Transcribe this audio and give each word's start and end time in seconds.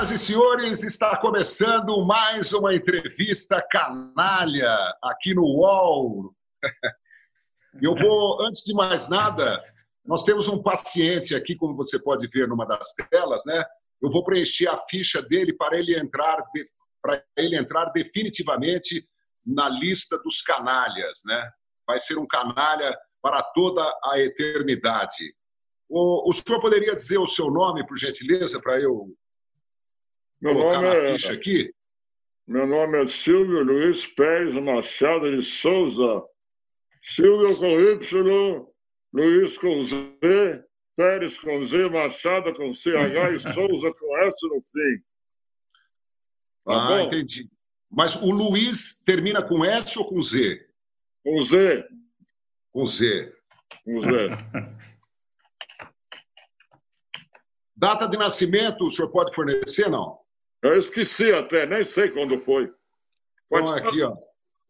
Senhoras 0.00 0.10
e 0.10 0.18
senhores, 0.18 0.82
está 0.82 1.14
começando 1.18 2.02
mais 2.06 2.54
uma 2.54 2.74
entrevista 2.74 3.60
canalha 3.70 4.74
aqui 5.02 5.34
no 5.34 5.42
UOL. 5.42 6.34
Eu 7.82 7.94
vou, 7.94 8.40
antes 8.42 8.64
de 8.64 8.72
mais 8.72 9.10
nada, 9.10 9.62
nós 10.04 10.22
temos 10.22 10.48
um 10.48 10.62
paciente 10.62 11.34
aqui, 11.34 11.54
como 11.54 11.76
você 11.76 11.98
pode 11.98 12.26
ver 12.28 12.48
numa 12.48 12.64
das 12.64 12.94
telas, 13.10 13.44
né? 13.44 13.62
Eu 14.00 14.10
vou 14.10 14.24
preencher 14.24 14.68
a 14.68 14.78
ficha 14.88 15.20
dele 15.20 15.52
para 15.52 15.76
ele 15.78 15.98
entrar, 15.98 16.42
para 17.02 17.22
ele 17.36 17.58
entrar 17.58 17.86
definitivamente 17.86 19.06
na 19.44 19.68
lista 19.68 20.16
dos 20.22 20.40
canalhas, 20.40 21.20
né? 21.26 21.50
Vai 21.86 21.98
ser 21.98 22.16
um 22.16 22.26
canalha 22.26 22.96
para 23.20 23.42
toda 23.42 23.82
a 24.04 24.18
eternidade. 24.18 25.34
O, 25.90 26.30
o 26.30 26.32
senhor 26.32 26.58
poderia 26.58 26.96
dizer 26.96 27.18
o 27.18 27.26
seu 27.26 27.50
nome, 27.50 27.86
por 27.86 27.98
gentileza, 27.98 28.58
para 28.60 28.80
eu 28.80 29.14
meu 30.40 30.54
colocar 30.54 30.82
nome 30.82 31.02
na 31.02 31.12
ficha 31.12 31.32
é... 31.32 31.34
aqui? 31.34 31.74
Meu 32.46 32.66
nome 32.66 33.02
é 33.02 33.06
Silvio 33.06 33.62
Luiz 33.62 34.06
Pérez 34.06 34.54
Machado 34.54 35.30
de 35.30 35.42
Souza. 35.42 36.24
Silvio 37.02 37.56
com 37.56 37.80
Y, 37.80 38.66
Luiz 39.12 39.56
com 39.56 39.82
Z, 39.82 40.64
Pérez 40.96 41.38
com 41.38 41.62
Z, 41.64 41.88
Machado 41.88 42.54
com 42.54 42.72
CH 42.72 43.34
e 43.34 43.38
Souza 43.54 43.92
com 43.92 44.18
S 44.18 44.48
no 44.48 44.60
fim. 44.72 45.02
Tá 46.64 46.84
ah, 46.84 46.88
bom? 46.88 47.00
entendi. 47.00 47.48
Mas 47.90 48.14
o 48.16 48.30
Luiz 48.30 49.00
termina 49.04 49.42
com 49.42 49.64
S 49.64 49.98
ou 49.98 50.08
com 50.08 50.22
Z? 50.22 50.64
Com 51.24 51.40
Z. 51.42 51.84
Com 52.72 52.86
Z. 52.86 53.34
Com 53.84 54.00
Z. 54.00 54.08
Data 57.76 58.06
de 58.06 58.16
nascimento, 58.16 58.84
o 58.84 58.90
senhor 58.90 59.10
pode 59.10 59.34
fornecer, 59.34 59.88
não? 59.88 60.19
Eu 60.62 60.78
esqueci 60.78 61.32
até, 61.32 61.64
nem 61.66 61.82
sei 61.82 62.10
quando 62.10 62.38
foi. 62.40 62.72
Pode 63.48 63.70
então, 63.70 63.88
aqui, 63.88 64.02
ó. 64.02 64.14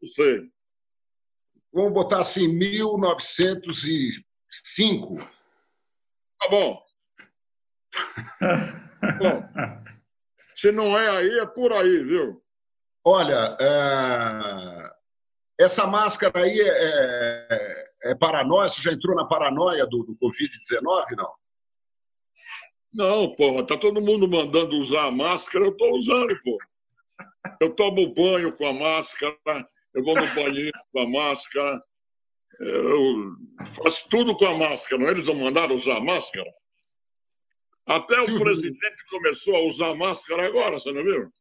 Não 0.01 0.09
sei. 0.09 0.49
Vamos 1.73 1.93
botar 1.93 2.21
assim, 2.21 2.47
1905. 2.49 5.17
Tá 6.39 6.49
bom. 6.49 6.81
bom. 9.19 9.43
Se 10.55 10.71
não 10.73 10.99
é 10.99 11.09
aí, 11.09 11.39
é 11.39 11.47
por 11.47 11.73
aí, 11.73 12.05
viu? 12.05 12.45
Olha, 13.05 13.57
é... 13.61 14.91
essa 15.59 15.87
máscara 15.87 16.41
aí 16.41 16.61
é, 16.61 16.69
é, 16.69 17.91
é 18.11 18.15
paranoia? 18.15 18.69
Você 18.69 18.83
já 18.83 18.93
entrou 18.93 19.17
na 19.17 19.27
paranoia 19.27 19.87
do, 19.87 20.05
do 20.05 20.15
Covid-19, 20.17 21.17
não? 21.17 21.40
Não, 22.93 23.35
porra, 23.35 23.67
tá 23.67 23.77
todo 23.77 24.01
mundo 24.01 24.29
mandando 24.29 24.77
usar 24.77 25.07
a 25.07 25.11
máscara, 25.11 25.65
eu 25.65 25.77
tô 25.77 25.97
usando, 25.97 26.37
pô. 26.43 26.59
Eu 27.61 27.75
tomo 27.75 28.13
banho 28.13 28.53
com 28.57 28.67
a 28.67 28.73
máscara, 28.73 29.37
eu 29.95 30.05
vou 30.05 30.15
no 30.15 30.35
banheiro 30.35 30.79
com 30.93 31.01
a 31.01 31.09
máscara, 31.09 31.83
eu 32.59 33.37
faço 33.83 34.09
tudo 34.09 34.37
com 34.37 34.47
a 34.47 34.57
máscara. 34.57 35.11
Eles 35.11 35.25
não 35.25 35.35
mandaram 35.35 35.75
usar 35.75 36.01
máscara? 36.01 36.53
Até 37.87 38.21
o 38.21 38.39
presidente 38.39 39.05
começou 39.09 39.57
a 39.57 39.63
usar 39.63 39.95
máscara 39.95 40.47
agora, 40.47 40.79
você 40.79 40.93
não 40.93 41.03
viu? 41.03 41.33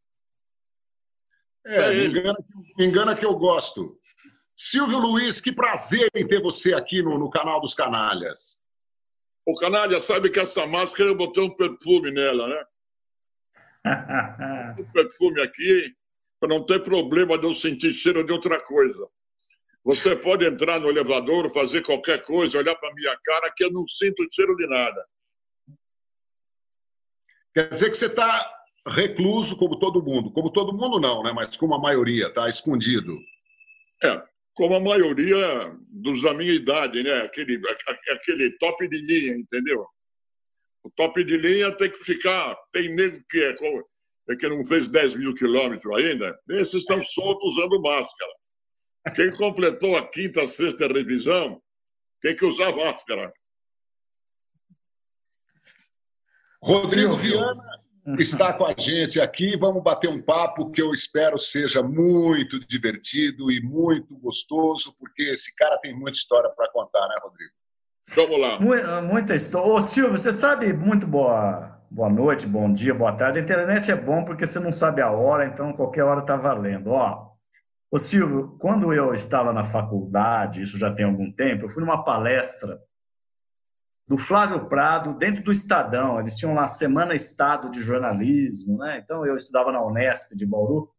É, 1.66 1.94
me 1.94 2.08
engana, 2.08 2.38
me 2.78 2.86
engana 2.86 3.16
que 3.16 3.26
eu 3.26 3.36
gosto. 3.36 4.00
Silvio 4.56 4.98
Luiz, 4.98 5.40
que 5.40 5.52
prazer 5.52 6.10
em 6.16 6.28
ter 6.28 6.42
você 6.42 6.74
aqui 6.74 7.02
no, 7.02 7.18
no 7.18 7.30
canal 7.30 7.62
dos 7.62 7.74
Canalhas. 7.74 8.59
O 9.46 9.56
canalha 9.56 10.00
sabe 10.00 10.30
que 10.30 10.40
essa 10.40 10.66
máscara 10.68 11.10
eu 11.10 11.16
botei 11.16 11.44
um 11.44 11.56
perfume 11.56 12.12
nela, 12.12 12.48
né? 12.48 12.66
um 14.80 14.92
perfume 14.92 15.42
aqui, 15.42 15.96
para 16.40 16.50
não 16.50 16.66
ter 16.66 16.84
problema 16.84 17.38
de 17.38 17.46
eu 17.46 17.56
sentir 17.56 17.94
cheiro 17.94 18.24
de 18.24 18.32
outra 18.32 18.62
coisa. 18.62 19.08
Você 19.84 20.16
pode 20.16 20.46
entrar 20.46 20.80
no 20.80 20.90
elevador, 20.90 21.52
fazer 21.52 21.82
qualquer 21.82 22.22
coisa, 22.22 22.58
olhar 22.58 22.76
para 22.76 22.94
minha 22.94 23.18
cara, 23.24 23.52
que 23.56 23.64
eu 23.64 23.72
não 23.72 23.88
sinto 23.88 24.28
cheiro 24.32 24.56
de 24.56 24.68
nada. 24.68 25.06
Quer 27.54 27.70
dizer 27.72 27.90
que 27.90 27.98
você 27.98 28.06
está 28.06 28.60
recluso 28.88 29.58
como 29.58 29.80
todo 29.80 30.04
mundo. 30.04 30.32
Como 30.32 30.52
todo 30.52 30.74
mundo, 30.74 31.00
não, 31.00 31.24
né? 31.24 31.32
mas 31.34 31.58
como 31.58 31.74
a 31.74 31.80
maioria, 31.80 32.28
está 32.28 32.48
escondido. 32.48 33.18
É, 34.04 34.22
como 34.60 34.76
a 34.76 34.80
maioria 34.82 35.74
dos 35.88 36.22
da 36.22 36.34
minha 36.34 36.52
idade, 36.52 37.02
né? 37.02 37.22
aquele, 37.22 37.62
aquele 38.10 38.52
top 38.58 38.90
de 38.90 38.98
linha, 38.98 39.38
entendeu? 39.38 39.88
O 40.84 40.90
top 40.90 41.24
de 41.24 41.38
linha 41.38 41.72
tem 41.72 41.90
que 41.90 42.04
ficar. 42.04 42.58
Tem 42.70 42.94
nego 42.94 43.24
que 43.30 43.40
é, 43.42 43.56
é 44.32 44.36
que 44.36 44.50
não 44.50 44.66
fez 44.66 44.90
10 44.90 45.16
mil 45.16 45.34
quilômetros 45.34 45.98
ainda, 45.98 46.38
esses 46.50 46.82
estão 46.82 47.02
soltos 47.02 47.54
usando 47.54 47.82
máscara. 47.82 48.32
Quem 49.16 49.32
completou 49.32 49.96
a 49.96 50.06
quinta, 50.06 50.46
sexta 50.46 50.88
revisão 50.88 51.62
tem 52.22 52.36
que 52.36 52.44
usar 52.44 52.76
máscara. 52.76 53.32
Rodrigo 56.62 57.16
Viana 57.16 57.79
está 58.18 58.54
com 58.54 58.66
a 58.66 58.74
gente 58.78 59.20
aqui. 59.20 59.56
Vamos 59.58 59.84
bater 59.84 60.10
um 60.10 60.22
papo 60.22 60.72
que 60.72 60.82
eu 60.82 60.92
espero 60.92 61.38
seja 61.38 61.84
muito 61.84 62.60
divertido 62.60 63.52
e 63.52 63.62
muito 63.62 64.18
gostoso, 64.18 64.96
porque 65.00 65.24
esse 65.24 65.56
cara 65.56 65.78
tem 65.80 65.94
muita 65.94 66.18
história 66.18 66.50
para 66.50 66.72
contar, 66.72 67.08
né, 67.08 67.16
Rodrigo? 67.22 67.52
Vamos 68.16 68.42
lá. 68.42 69.02
Muita 69.02 69.36
história. 69.36 69.72
Ô, 69.72 69.82
Silvio, 69.82 70.18
você 70.18 70.32
sabe 70.32 70.74
muito 70.74 71.06
boa, 71.06 71.80
boa 71.92 72.10
noite, 72.10 72.48
bom 72.48 72.72
dia, 72.72 72.94
boa 72.94 73.12
tarde. 73.14 73.40
A 73.40 73.42
internet 73.42 73.92
é 73.92 73.96
bom 73.96 74.24
porque 74.24 74.46
você 74.46 74.60
não 74.60 74.72
sabe 74.72 75.02
a 75.02 75.12
hora, 75.12 75.46
então 75.46 75.74
qualquer 75.74 76.04
hora 76.04 76.22
está 76.22 76.36
valendo. 76.36 76.92
Ó, 76.92 77.30
ô 77.92 77.98
Silvio, 77.98 78.58
quando 78.60 78.92
eu 78.94 79.14
estava 79.14 79.54
na 79.54 79.64
faculdade, 79.64 80.62
isso 80.62 80.78
já 80.80 80.92
tem 80.92 81.06
algum 81.06 81.32
tempo, 81.32 81.66
eu 81.66 81.70
fui 81.70 81.84
numa 81.84 82.04
palestra 82.04 82.80
do 84.10 84.18
Flávio 84.18 84.66
Prado, 84.66 85.14
dentro 85.14 85.44
do 85.44 85.52
Estadão. 85.52 86.20
Eles 86.20 86.36
tinham 86.36 86.56
lá 86.56 86.66
Semana 86.66 87.14
Estado 87.14 87.70
de 87.70 87.84
Jornalismo, 87.84 88.80
né? 88.80 89.00
Então 89.04 89.24
eu 89.24 89.36
estudava 89.36 89.72
na 89.72 89.86
Unesp 89.86 90.36
de 90.36 90.48
Bauru. 90.48 90.90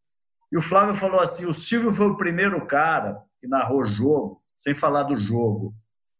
E 0.49 0.57
o 0.57 0.61
Flávio 0.61 0.95
falou 0.95 1.19
assim: 1.19 1.45
o 1.45 1.53
Silvio 1.53 1.91
foi 1.91 2.07
o 2.07 2.15
primeiro 2.15 2.65
cara 2.65 3.21
que 3.41 3.47
narrou 3.47 3.83
jogo, 3.83 4.41
sem 4.55 4.73
falar 4.73 5.03
do 5.03 5.17
jogo. 5.17 5.73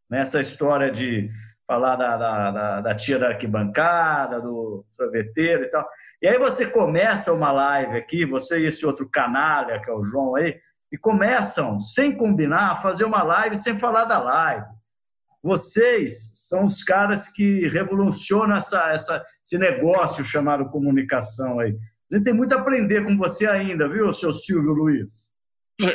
Nessa 0.10 0.38
né? 0.38 0.42
história 0.42 0.92
de 0.92 1.30
falar 1.66 1.96
da, 1.96 2.18
da, 2.18 2.52
da, 2.52 2.82
da, 2.82 2.94
tia 2.94 3.18
da 3.18 3.30
arquibancada, 3.30 4.42
do 4.42 4.86
sorveteiro 4.92 5.64
e 5.64 5.68
tal. 5.68 5.88
E 6.22 6.28
aí 6.28 6.38
você 6.38 6.68
começa 6.68 7.32
uma 7.32 7.54
live 7.54 7.98
aqui, 7.98 8.26
você 8.26 8.60
e 8.60 8.68
esse 8.68 8.86
outro 8.86 9.08
canalha, 9.08 9.82
que 9.82 9.90
é 9.90 9.94
o 9.94 10.04
João 10.04 10.36
aí, 10.36 10.60
e 10.92 10.98
começam, 10.98 11.80
sem 11.80 12.16
combinar, 12.18 12.72
a 12.72 12.76
fazer 12.76 13.06
uma 13.06 13.24
live 13.24 13.56
sem 13.56 13.80
falar 13.80 14.04
da 14.04 14.20
live. 14.20 14.81
Vocês 15.44 16.32
são 16.36 16.66
os 16.66 16.84
caras 16.84 17.32
que 17.32 17.68
revolucionam 17.68 18.56
essa, 18.56 18.92
essa, 18.92 19.26
esse 19.44 19.58
negócio 19.58 20.24
chamado 20.24 20.70
comunicação 20.70 21.60
aí. 21.60 21.76
A 22.12 22.16
gente 22.16 22.26
tem 22.26 22.34
muito 22.34 22.54
a 22.54 22.60
aprender 22.60 23.04
com 23.04 23.18
você 23.18 23.48
ainda, 23.48 23.88
viu, 23.88 24.12
seu 24.12 24.32
Silvio 24.32 24.74
Luiz? 24.74 25.32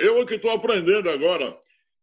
Eu 0.00 0.20
é 0.22 0.24
que 0.26 0.34
estou 0.34 0.50
aprendendo 0.50 1.08
agora. 1.10 1.56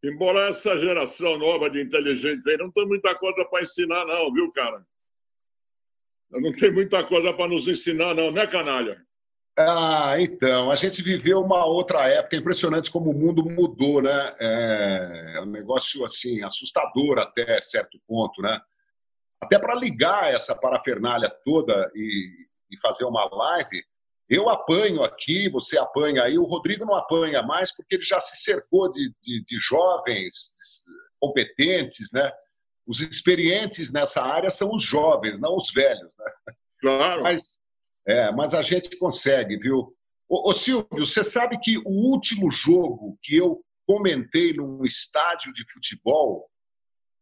Embora 0.03 0.49
essa 0.49 0.77
geração 0.77 1.37
nova 1.37 1.69
de 1.69 1.81
inteligente 1.81 2.47
aí 2.49 2.57
não 2.57 2.71
tem 2.71 2.85
muita 2.85 3.15
coisa 3.15 3.45
para 3.45 3.63
ensinar, 3.63 4.05
não, 4.05 4.31
viu, 4.33 4.49
cara? 4.51 4.85
Não 6.31 6.51
tem 6.53 6.71
muita 6.71 7.03
coisa 7.03 7.33
para 7.33 7.47
nos 7.47 7.67
ensinar, 7.67 8.13
não, 8.13 8.31
né, 8.31 8.45
canalha? 8.47 9.01
Ah, 9.55 10.15
então, 10.19 10.71
a 10.71 10.75
gente 10.75 11.03
viveu 11.03 11.39
uma 11.39 11.63
outra 11.63 12.07
época, 12.07 12.35
impressionante 12.35 12.89
como 12.89 13.11
o 13.11 13.13
mundo 13.13 13.45
mudou, 13.45 14.01
né? 14.01 14.35
É, 14.39 15.33
é 15.35 15.41
um 15.41 15.45
negócio, 15.45 16.03
assim, 16.03 16.41
assustador 16.41 17.19
até 17.19 17.61
certo 17.61 17.99
ponto, 18.07 18.41
né? 18.41 18.59
Até 19.39 19.59
para 19.59 19.75
ligar 19.75 20.33
essa 20.33 20.55
parafernália 20.55 21.29
toda 21.45 21.91
e, 21.93 22.31
e, 22.71 22.79
fazer 22.79 23.05
uma 23.05 23.25
live, 23.25 23.83
eu 24.27 24.49
apanho 24.49 25.03
aqui, 25.03 25.47
você 25.49 25.77
apanha 25.77 26.23
aí, 26.23 26.37
o 26.39 26.45
Rodrigo 26.45 26.85
não 26.85 26.95
apanha 26.95 27.43
mais 27.43 27.75
porque 27.75 27.95
ele 27.95 28.03
já 28.03 28.19
se 28.19 28.37
cercou 28.37 28.89
de, 28.89 29.13
de, 29.21 29.43
de 29.43 29.57
jovens 29.57 30.83
competentes, 31.19 32.11
né? 32.11 32.31
Os 32.87 33.01
experientes 33.01 33.93
nessa 33.93 34.23
área 34.23 34.49
são 34.49 34.73
os 34.73 34.81
jovens, 34.81 35.39
não 35.39 35.55
os 35.55 35.71
velhos, 35.71 36.11
né? 36.17 36.53
Claro. 36.79 37.21
Mas 37.21 37.59
é, 38.05 38.31
mas 38.31 38.53
a 38.53 38.61
gente 38.61 38.97
consegue, 38.97 39.57
viu? 39.57 39.95
Ô, 40.27 40.49
ô, 40.49 40.53
Silvio, 40.53 41.05
você 41.05 41.23
sabe 41.23 41.59
que 41.59 41.77
o 41.79 41.89
último 41.89 42.51
jogo 42.51 43.17
que 43.21 43.35
eu 43.35 43.63
comentei 43.85 44.53
num 44.53 44.83
estádio 44.85 45.53
de 45.53 45.63
futebol, 45.71 46.49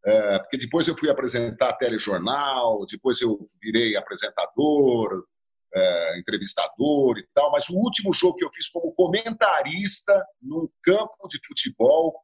é, 0.06 0.40
porque 0.40 0.58
depois 0.58 0.88
eu 0.88 0.98
fui 0.98 1.10
apresentar 1.10 1.74
telejornal, 1.74 2.86
depois 2.86 3.22
eu 3.22 3.40
virei 3.62 3.96
apresentador, 3.96 5.26
é, 5.74 6.20
entrevistador 6.20 7.18
e 7.18 7.28
tal, 7.34 7.52
mas 7.52 7.70
o 7.70 7.76
último 7.76 8.14
jogo 8.14 8.38
que 8.38 8.46
eu 8.46 8.52
fiz 8.52 8.70
como 8.70 8.94
comentarista 8.94 10.26
num 10.42 10.68
campo 10.84 11.28
de 11.28 11.40
futebol 11.46 12.20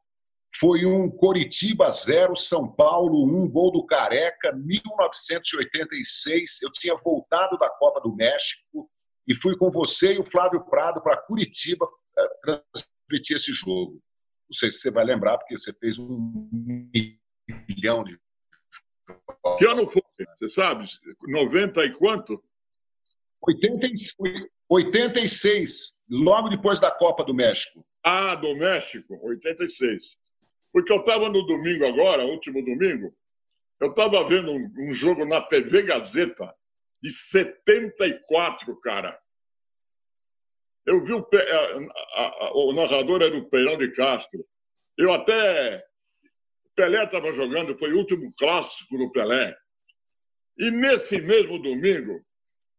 foi 0.58 0.84
um 0.84 1.08
Coritiba 1.08 1.88
0, 1.88 2.34
São 2.34 2.68
Paulo 2.68 3.24
1, 3.24 3.48
gol 3.48 3.70
do 3.70 3.86
Careca, 3.86 4.52
1986. 4.52 6.62
Eu 6.62 6.72
tinha 6.72 6.96
voltado 6.96 7.56
da 7.58 7.70
Copa 7.70 8.00
do 8.00 8.12
México 8.14 8.90
e 9.26 9.34
fui 9.34 9.56
com 9.56 9.70
você 9.70 10.14
e 10.14 10.18
o 10.18 10.24
Flávio 10.24 10.64
Prado 10.64 11.00
para 11.00 11.16
Curitiba 11.16 11.86
é, 12.18 12.28
transmitir 12.42 13.36
esse 13.36 13.52
jogo. 13.52 14.02
Não 14.48 14.54
sei 14.54 14.72
se 14.72 14.78
você 14.78 14.90
vai 14.90 15.04
lembrar, 15.04 15.38
porque 15.38 15.56
você 15.56 15.72
fez 15.72 15.96
um 15.98 16.42
milhão 17.68 18.02
de. 18.02 18.18
Que 19.58 19.66
ano 19.66 19.88
foi? 19.88 20.02
Você 20.38 20.48
sabe? 20.48 20.84
90 21.22 21.84
e 21.84 21.94
quanto? 21.94 22.42
86, 24.68 25.96
logo 26.10 26.48
depois 26.48 26.80
da 26.80 26.90
Copa 26.90 27.22
do 27.22 27.32
México. 27.32 27.86
Ah, 28.02 28.34
do 28.34 28.56
México, 28.56 29.16
86. 29.22 30.18
Porque 30.72 30.92
eu 30.92 30.98
estava 30.98 31.28
no 31.28 31.46
domingo 31.46 31.86
agora, 31.86 32.24
último 32.24 32.64
domingo, 32.64 33.14
eu 33.80 33.90
estava 33.90 34.28
vendo 34.28 34.52
um, 34.52 34.74
um, 34.78 34.92
jogo 34.92 35.24
na 35.24 35.40
TV 35.40 35.82
Gazeta 35.82 36.54
de 37.00 37.10
74, 37.10 38.78
cara. 38.80 39.18
Eu 40.84 41.04
vi 41.04 41.12
o, 41.12 41.28
a, 42.14 42.22
a, 42.22 42.52
o 42.54 42.72
narrador 42.72 43.22
era 43.22 43.36
o 43.36 43.48
Peirão 43.48 43.76
de 43.76 43.90
Castro. 43.92 44.44
Eu 44.96 45.12
até. 45.12 45.84
Pelé 46.74 47.04
estava 47.04 47.32
jogando, 47.32 47.76
foi 47.78 47.92
o 47.92 47.98
último 47.98 48.32
clássico 48.36 48.96
do 48.96 49.10
Pelé. 49.10 49.56
E 50.56 50.70
nesse 50.70 51.20
mesmo 51.20 51.60
domingo, 51.60 52.24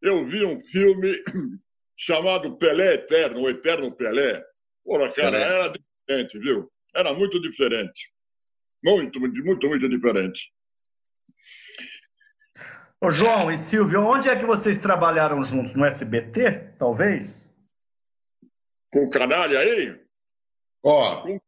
eu 0.02 0.26
vi 0.26 0.46
um 0.46 0.60
filme 0.60 1.22
chamado 1.96 2.58
Pelé 2.58 2.96
Eterno, 2.96 3.42
o 3.42 3.50
Eterno 3.50 3.92
Pelé. 3.94 4.44
Porra, 4.84 5.12
cara, 5.12 5.32
Pelé. 5.32 5.44
era 5.44 5.68
diferente, 5.70 6.40
viu? 6.40 6.72
Era 6.96 7.14
muito 7.14 7.40
diferente. 7.42 8.12
Muito, 8.84 9.20
muito, 9.20 9.44
muito, 9.44 9.68
muito 9.68 9.90
diferente. 9.90 10.52
Ô, 13.02 13.10
João 13.10 13.52
e 13.52 13.56
Silvio, 13.56 14.02
onde 14.02 14.30
é 14.30 14.36
que 14.38 14.46
vocês 14.46 14.78
trabalharam 14.80 15.44
juntos? 15.44 15.76
No 15.76 15.86
SBT, 15.86 16.74
talvez? 16.78 17.54
Com 18.92 19.06
o 19.06 19.10
canalha 19.10 19.60
aí? 19.60 20.00
Ó, 20.84 21.40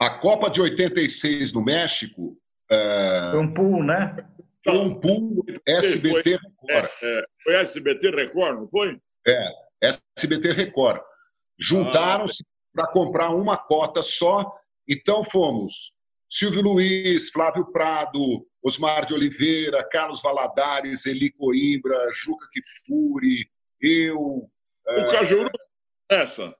a 0.00 0.10
Copa 0.18 0.50
de 0.50 0.60
86 0.60 1.52
no 1.52 1.64
México. 1.64 2.36
É... 2.70 3.30
Foi 3.32 3.40
um 3.40 3.54
pool, 3.54 3.84
né? 3.84 4.16
Foi 4.64 4.78
um 4.78 5.00
pool 5.00 5.44
SBT 5.66 6.36
Record. 6.36 6.90
É, 7.02 7.18
é, 7.18 7.24
foi 7.42 7.54
SBT 7.54 8.10
Record, 8.10 8.58
não 8.60 8.68
foi? 8.68 9.00
É, 9.26 9.52
SBT 10.16 10.52
Record. 10.52 11.02
Juntaram-se 11.58 12.44
para 12.72 12.86
comprar 12.88 13.30
uma 13.30 13.56
cota 13.56 14.02
só. 14.02 14.56
Então 14.88 15.22
fomos 15.24 15.94
Silvio 16.30 16.62
Luiz, 16.62 17.30
Flávio 17.30 17.66
Prado, 17.72 18.46
Osmar 18.62 19.04
de 19.04 19.14
Oliveira, 19.14 19.82
Carlos 19.90 20.22
Valadares, 20.22 21.04
Eli 21.04 21.32
Coimbra, 21.32 22.10
Juca 22.12 22.46
Kifuri, 22.52 23.50
eu. 23.80 24.16
O 24.16 24.50
é... 24.86 25.06
Cajuru, 25.06 25.50
essa? 26.08 26.56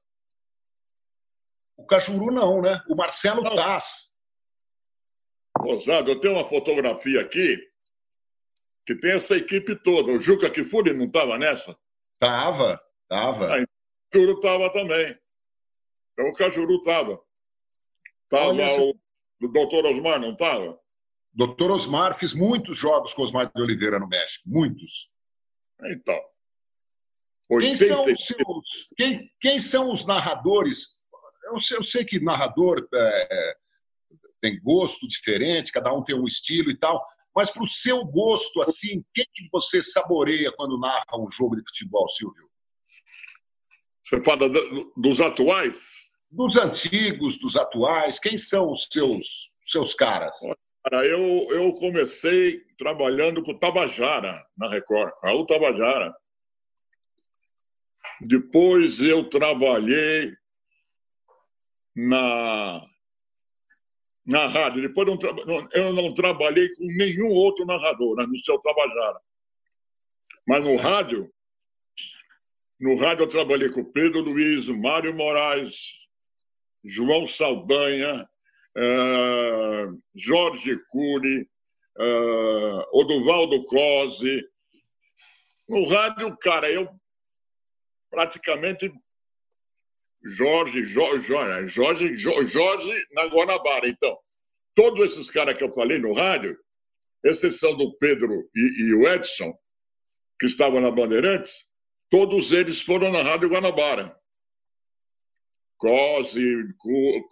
O 1.77 1.87
Cajuru 1.87 2.33
não, 2.33 2.61
né? 2.61 2.83
O 2.89 2.97
Marcelo 2.97 3.43
não. 3.43 3.55
Taz. 3.55 4.11
Rosado, 5.57 6.11
eu 6.11 6.21
tenho 6.21 6.35
uma 6.35 6.45
fotografia 6.45 7.21
aqui 7.21 7.59
que 8.87 8.95
tem 8.97 9.13
essa 9.13 9.37
equipe 9.37 9.77
toda. 9.77 10.11
O 10.11 10.19
Juca 10.19 10.51
Kifuri 10.51 10.93
não 10.93 11.05
estava 11.05 11.39
nessa? 11.39 11.79
Tava, 12.19 12.81
tava. 13.09 13.55
Ah, 13.55 13.61
então 13.61 13.65
o 13.65 14.13
Cajuru 14.13 14.33
estava 14.35 14.73
também. 14.73 15.17
Então 16.21 16.31
o 16.31 16.35
Cajuru 16.35 16.77
estava. 16.77 17.19
Estava 18.25 18.53
o, 18.53 18.95
o 19.43 19.49
doutor 19.49 19.87
Osmar, 19.87 20.21
não 20.21 20.33
estava? 20.33 20.79
Doutor 21.33 21.71
Osmar, 21.71 22.19
fiz 22.19 22.35
muitos 22.35 22.77
jogos 22.77 23.15
com 23.15 23.23
Osmar 23.23 23.51
de 23.51 23.63
Oliveira 23.63 23.99
no 23.99 24.07
México, 24.07 24.47
muitos. 24.47 25.11
Então. 25.83 26.21
Quem 27.59 27.75
são, 27.75 28.05
os 28.05 28.27
seus, 28.27 28.95
quem, 28.97 29.33
quem 29.41 29.59
são 29.59 29.91
os 29.91 30.07
narradores? 30.07 31.01
Eu 31.45 31.59
sei, 31.59 31.77
eu 31.79 31.83
sei 31.83 32.05
que 32.05 32.21
narrador 32.21 32.87
é, 32.95 33.57
tem 34.41 34.61
gosto 34.61 35.09
diferente, 35.09 35.73
cada 35.73 35.93
um 35.93 36.05
tem 36.05 36.15
um 36.15 36.27
estilo 36.27 36.71
e 36.71 36.77
tal, 36.77 37.05
mas 37.35 37.51
para 37.51 37.65
o 37.65 37.67
seu 37.67 38.05
gosto, 38.05 38.61
assim, 38.61 39.05
quem 39.15 39.27
que 39.33 39.49
você 39.51 39.83
saboreia 39.83 40.53
quando 40.53 40.79
narra 40.79 41.19
um 41.19 41.31
jogo 41.33 41.57
de 41.57 41.63
futebol, 41.63 42.09
Silvio? 42.11 42.49
Você 44.05 44.23
fala 44.23 44.49
dos 44.97 45.21
atuais? 45.21 46.10
Dos 46.31 46.57
antigos, 46.57 47.39
dos 47.39 47.57
atuais, 47.57 48.21
quem 48.21 48.39
são 48.39 48.71
os 48.71 48.87
seus, 48.91 49.53
seus 49.65 49.95
caras? 49.95 50.37
Cara, 50.85 51.05
eu, 51.05 51.21
eu 51.51 51.73
comecei 51.75 52.61
trabalhando 52.79 53.43
com 53.43 53.51
o 53.53 53.59
Tabajara 53.59 54.47
na 54.57 54.69
Record, 54.69 55.13
Raul 55.23 55.45
Tabajara. 55.45 56.15
Depois 58.21 59.01
eu 59.01 59.29
trabalhei 59.29 60.33
na, 61.95 62.87
na 64.25 64.47
rádio. 64.47 64.83
Depois 64.83 65.07
não, 65.07 65.69
eu 65.73 65.93
não 65.93 66.15
trabalhei 66.15 66.69
com 66.75 66.87
nenhum 66.87 67.29
outro 67.31 67.67
narrador 67.67 68.17
né, 68.17 68.27
no 68.27 68.39
seu 68.39 68.59
Tabajara. 68.59 69.21
Mas 70.47 70.65
no 70.65 70.77
rádio, 70.77 71.31
no 72.79 72.97
rádio 72.97 73.25
eu 73.25 73.29
trabalhei 73.29 73.69
com 73.69 73.85
Pedro 73.85 74.21
Luiz, 74.21 74.69
Mário 74.69 75.15
Moraes, 75.15 76.00
João 76.85 77.27
Saldanha, 77.27 78.29
uh, 78.77 80.03
Jorge 80.15 80.77
Cury, 80.89 81.49
uh, 81.99 82.99
Oduvaldo 82.99 83.65
Close. 83.65 84.43
No 85.69 85.89
rádio, 85.89 86.37
cara, 86.39 86.71
eu 86.71 86.89
praticamente 88.11 88.93
Jorge, 90.23 90.85
Jorge, 90.85 91.27
Jorge, 91.67 92.17
Jorge, 92.17 92.49
Jorge 92.51 93.07
na 93.13 93.27
Guanabara. 93.27 93.89
Então, 93.89 94.19
todos 94.75 95.13
esses 95.13 95.31
caras 95.31 95.57
que 95.57 95.65
eu 95.65 95.73
falei 95.73 95.99
no 95.99 96.13
rádio, 96.13 96.59
exceção 97.25 97.77
do 97.77 97.97
Pedro 97.97 98.49
e, 98.55 98.83
e 98.83 98.95
o 98.95 99.09
Edson, 99.09 99.53
que 100.39 100.47
estavam 100.47 100.81
na 100.81 100.91
Bandeirantes, 100.91 101.67
todos 102.11 102.53
eles 102.53 102.81
foram 102.83 103.11
na 103.13 103.23
Rádio 103.23 103.49
Guanabara. 103.49 104.20
Cose, 105.81 106.75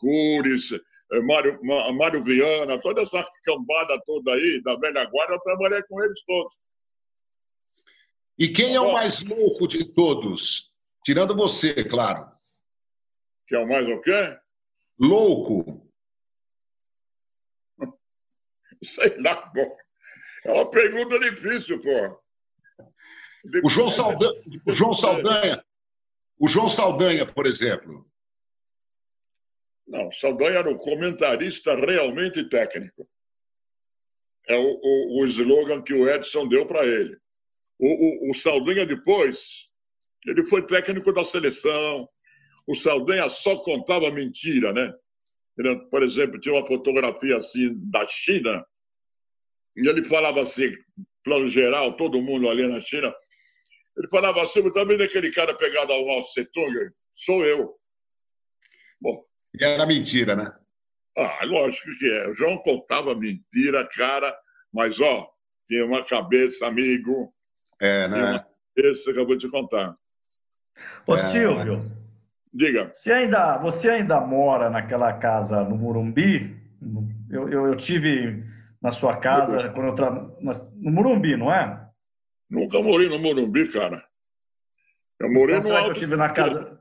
Cures, 0.01 0.73
eh, 0.73 1.21
Mário, 1.21 1.61
Mário 1.63 2.25
Viana, 2.25 2.81
toda 2.81 3.03
essa 3.03 3.23
cambada 3.45 4.01
toda 4.07 4.33
aí, 4.33 4.61
da 4.63 4.75
velha 4.77 5.05
guarda, 5.05 5.35
eu 5.35 5.41
trabalhei 5.41 5.83
com 5.83 6.03
eles 6.03 6.25
todos. 6.25 6.55
E 8.39 8.49
quem 8.49 8.75
é 8.75 8.81
o 8.81 8.95
mais 8.95 9.23
louco 9.23 9.69
de 9.69 9.85
todos? 9.93 10.73
Tirando 11.05 11.37
você, 11.37 11.85
claro. 11.85 12.31
Que 13.47 13.55
é 13.55 13.59
o 13.59 13.69
mais 13.69 13.87
o 13.87 14.01
quê? 14.01 14.39
Louco. 14.99 15.87
Sei 18.83 19.21
lá, 19.21 19.37
pô. 19.37 19.77
É 20.45 20.53
uma 20.53 20.71
pergunta 20.71 21.19
difícil, 21.19 21.83
pô. 21.83 22.23
O 23.63 23.69
João 23.69 23.91
Saldanha, 23.91 24.41
o 24.67 24.75
João 24.75 24.97
Saldanha, 24.97 25.65
o 26.39 26.49
João 26.49 26.69
Saldanha, 26.69 27.27
por 27.27 27.47
exemplo. 27.47 28.08
Não, 29.89 30.13
Saldanha 30.13 30.59
era 30.59 30.71
um 30.71 30.77
comentarista 30.77 31.75
realmente 31.75 32.47
técnico. 32.49 33.09
É 34.47 34.57
o, 34.57 34.81
o, 34.83 35.23
o 35.23 35.25
slogan 35.25 35.83
que 35.83 35.95
o 35.95 36.09
Edson 36.09 36.47
deu 36.47 36.67
para 36.67 36.85
ele. 36.85 37.17
O, 37.79 38.29
o, 38.29 38.31
o 38.31 38.35
Saldanha 38.35 38.85
depois, 38.85 39.71
ele 40.27 40.45
foi 40.45 40.67
técnico 40.67 41.13
da 41.13 41.25
seleção. 41.25 42.09
O 42.67 42.75
Saldanha 42.75 43.31
só 43.31 43.57
contava 43.57 44.11
mentira, 44.11 44.73
né? 44.73 44.93
Ele, 45.57 45.77
por 45.91 46.03
exemplo, 46.03 46.39
tinha 46.39 46.55
uma 46.55 46.67
fotografia 46.67 47.39
assim 47.39 47.73
da 47.91 48.07
China 48.07 48.65
e 49.75 49.89
ele 49.89 50.05
falava 50.05 50.43
assim, 50.43 50.73
plano 51.25 51.49
geral, 51.49 51.97
todo 51.97 52.21
mundo 52.21 52.49
ali 52.49 52.67
na 52.67 52.81
China. 52.81 53.15
Ele 53.97 54.09
falava 54.09 54.43
assim, 54.43 54.71
tá 54.73 54.85
vendo 54.85 55.03
aquele 55.03 55.31
cara 55.33 55.55
pegado 55.55 55.93
ao 55.93 56.07
Mao 56.07 56.23
Tse? 56.25 56.49
Sou 57.15 57.45
eu. 57.47 57.79
Bom, 59.01 59.25
e 59.55 59.65
era 59.65 59.87
mentira, 59.87 60.37
né? 60.37 60.53
Ah, 61.17 61.45
lógico 61.45 61.89
que 61.99 62.11
é. 62.11 62.29
O 62.29 62.35
João 62.35 62.59
contava 62.59 63.15
mentira, 63.15 63.87
cara, 63.87 64.37
mas, 64.73 65.01
ó, 65.01 65.29
tinha 65.69 65.85
uma 65.85 66.05
cabeça, 66.05 66.67
amigo. 66.67 67.33
É, 67.81 68.09
né? 68.09 68.23
Uma 68.23 68.47
cabeça, 68.77 69.11
acabou 69.11 69.37
de 69.37 69.49
contar. 69.49 69.97
Ô, 71.07 71.15
é, 71.15 71.19
Silvio. 71.25 71.91
Diga. 72.53 72.91
Você 72.93 73.13
ainda, 73.13 73.59
você 73.59 73.91
ainda 73.91 74.21
mora 74.21 74.71
naquela 74.71 75.13
casa 75.13 75.63
no 75.63 75.77
Murumbi? 75.77 76.57
Eu, 77.31 77.49
eu, 77.49 77.67
eu 77.67 77.77
tive 77.77 78.45
na 78.81 78.91
sua 78.91 79.17
casa 79.17 79.71
quando 79.71 79.89
eu 79.89 79.95
tra... 79.95 80.11
no 80.11 80.91
Murumbi, 80.91 81.37
não 81.37 81.53
é? 81.53 81.89
Nunca 82.49 82.81
morei 82.81 83.09
no 83.09 83.19
Morumbi, 83.19 83.71
cara. 83.71 84.05
Eu 85.21 85.31
morei 85.31 85.57
então, 85.57 85.69
no 85.69 85.75
será 85.75 85.85
que 85.85 85.91
eu 85.91 85.95
tive 85.95 86.17
na 86.17 86.31
casa. 86.31 86.78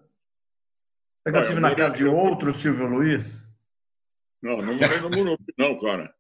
Será 1.28 1.32
que 1.32 1.38
eu 1.40 1.50
tive 1.50 1.60
na 1.60 1.76
casa 1.76 1.98
de 1.98 2.06
outro 2.06 2.54
Silvio 2.54 2.88
Luiz? 2.88 3.46
Não, 4.42 4.62
não 4.62 4.76
morei 4.76 5.00
no 5.02 5.10
Morumbi, 5.10 5.54
não, 5.58 5.78
cara. 5.78 6.14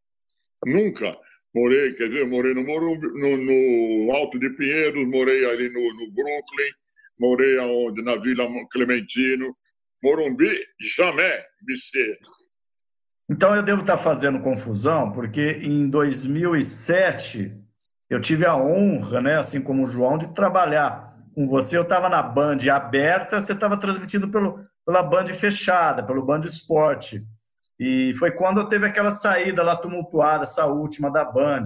Nunca. 0.65 1.17
Morei, 1.55 1.93
quer 1.93 2.09
dizer, 2.09 2.27
morei 2.27 2.53
no, 2.53 2.65
Morumbi, 2.65 3.07
no, 3.07 3.37
no 3.37 4.11
Alto 4.11 4.37
de 4.37 4.49
Pinheiros, 4.49 5.07
morei 5.07 5.49
ali 5.49 5.69
no, 5.69 5.79
no 5.79 6.11
Brooklyn, 6.11 6.71
morei 7.17 7.57
aonde? 7.57 8.03
Na 8.03 8.17
Vila 8.17 8.49
Clementino. 8.69 9.55
Morumbi, 10.03 10.49
jamais, 10.77 11.41
BC. 11.61 12.19
Então 13.29 13.55
eu 13.55 13.63
devo 13.63 13.81
estar 13.81 13.95
fazendo 13.95 14.41
confusão, 14.41 15.13
porque 15.13 15.59
em 15.61 15.89
2007 15.89 17.55
eu 18.09 18.19
tive 18.19 18.45
a 18.45 18.57
honra, 18.57 19.21
né, 19.21 19.37
assim 19.37 19.61
como 19.61 19.85
o 19.85 19.87
João, 19.87 20.17
de 20.17 20.33
trabalhar 20.33 21.15
com 21.33 21.47
você. 21.47 21.77
Eu 21.77 21.83
estava 21.83 22.09
na 22.09 22.21
Band 22.21 22.57
aberta, 22.69 23.39
você 23.39 23.53
estava 23.53 23.77
transmitindo 23.77 24.27
pelo, 24.27 24.66
pela 24.87 25.03
Band 25.03 25.25
fechada, 25.27 26.01
pelo 26.01 26.23
Band 26.23 26.39
Esporte. 26.45 27.21
E 27.77 28.13
foi 28.17 28.31
quando 28.31 28.61
eu 28.61 28.69
teve 28.69 28.87
aquela 28.87 29.11
saída 29.11 29.61
lá 29.61 29.75
tumultuada, 29.75 30.43
essa 30.43 30.65
última 30.65 31.11
da 31.11 31.25
Band. 31.25 31.63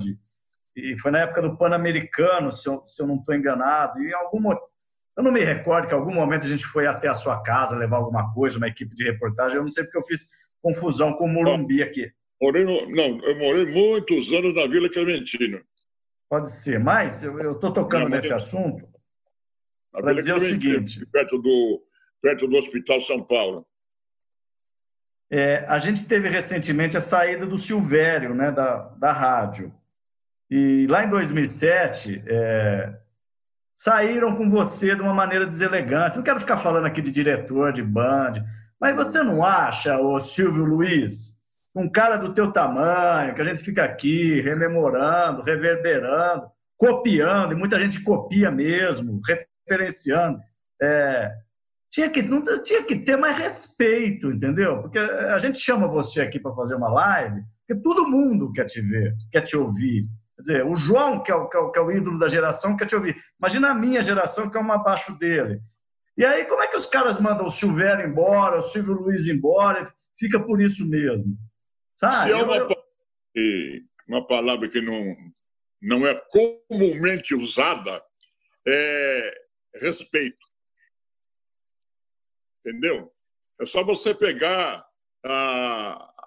E 0.76 0.98
foi 1.00 1.12
na 1.12 1.20
época 1.20 1.44
do 1.44 1.56
Pan-Americano, 1.56 2.52
se 2.52 2.68
eu, 2.68 2.82
se 2.84 3.00
eu 3.00 3.06
não 3.06 3.18
estou 3.18 3.36
enganado. 3.36 4.02
E 4.02 4.10
em 4.10 4.14
algum 4.14 4.52
eu 4.52 5.24
não 5.24 5.32
me 5.32 5.44
recordo 5.44 5.88
que 5.88 5.94
em 5.94 5.98
algum 5.98 6.12
momento 6.12 6.48
a 6.48 6.50
gente 6.50 6.66
foi 6.66 6.88
até 6.88 7.10
a 7.10 7.14
sua 7.14 7.44
casa 7.44 7.78
levar 7.78 7.98
alguma 7.98 8.34
coisa, 8.34 8.58
uma 8.58 8.68
equipe 8.68 8.96
de 8.96 9.04
reportagem. 9.04 9.58
Eu 9.58 9.62
não 9.62 9.70
sei 9.70 9.84
porque 9.84 10.00
eu 10.00 10.04
fiz 10.04 10.32
confusão 10.60 11.14
com 11.14 11.26
o 11.26 11.30
Morumbi 11.30 11.84
aqui. 11.84 12.12
Morei 12.42 12.66
no, 12.66 12.90
não, 12.90 13.20
eu 13.22 13.38
morei 13.38 13.68
muitos 13.68 14.32
anos 14.34 14.56
na 14.56 14.66
Vila 14.66 14.90
Clementina. 14.90 15.62
Pode 16.28 16.50
ser, 16.50 16.80
mas 16.80 17.22
eu 17.22 17.52
estou 17.52 17.72
tocando 17.72 18.04
não, 18.04 18.10
nesse 18.10 18.34
assunto 18.34 18.90
para 19.92 20.14
dizer 20.14 20.34
o 20.34 20.40
seguinte. 20.40 21.06
Perto 21.06 21.38
do, 21.38 21.84
perto 22.22 22.48
do 22.48 22.58
Hospital 22.58 23.02
São 23.02 23.24
Paulo. 23.24 23.66
É, 25.30 25.66
a 25.68 25.78
gente 25.78 26.08
teve 26.08 26.28
recentemente 26.28 26.98
a 26.98 27.02
saída 27.02 27.46
do 27.46 27.58
Silvério, 27.58 28.36
né, 28.36 28.52
da, 28.52 28.90
da 28.98 29.14
rádio. 29.14 29.74
E 30.50 30.86
lá 30.88 31.06
em 31.06 31.10
2007, 31.10 32.22
é, 32.28 32.94
saíram 33.74 34.36
com 34.36 34.50
você 34.50 34.94
de 34.94 35.02
uma 35.02 35.14
maneira 35.14 35.48
deselegante. 35.48 36.18
Não 36.18 36.24
quero 36.24 36.42
ficar 36.42 36.58
falando 36.58 36.86
aqui 36.86 37.02
de 37.02 37.10
diretor 37.10 37.72
de 37.72 37.82
band, 37.82 38.34
mas 38.80 38.96
você 38.96 39.24
não 39.24 39.44
acha, 39.44 39.98
o 39.98 40.20
Silvio 40.20 40.66
Luiz, 40.66 41.40
um 41.74 41.90
cara 41.90 42.18
do 42.18 42.34
teu 42.34 42.52
tamanho, 42.52 43.34
que 43.34 43.42
a 43.42 43.46
gente 43.46 43.62
fica 43.62 43.86
aqui 43.86 44.42
rememorando, 44.42 45.42
reverberando, 45.42 46.52
copiando, 46.76 47.54
e 47.54 47.56
muita 47.56 47.80
gente 47.80 48.04
copia 48.04 48.52
mesmo, 48.52 49.22
referenciando. 49.66 50.40
É, 50.82 51.32
tinha, 51.92 52.10
que, 52.10 52.22
não, 52.22 52.42
tinha 52.62 52.84
que 52.84 52.96
ter 52.96 53.18
mais 53.18 53.38
respeito, 53.38 54.32
entendeu? 54.32 54.82
Porque 54.82 54.98
a 54.98 55.38
gente 55.38 55.60
chama 55.60 55.90
você 55.90 56.22
aqui 56.22 56.40
para 56.40 56.56
fazer 56.56 56.76
uma 56.76 56.90
live, 56.90 57.42
porque 57.68 57.84
todo 57.84 58.08
mundo 58.08 58.52
quer 58.54 58.64
te 58.64 58.80
ver, 58.80 59.14
quer 59.30 59.42
te 59.42 59.58
ouvir. 59.58 60.08
Quer 60.38 60.42
dizer, 60.42 60.66
o 60.66 60.74
João, 60.74 61.22
que 61.22 61.30
é 61.30 61.36
o, 61.36 61.50
que 61.50 61.58
é 61.58 61.60
o, 61.60 61.70
que 61.70 61.78
é 61.78 61.82
o 61.82 61.92
ídolo 61.92 62.18
da 62.18 62.30
geração, 62.30 62.78
quer 62.78 62.86
te 62.86 62.96
ouvir. 62.96 63.22
Imagina 63.38 63.72
a 63.72 63.76
minha 63.76 64.02
geração, 64.02 64.50
que 64.50 64.58
é 64.58 64.62
uma 64.62 64.76
abaixo 64.76 65.20
dele. 65.20 65.60
E 66.18 66.24
aí, 66.24 66.46
como 66.46 66.64
é 66.64 66.68
que 66.68 66.78
os 66.78 66.86
caras 66.86 67.20
mandam 67.20 67.46
o 67.46 67.52
Silvério 67.52 68.08
embora, 68.08 68.60
o 68.60 68.62
Silvio 68.62 68.94
Luiz 68.94 69.28
embora? 69.28 69.84
Fica 70.18 70.40
por 70.40 70.62
isso 70.62 70.88
mesmo. 70.90 71.38
Sabe? 71.98 72.30
Se 72.30 72.32
é 72.32 72.42
uma, 72.42 72.56
eu... 72.56 72.70
uma 74.08 74.26
palavra 74.26 74.70
que 74.70 74.82
não, 74.82 75.16
não 75.82 76.08
é 76.08 76.16
comumente 76.70 77.36
usada, 77.36 78.02
é 78.66 79.34
respeito. 79.76 80.51
Entendeu? 82.66 83.12
É 83.60 83.66
só 83.66 83.84
você 83.84 84.14
pegar 84.14 84.86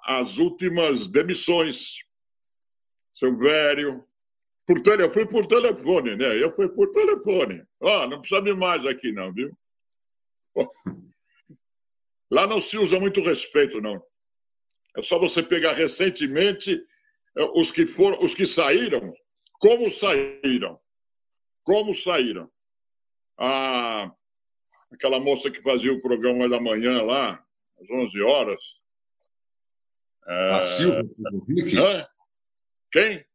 as 0.04 0.38
últimas 0.38 1.08
demissões. 1.08 1.98
Silvério, 3.16 4.04
por 4.66 4.82
telefone, 4.82 5.08
eu 5.08 5.12
fui 5.12 5.26
por 5.26 5.46
telefone, 5.46 6.16
né? 6.16 6.42
Eu 6.42 6.52
fui 6.54 6.68
por 6.68 6.90
telefone. 6.90 7.64
Ó, 7.80 8.04
oh, 8.04 8.06
não 8.08 8.20
precisa 8.20 8.40
de 8.40 8.54
mais 8.54 8.84
aqui, 8.86 9.12
não, 9.12 9.32
viu? 9.32 9.56
Lá 12.30 12.46
não 12.46 12.60
se 12.60 12.78
usa 12.78 12.98
muito 12.98 13.20
respeito, 13.20 13.80
não. 13.80 14.02
É 14.96 15.02
só 15.02 15.18
você 15.18 15.42
pegar 15.42 15.72
recentemente 15.72 16.82
é, 17.36 17.44
os 17.54 17.70
que 17.70 17.86
foram, 17.86 18.22
os 18.24 18.34
que 18.34 18.46
saíram, 18.46 19.12
como 19.60 19.90
saíram, 19.90 20.80
como 21.62 21.94
saíram. 21.94 22.50
Ah, 23.36 24.12
aquela 24.94 25.20
moça 25.20 25.50
que 25.50 25.60
fazia 25.60 25.92
o 25.92 26.00
programa 26.00 26.48
da 26.48 26.60
manhã 26.60 27.02
lá, 27.02 27.44
às 27.80 27.90
11 27.90 28.22
horas. 28.22 28.60
É... 30.26 30.50
A 30.54 30.60
Silvia 30.60 31.04
Popovic? 31.04 31.78
Hã? 31.78 32.08
Quem? 32.90 33.26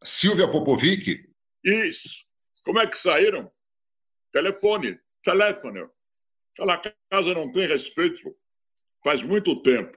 A 0.00 0.06
Silvia 0.06 0.50
Popovic? 0.50 1.30
Isso. 1.62 2.24
Como 2.64 2.80
é 2.80 2.86
que 2.86 2.98
saíram? 2.98 3.50
Telefone, 4.32 4.98
telefone. 5.22 5.88
Aquela 6.52 6.78
casa 6.78 7.34
não 7.34 7.52
tem 7.52 7.66
respeito 7.66 8.34
faz 9.02 9.22
muito 9.22 9.60
tempo. 9.62 9.96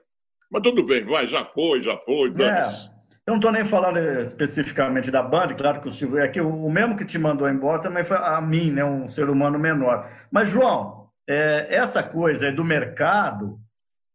Mas 0.50 0.62
tudo 0.62 0.84
bem, 0.84 1.04
vai, 1.04 1.26
já 1.26 1.44
foi, 1.44 1.82
já 1.82 1.96
foi. 1.98 2.30
É, 2.30 2.97
eu 3.28 3.32
não 3.32 3.36
estou 3.36 3.52
nem 3.52 3.62
falando 3.62 3.98
especificamente 3.98 5.10
da 5.10 5.22
Band, 5.22 5.48
claro 5.48 5.82
que 5.82 5.88
o 5.88 5.90
Silvio 5.90 6.18
é 6.18 6.28
que 6.28 6.40
o 6.40 6.70
mesmo 6.70 6.96
que 6.96 7.04
te 7.04 7.18
mandou 7.18 7.46
embora 7.46 7.82
também 7.82 8.02
foi 8.02 8.16
a 8.16 8.40
mim, 8.40 8.72
né, 8.72 8.82
um 8.82 9.06
ser 9.06 9.28
humano 9.28 9.58
menor. 9.58 10.10
Mas, 10.30 10.48
João, 10.48 11.10
é, 11.28 11.74
essa 11.74 12.02
coisa 12.02 12.50
do 12.50 12.64
mercado, 12.64 13.60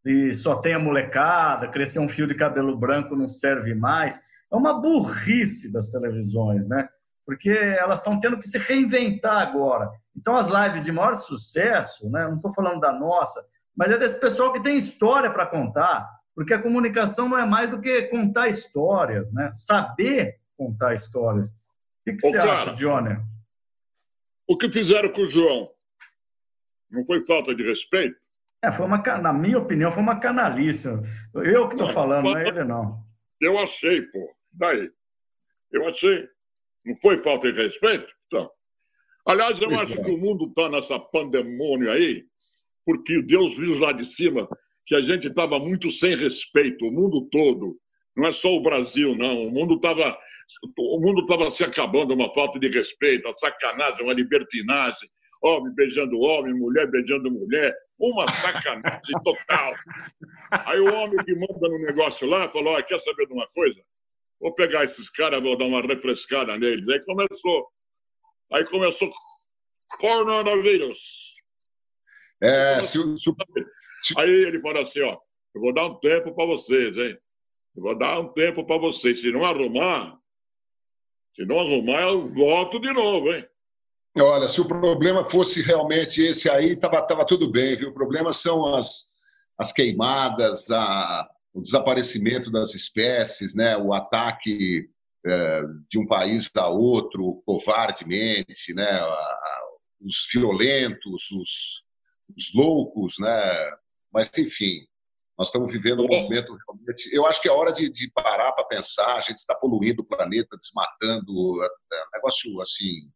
e 0.03 0.33
só 0.33 0.55
tem 0.55 0.73
a 0.73 0.79
molecada, 0.79 1.67
crescer 1.67 1.99
um 1.99 2.09
fio 2.09 2.25
de 2.25 2.33
cabelo 2.33 2.75
branco 2.75 3.15
não 3.15 3.27
serve 3.27 3.75
mais, 3.75 4.19
é 4.51 4.55
uma 4.55 4.81
burrice 4.81 5.71
das 5.71 5.91
televisões, 5.91 6.67
né? 6.67 6.89
Porque 7.23 7.51
elas 7.51 7.99
estão 7.99 8.19
tendo 8.19 8.39
que 8.39 8.47
se 8.47 8.57
reinventar 8.57 9.37
agora. 9.47 9.91
Então, 10.17 10.35
as 10.35 10.49
lives 10.49 10.85
de 10.85 10.91
maior 10.91 11.17
sucesso, 11.17 12.09
né, 12.09 12.25
não 12.27 12.37
estou 12.37 12.51
falando 12.51 12.79
da 12.79 12.91
nossa, 12.91 13.45
mas 13.77 13.91
é 13.91 13.97
desse 13.99 14.19
pessoal 14.19 14.51
que 14.51 14.63
tem 14.63 14.75
história 14.75 15.29
para 15.29 15.45
contar, 15.45 16.09
porque 16.35 16.53
a 16.53 16.61
comunicação 16.61 17.29
não 17.29 17.37
é 17.37 17.45
mais 17.45 17.69
do 17.69 17.79
que 17.79 18.03
contar 18.03 18.47
histórias, 18.47 19.31
né? 19.31 19.51
saber 19.53 20.39
contar 20.57 20.93
histórias. 20.93 21.49
O 21.49 21.53
que, 22.05 22.13
que 22.13 22.27
Ô, 22.27 22.31
você 22.31 22.37
cara, 22.37 22.53
acha, 22.53 22.73
Johnny? 22.73 23.17
O 24.47 24.57
que 24.57 24.69
fizeram 24.69 25.11
com 25.11 25.21
o 25.21 25.27
João? 25.27 25.71
Não 26.89 27.05
foi 27.05 27.25
falta 27.25 27.55
de 27.55 27.63
respeito? 27.63 28.17
É, 28.61 28.71
foi 28.71 28.85
uma, 28.85 28.97
na 28.97 29.33
minha 29.33 29.57
opinião, 29.57 29.91
foi 29.91 30.01
uma 30.01 30.19
canalice. 30.19 30.87
Eu 31.33 31.67
que 31.67 31.75
estou 31.75 31.87
falando, 31.87 32.25
não 32.25 32.37
é 32.37 32.47
ele, 32.47 32.63
não. 32.63 33.03
Eu 33.39 33.59
achei, 33.59 34.01
pô. 34.01 34.33
Daí. 34.51 34.89
Eu 35.71 35.87
achei. 35.87 36.29
Não 36.85 36.95
foi 37.01 37.21
falta 37.21 37.51
de 37.51 37.61
respeito? 37.61 38.13
Então. 38.27 38.49
Aliás, 39.25 39.59
eu 39.61 39.79
acho 39.79 40.01
que 40.01 40.11
o 40.11 40.17
mundo 40.17 40.45
está 40.45 40.69
nessa 40.69 40.99
pandemônio 40.99 41.91
aí, 41.91 42.25
porque 42.85 43.21
Deus 43.21 43.55
viu 43.55 43.77
lá 43.79 43.91
de 43.91 44.05
cima 44.05 44.47
que 44.85 44.95
a 44.95 45.01
gente 45.01 45.27
estava 45.27 45.59
muito 45.59 45.89
sem 45.91 46.15
respeito, 46.15 46.85
o 46.85 46.91
mundo 46.91 47.27
todo. 47.31 47.77
Não 48.15 48.27
é 48.27 48.31
só 48.31 48.49
o 48.49 48.61
Brasil, 48.61 49.15
não. 49.15 49.47
O 49.47 49.51
mundo 49.51 49.75
estava 49.75 50.17
o 50.77 50.99
mundo 50.99 51.21
estava 51.21 51.49
se 51.49 51.63
acabando, 51.63 52.13
uma 52.13 52.31
falta 52.33 52.59
de 52.59 52.67
respeito, 52.67 53.27
uma 53.27 53.37
sacanagem, 53.37 54.03
uma 54.03 54.13
libertinagem, 54.13 55.09
homem 55.41 55.73
beijando 55.73 56.19
homem, 56.19 56.53
mulher 56.53 56.85
beijando 56.91 57.31
mulher, 57.31 57.73
uma 57.97 58.29
sacanagem 58.29 59.15
total. 59.23 59.73
Aí 60.51 60.79
o 60.79 60.93
homem 60.93 61.17
que 61.23 61.33
manda 61.33 61.69
no 61.69 61.79
negócio 61.79 62.27
lá 62.27 62.49
falou: 62.49 62.81
quer 62.83 62.99
saber 62.99 63.25
de 63.25 63.33
uma 63.33 63.47
coisa? 63.47 63.81
Vou 64.39 64.53
pegar 64.53 64.83
esses 64.83 65.09
caras, 65.09 65.41
vou 65.41 65.57
dar 65.57 65.65
uma 65.65 65.81
refrescada 65.81 66.57
neles. 66.57 66.87
Aí 66.89 67.03
começou 67.05 67.71
Aí 68.53 68.63
começou 68.65 69.09
coronavírus. 69.99 71.33
É, 72.39 72.83
se, 72.83 72.99
se, 72.99 73.33
Aí 74.17 74.29
ele 74.29 74.61
falou 74.61 74.81
assim, 74.81 75.01
ó, 75.01 75.17
eu 75.55 75.61
vou 75.61 75.73
dar 75.73 75.85
um 75.85 75.95
tempo 75.99 76.33
para 76.33 76.45
vocês, 76.45 76.95
hein? 76.97 77.17
Eu 77.75 77.83
vou 77.83 77.97
dar 77.97 78.19
um 78.19 78.27
tempo 78.33 78.65
para 78.65 78.77
vocês. 78.77 79.21
Se 79.21 79.31
não 79.31 79.45
arrumar, 79.45 80.17
se 81.35 81.45
não 81.45 81.59
arrumar, 81.59 82.01
eu 82.01 82.33
volto 82.33 82.79
de 82.79 82.91
novo, 82.93 83.31
hein? 83.31 83.45
Olha, 84.19 84.47
se 84.47 84.61
o 84.61 84.67
problema 84.67 85.27
fosse 85.27 85.63
realmente 85.63 86.21
esse 86.21 86.49
aí, 86.49 86.75
tava, 86.75 87.01
tava 87.01 87.25
tudo 87.25 87.51
bem, 87.51 87.75
viu? 87.75 87.89
O 87.89 87.93
problema 87.93 88.31
são 88.31 88.75
as, 88.75 89.11
as 89.57 89.71
queimadas, 89.71 90.69
a, 90.69 91.27
o 91.51 91.61
desaparecimento 91.61 92.51
das 92.51 92.75
espécies, 92.75 93.55
né? 93.55 93.75
o 93.75 93.91
ataque 93.91 94.87
é, 95.25 95.61
de 95.89 95.97
um 95.97 96.05
país 96.05 96.51
a 96.55 96.67
outro 96.67 97.41
covardemente, 97.45 98.73
né? 98.75 99.01
os 99.99 100.27
violentos, 100.31 101.31
os, 101.31 101.85
os 102.35 102.53
loucos, 102.53 103.15
né? 103.19 103.71
Mas, 104.13 104.31
enfim, 104.37 104.85
nós 105.37 105.47
estamos 105.47 105.71
vivendo 105.71 106.03
um 106.03 106.07
momento 106.07 106.55
realmente. 106.67 107.13
Eu 107.13 107.25
acho 107.25 107.41
que 107.41 107.47
é 107.47 107.51
hora 107.51 107.71
de, 107.71 107.89
de 107.89 108.11
parar 108.11 108.51
para 108.51 108.65
pensar. 108.65 109.15
A 109.15 109.21
gente 109.21 109.37
está 109.37 109.55
poluindo 109.55 110.01
o 110.01 110.05
planeta, 110.05 110.57
desmatando, 110.57 111.63
é, 111.63 111.65
é 111.65 112.03
um 112.03 112.11
negócio 112.13 112.61
assim 112.61 113.11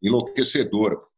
enlouquecedor. 0.00 1.08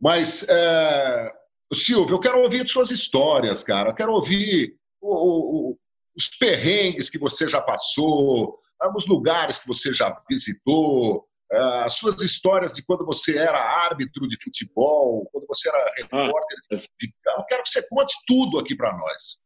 Mas, 0.00 0.46
é... 0.48 1.32
Silvio, 1.74 2.16
eu 2.16 2.20
quero 2.20 2.40
ouvir 2.40 2.66
suas 2.68 2.90
histórias, 2.90 3.62
cara. 3.62 3.90
Eu 3.90 3.94
quero 3.94 4.12
ouvir 4.12 4.74
o, 5.00 5.70
o, 5.70 5.78
os 6.16 6.28
perrengues 6.28 7.10
que 7.10 7.18
você 7.18 7.46
já 7.46 7.60
passou, 7.60 8.58
os 8.96 9.06
lugares 9.06 9.58
que 9.58 9.68
você 9.68 9.92
já 9.92 10.18
visitou, 10.28 11.27
as 11.50 11.94
suas 11.94 12.20
histórias 12.20 12.74
de 12.74 12.84
quando 12.84 13.06
você 13.06 13.38
era 13.38 13.58
árbitro 13.58 14.28
de 14.28 14.36
futebol, 14.42 15.26
quando 15.32 15.46
você 15.46 15.68
era 15.68 15.92
repórter. 15.96 16.58
Ah, 16.72 16.76
de... 16.76 17.14
Eu 17.38 17.44
quero 17.44 17.62
que 17.62 17.70
você 17.70 17.88
conte 17.88 18.14
tudo 18.26 18.58
aqui 18.58 18.76
para 18.76 18.96
nós. 18.96 19.42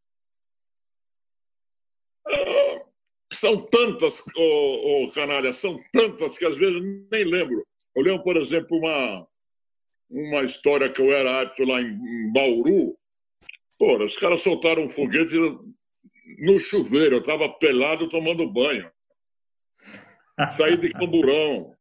Ah, 2.26 2.85
são 3.32 3.64
tantas, 3.66 4.23
oh, 4.37 5.04
oh, 5.04 5.12
canalha, 5.12 5.52
são 5.52 5.80
tantas 5.92 6.37
que 6.37 6.44
às 6.44 6.56
vezes 6.56 6.82
nem 7.11 7.25
lembro. 7.25 7.64
Eu 7.94 8.02
lembro, 8.02 8.25
por 8.25 8.37
exemplo, 8.37 8.78
uma, 8.78 9.28
uma 10.11 10.42
história 10.42 10.90
que 10.90 11.00
eu 11.00 11.16
era 11.16 11.38
árbitro 11.38 11.66
lá 11.66 11.80
em 11.80 12.32
Bauru. 12.32 12.99
Pô, 13.78 14.04
os 14.04 14.16
caras 14.16 14.42
soltaram 14.42 14.85
um 14.85 14.90
foguete 14.90 15.37
no 16.38 16.59
chuveiro, 16.59 17.16
eu 17.16 17.21
estava 17.21 17.49
pelado 17.49 18.09
tomando 18.09 18.50
banho. 18.50 18.90
Saí 20.50 20.76
de 20.76 20.90
camburão 20.90 21.76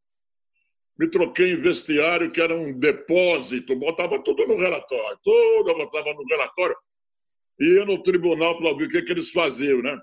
me 1.02 1.10
troquei 1.10 1.54
em 1.54 1.60
vestiário, 1.60 2.30
que 2.32 2.40
era 2.40 2.56
um 2.56 2.78
depósito, 2.78 3.76
botava 3.76 4.24
tudo 4.24 4.46
no 4.46 4.56
relatório, 4.56 5.18
tudo 5.24 5.72
eu 5.72 5.76
botava 5.76 6.14
no 6.14 6.24
relatório. 6.24 6.78
E 7.60 7.66
ia 7.74 7.86
no 7.86 8.04
tribunal 8.04 8.56
para 8.60 8.78
ver 8.78 8.84
o 8.84 8.88
que, 8.88 9.02
que 9.02 9.12
eles 9.12 9.32
faziam, 9.32 9.82
né? 9.82 10.00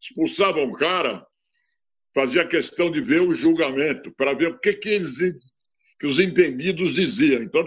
Expulsavam 0.00 0.64
o 0.64 0.72
cara, 0.72 1.24
fazia 2.12 2.44
questão 2.44 2.90
de 2.90 3.00
ver 3.00 3.20
o 3.20 3.32
julgamento, 3.32 4.10
para 4.16 4.34
ver 4.34 4.48
o 4.48 4.58
que, 4.58 4.72
que, 4.72 4.88
eles, 4.88 5.16
que 6.00 6.08
os 6.08 6.18
entendidos 6.18 6.92
diziam. 6.92 7.40
Então, 7.40 7.62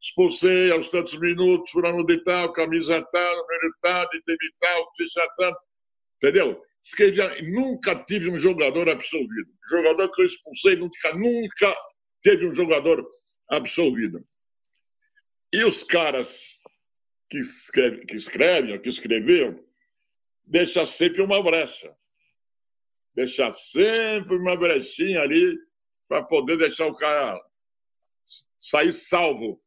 expulsei 0.00 0.70
aos 0.70 0.88
tantos 0.88 1.18
minutos, 1.18 1.72
fulano 1.72 2.06
de 2.06 2.22
tal, 2.22 2.52
camisa 2.52 3.02
tal, 3.10 3.36
número 3.38 3.74
tal, 3.82 4.08
tal, 4.60 4.92
ficha 4.96 5.28
tal. 5.36 5.56
Entendeu? 6.18 6.62
Escrevia, 6.88 7.42
nunca 7.42 7.94
tive 7.94 8.30
um 8.30 8.38
jogador 8.38 8.88
absolvido. 8.88 9.52
jogador 9.68 10.10
que 10.10 10.22
eu 10.22 10.26
expulsei 10.26 10.76
nunca, 10.76 11.14
nunca 11.14 11.76
teve 12.22 12.46
um 12.46 12.54
jogador 12.54 13.06
absolvido. 13.50 14.26
E 15.52 15.64
os 15.64 15.82
caras 15.82 16.58
que, 17.28 17.38
escreve, 17.38 18.06
que 18.06 18.16
escrevem, 18.16 18.80
que 18.80 18.88
escreviam, 18.88 19.62
deixa 20.44 20.84
sempre 20.86 21.22
uma 21.22 21.42
brecha. 21.42 21.94
Deixa 23.14 23.52
sempre 23.52 24.36
uma 24.36 24.56
brechinha 24.56 25.20
ali 25.20 25.58
para 26.08 26.22
poder 26.22 26.56
deixar 26.56 26.86
o 26.86 26.94
cara 26.94 27.38
sair 28.58 28.92
salvo 28.92 29.60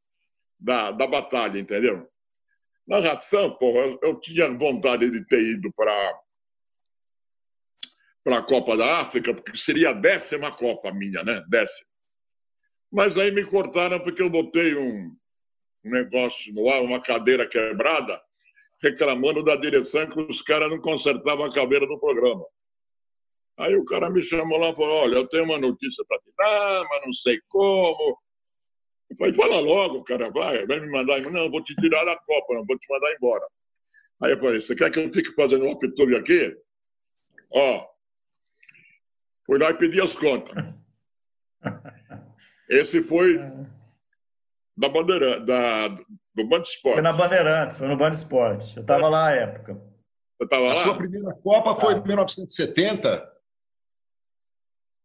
da, 0.60 0.92
da 0.92 1.06
batalha, 1.06 1.60
entendeu? 1.60 2.08
Na 2.88 3.00
reação, 3.00 3.56
porra, 3.58 3.98
eu 4.02 4.20
tinha 4.20 4.50
vontade 4.58 5.10
de 5.10 5.26
ter 5.28 5.42
ido 5.42 5.72
para 5.74 5.94
para 8.24 8.40
a 8.40 8.44
Copa 8.44 8.78
da 8.78 9.00
África, 9.00 9.34
porque 9.34 9.58
seria 9.58 9.90
a 9.90 9.94
décima 9.94 10.52
Copa 10.52 10.92
minha, 10.92 11.24
né? 11.24 11.44
Décima. 11.48 11.88
Mas 12.92 13.18
aí 13.18 13.32
me 13.32 13.46
cortaram 13.46 14.00
porque 14.00 14.22
eu 14.22 14.30
botei 14.30 14.76
um 14.76 15.16
negócio 15.84 16.54
no 16.54 16.70
ar, 16.70 16.82
uma 16.82 17.02
cadeira 17.02 17.48
quebrada, 17.48 18.22
reclamando 18.82 19.44
da 19.44 19.56
direção 19.56 20.08
que 20.08 20.20
os 20.20 20.42
caras 20.42 20.70
não 20.70 20.80
consertavam 20.80 21.46
a 21.46 21.54
cadeira 21.54 21.88
do 21.88 22.00
programa. 22.00 22.46
Aí 23.58 23.76
o 23.76 23.86
cara 23.86 24.10
me 24.10 24.22
chamou 24.22 24.58
lá 24.58 24.70
e 24.70 24.76
falou: 24.76 25.04
Olha, 25.04 25.16
eu 25.16 25.28
tenho 25.28 25.44
uma 25.44 25.58
notícia 25.58 26.04
para 26.08 26.20
te 26.20 26.32
dar, 26.38 26.84
mas 26.90 27.06
não 27.06 27.14
sei 27.14 27.40
como. 27.48 28.18
Eu 29.10 29.18
falei: 29.18 29.34
Fala 29.34 29.60
logo, 29.60 30.04
cara, 30.04 30.30
vai, 30.30 30.66
vai 30.66 30.80
me 30.80 30.90
mandar. 30.90 31.20
Não, 31.32 31.50
vou 31.50 31.64
te 31.64 31.76
tirar 31.76 32.04
da 32.04 32.18
Copa, 32.18 32.56
não 32.56 32.66
vou 32.66 32.78
te 32.78 32.92
mandar 32.92 33.14
embora. 33.14 33.46
Aí 34.22 34.32
eu 34.32 34.40
falei: 34.40 34.62
Você 34.62 34.76
quer 34.76 34.92
que 34.92 35.00
eu 35.00 35.14
fique 35.14 35.34
fazendo 35.34 35.66
um 35.66 35.72
apetite 35.72 36.16
aqui? 36.16 36.58
Ó, 37.52 37.91
Fui 39.52 39.60
lá 39.60 39.70
e 39.70 39.74
pedi 39.74 40.00
as 40.00 40.16
contas. 40.16 40.56
Esse 42.70 43.04
foi 43.04 43.38
da 44.78 44.88
bandeira, 44.88 45.42
da, 45.42 45.90
do 45.90 46.48
Band 46.48 46.62
Esporte. 46.62 46.94
Foi 46.94 47.02
na 47.02 47.12
Bandeirantes, 47.12 47.78
foi 47.78 47.90
no 47.90 47.98
Band 47.98 48.12
Esporte. 48.12 48.78
Eu 48.78 48.82
estava 48.82 49.10
lá 49.10 49.26
na 49.26 49.32
época. 49.34 49.74
Você 49.74 50.46
estava 50.46 50.64
lá? 50.64 50.72
A 50.72 50.76
sua 50.78 50.98
primeira 50.98 51.34
Copa 51.34 51.76
foi 51.82 51.96
em 51.96 52.02
1970? 52.02 53.30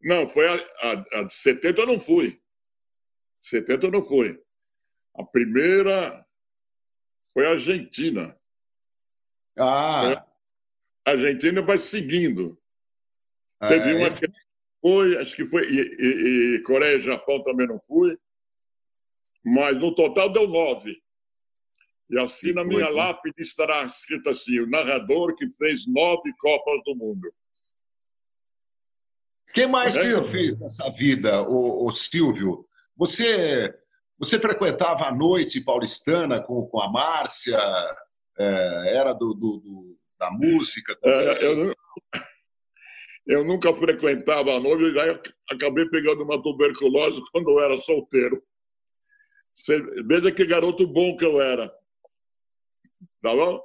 Não, 0.01 0.29
foi 0.29 0.47
a, 0.47 0.55
a, 0.55 1.18
a, 1.18 1.23
de 1.25 1.35
70 1.35 1.81
eu 1.81 1.87
não 1.88 1.99
fui. 1.99 2.40
70 3.42 3.87
eu 3.87 3.90
não 3.90 4.05
fui. 4.05 4.40
A 5.16 5.25
primeira 5.25 6.25
foi 7.35 7.49
a 7.49 7.51
Argentina. 7.51 8.38
Ah. 9.59 10.25
A 11.05 11.11
Argentina 11.11 11.61
vai 11.62 11.79
seguindo. 11.79 12.57
Teve 13.59 13.94
uma 13.94 14.11
que 14.11 14.27
foi, 14.87 15.18
acho 15.18 15.35
que 15.35 15.44
foi, 15.46 15.68
e, 15.68 15.81
e, 15.81 16.55
e, 16.55 16.62
Coreia 16.62 16.96
e 16.96 17.03
Japão 17.03 17.42
também 17.42 17.66
não 17.66 17.81
fui, 17.88 18.16
mas 19.44 19.77
no 19.79 19.92
total 19.92 20.33
deu 20.33 20.46
nove. 20.46 20.96
E 22.09 22.16
assim 22.20 22.53
na 22.53 22.62
minha 22.62 22.88
lápide 22.88 23.42
estará 23.42 23.83
escrito 23.83 24.29
assim: 24.29 24.61
o 24.61 24.70
narrador 24.70 25.35
que 25.35 25.51
fez 25.59 25.88
nove 25.88 26.33
Copas 26.38 26.81
do 26.85 26.94
Mundo. 26.94 27.29
Quem 29.53 29.66
mais 29.66 29.96
é, 29.96 30.03
que 30.03 30.29
fez 30.29 30.57
nessa 30.61 30.88
vida, 30.90 31.42
o, 31.42 31.88
o, 31.88 31.92
Silvio? 31.92 32.64
Você, 32.96 33.75
você 34.16 34.38
frequentava 34.38 35.07
a 35.07 35.12
noite 35.12 35.61
paulistana 35.61 36.40
com, 36.40 36.64
com 36.68 36.81
a 36.81 36.88
Márcia? 36.88 37.59
É, 38.38 38.99
era 38.99 39.12
do, 39.12 39.35
do, 39.35 39.59
do, 39.59 39.99
da 40.16 40.31
música? 40.31 40.96
É, 41.03 41.44
eu, 41.44 41.75
eu 43.27 43.45
nunca 43.45 43.75
frequentava 43.75 44.55
a 44.55 44.61
noiva 44.61 44.85
e 44.85 45.33
acabei 45.51 45.87
pegando 45.89 46.23
uma 46.23 46.41
tuberculose 46.41 47.21
quando 47.33 47.51
eu 47.51 47.61
era 47.61 47.77
solteiro. 47.79 48.43
veja 50.07 50.31
que 50.31 50.47
garoto 50.47 50.87
bom 50.87 51.17
que 51.17 51.25
eu 51.25 51.41
era. 51.41 51.69
Tá 53.21 53.35
bom? 53.35 53.61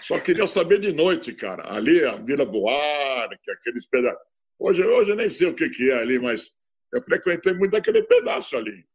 Só 0.00 0.20
queria 0.20 0.46
saber 0.46 0.78
de 0.78 0.92
noite, 0.92 1.34
cara. 1.34 1.74
Ali, 1.74 2.04
a 2.04 2.16
Vila 2.16 2.46
Buarque, 2.46 3.50
aqueles 3.50 3.86
pedaços. 3.86 4.22
Hoje, 4.58 4.82
hoje 4.82 5.14
nem 5.14 5.28
sei 5.28 5.48
o 5.48 5.54
que, 5.54 5.68
que 5.68 5.90
é 5.90 5.98
ali, 5.98 6.18
mas 6.18 6.54
eu 6.92 7.02
frequentei 7.02 7.52
muito 7.52 7.76
aquele 7.76 8.02
pedaço 8.04 8.56
ali. 8.56 8.86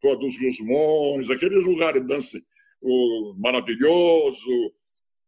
Todos 0.00 0.34
os 0.34 0.38
Gusmões, 0.38 1.30
aqueles 1.30 1.64
lugares 1.64 2.06
dança, 2.06 2.40
o 2.80 3.34
maravilhoso, 3.38 4.72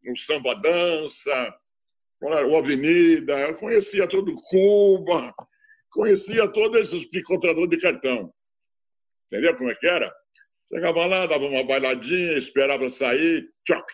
o 0.06 0.16
samba 0.16 0.54
dança, 0.54 1.59
o 2.20 2.56
Avenida, 2.56 3.38
eu 3.40 3.54
conhecia 3.54 4.06
todo 4.06 4.34
Cuba, 4.34 5.34
conhecia 5.90 6.46
todos 6.48 6.80
esses 6.80 7.06
picotadores 7.06 7.70
de 7.70 7.78
cartão. 7.78 8.32
Entendeu 9.26 9.56
como 9.56 9.70
é 9.70 9.74
que 9.74 9.86
era? 9.86 10.12
Chegava 10.72 11.06
lá, 11.06 11.26
dava 11.26 11.44
uma 11.44 11.64
bailadinha, 11.64 12.36
esperava 12.36 12.90
sair, 12.90 13.48
tchoc. 13.64 13.86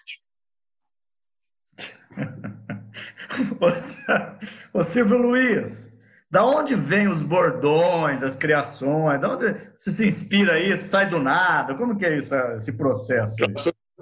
Ô 4.72 4.82
Silvio 4.82 5.18
Luiz, 5.18 5.94
da 6.30 6.44
onde 6.44 6.74
vêm 6.74 7.08
os 7.08 7.22
bordões, 7.22 8.22
as 8.22 8.34
criações? 8.34 9.20
Da 9.20 9.32
onde 9.32 9.54
você 9.76 9.90
se 9.90 10.06
inspira 10.06 10.58
isso? 10.60 10.88
Sai 10.88 11.08
do 11.08 11.18
nada? 11.18 11.74
Como 11.74 11.96
que 11.96 12.04
é 12.04 12.16
isso, 12.16 12.34
esse 12.56 12.76
processo? 12.76 13.36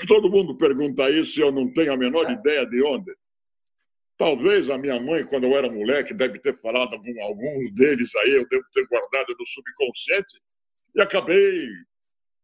Todo 0.09 0.31
mundo 0.31 0.57
pergunta 0.57 1.09
isso 1.11 1.39
e 1.39 1.43
eu 1.43 1.53
não 1.53 1.73
tenho 1.73 1.93
a 1.93 1.97
menor 1.97 2.31
ideia 2.31 2.67
de 2.67 2.83
onde. 2.83 3.15
Talvez 4.17 4.71
a 4.71 4.79
minha 4.79 5.01
mãe, 5.01 5.25
quando 5.25 5.45
eu 5.45 5.57
era 5.57 5.71
moleque, 5.71 6.15
deve 6.15 6.39
ter 6.39 6.57
falado 6.61 7.01
com 7.01 7.23
alguns 7.23 7.71
deles 7.73 8.15
aí, 8.17 8.35
eu 8.35 8.49
devo 8.49 8.65
ter 8.73 8.87
guardado 8.87 9.35
no 9.39 9.47
subconsciente, 9.47 10.41
e 10.95 11.03
acabei 11.03 11.69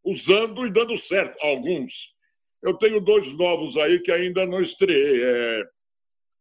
usando 0.04 0.66
e 0.66 0.70
dando 0.70 0.96
certo. 0.98 1.36
Alguns. 1.44 2.14
Eu 2.62 2.74
tenho 2.74 3.00
dois 3.00 3.32
novos 3.36 3.76
aí 3.76 4.00
que 4.00 4.10
ainda 4.10 4.44
não 4.46 4.60
estreiei. 4.60 5.22
É... 5.22 5.62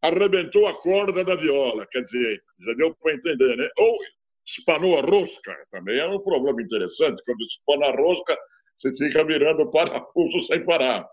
Arrebentou 0.02 0.66
a 0.68 0.74
corda 0.74 1.24
da 1.26 1.36
viola, 1.36 1.86
quer 1.86 2.02
dizer, 2.04 2.42
já 2.62 2.74
deu 2.74 2.96
para 2.96 3.14
entender, 3.14 3.58
né? 3.58 3.70
Ou 3.78 3.98
espanou 4.46 4.98
a 4.98 5.02
rosca, 5.02 5.54
também 5.70 6.00
é 6.00 6.08
um 6.08 6.22
problema 6.22 6.62
interessante. 6.62 7.22
Quando 7.26 7.42
espana 7.42 7.88
a 7.88 7.96
rosca, 7.96 8.38
você 8.78 8.96
fica 8.96 9.24
mirando 9.26 9.70
parafuso 9.72 10.48
sem 10.48 10.64
parar. 10.64 11.06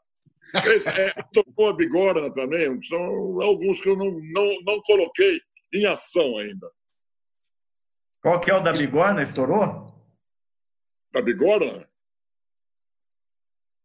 É, 0.57 1.23
tocou 1.33 1.71
a 1.71 1.77
bigorna 1.77 2.33
também, 2.33 2.81
são 2.83 3.41
alguns 3.43 3.81
que 3.81 3.89
eu 3.89 3.97
não, 3.97 4.11
não, 4.11 4.61
não 4.63 4.81
coloquei 4.83 5.41
em 5.73 5.87
ação 5.87 6.39
ainda. 6.39 6.71
Qual 8.23 8.41
que 8.41 8.51
é 8.51 8.55
o 8.55 8.63
da 8.63 8.73
bigorna? 8.73 9.23
Estourou? 9.23 9.95
Da 11.13 11.23
bigorna? 11.23 11.89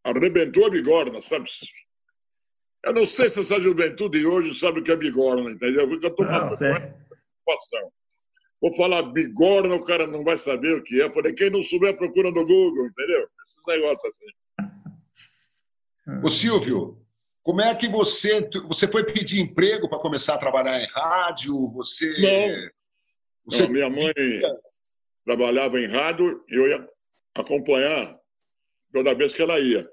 Arrebentou 0.03 0.65
a 0.65 0.69
bigorna, 0.69 1.21
sabe? 1.21 1.49
Eu 2.83 2.93
não 2.93 3.05
sei 3.05 3.29
se 3.29 3.41
essa 3.41 3.59
juventude 3.59 4.25
hoje 4.25 4.57
sabe 4.57 4.79
o 4.79 4.83
que 4.83 4.91
é 4.91 4.95
bigorna, 4.95 5.51
entendeu? 5.51 5.87
Porque 5.87 6.07
eu 6.07 6.09
estou 6.09 6.25
falando 6.25 6.55
situação. 6.55 7.91
Vou 8.59 8.75
falar 8.75 9.03
bigorna, 9.03 9.75
o 9.75 9.83
cara 9.83 10.05
não 10.07 10.23
vai 10.23 10.37
saber 10.37 10.75
o 10.75 10.83
que 10.83 11.01
é. 11.01 11.09
Porém, 11.09 11.33
quem 11.33 11.49
não 11.49 11.63
souber, 11.63 11.97
procura 11.97 12.29
no 12.29 12.45
Google, 12.45 12.87
entendeu? 12.87 13.27
Esses 13.47 13.63
negócios 13.67 14.05
assim. 14.05 14.70
O 16.23 16.29
Silvio, 16.29 16.97
Como 17.43 17.61
é 17.61 17.73
que 17.75 17.87
você 17.87 18.47
você 18.67 18.87
foi 18.87 19.03
pedir 19.03 19.41
emprego 19.41 19.89
para 19.89 19.99
começar 19.99 20.35
a 20.35 20.39
trabalhar 20.39 20.81
em 20.81 20.87
rádio? 20.87 21.71
Você 21.71 22.07
não, 22.19 22.71
você... 23.45 23.63
não 23.63 23.69
minha 23.69 23.89
mãe 23.89 24.13
trabalhava 25.25 25.79
em 25.79 25.87
rádio 25.87 26.43
e 26.49 26.55
eu 26.55 26.67
ia 26.67 26.89
acompanhar 27.35 28.17
toda 28.91 29.15
vez 29.15 29.33
que 29.33 29.41
ela 29.41 29.59
ia. 29.59 29.87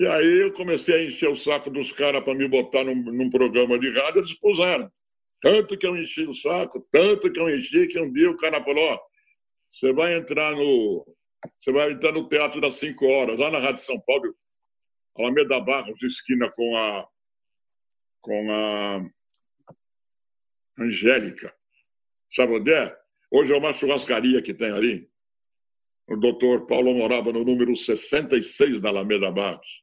E 0.00 0.06
aí 0.06 0.40
eu 0.42 0.52
comecei 0.52 0.94
a 0.94 1.04
encher 1.04 1.30
o 1.30 1.36
saco 1.36 1.70
dos 1.70 1.92
caras 1.92 2.24
para 2.24 2.34
me 2.34 2.48
botar 2.48 2.82
num, 2.84 2.94
num, 2.94 3.30
programa 3.30 3.78
de 3.78 3.90
rádio, 3.90 4.18
eles 4.18 4.34
puseram. 4.34 4.90
Tanto 5.40 5.76
que 5.76 5.86
eu 5.86 5.96
enchi 5.96 6.24
o 6.26 6.34
saco, 6.34 6.86
tanto 6.90 7.30
que 7.30 7.38
eu 7.38 7.48
enchi, 7.54 7.86
que 7.86 8.00
um 8.00 8.12
dia 8.12 8.30
o 8.30 8.36
cara 8.36 8.62
falou: 8.62 9.00
você 9.70 9.92
vai 9.92 10.14
entrar 10.14 10.52
no. 10.56 11.06
Você 11.58 11.72
vai 11.72 11.90
entrar 11.90 12.12
no 12.12 12.28
Teatro 12.28 12.60
das 12.60 12.76
5 12.76 13.04
horas, 13.04 13.38
lá 13.38 13.50
na 13.50 13.58
Rádio 13.58 13.82
São 13.82 13.98
Paulo, 14.00 14.34
Alameda 15.16 15.60
Barros, 15.60 16.02
esquina 16.02 16.50
com 16.50 16.76
a. 16.76 17.08
com 18.20 18.52
a. 18.52 19.10
Angélica. 20.78 21.54
Sabe 22.30 22.54
onde 22.54 22.72
é? 22.72 22.96
Hoje 23.30 23.52
é 23.52 23.56
uma 23.56 23.72
churrascaria 23.72 24.40
que 24.40 24.54
tem 24.54 24.72
ali. 24.72 25.10
O 26.08 26.16
doutor 26.16 26.66
Paulo 26.66 26.94
morava 26.94 27.32
no 27.32 27.44
número 27.44 27.76
66 27.76 28.80
da 28.80 28.88
Alameda 28.88 29.30
Barros. 29.30 29.82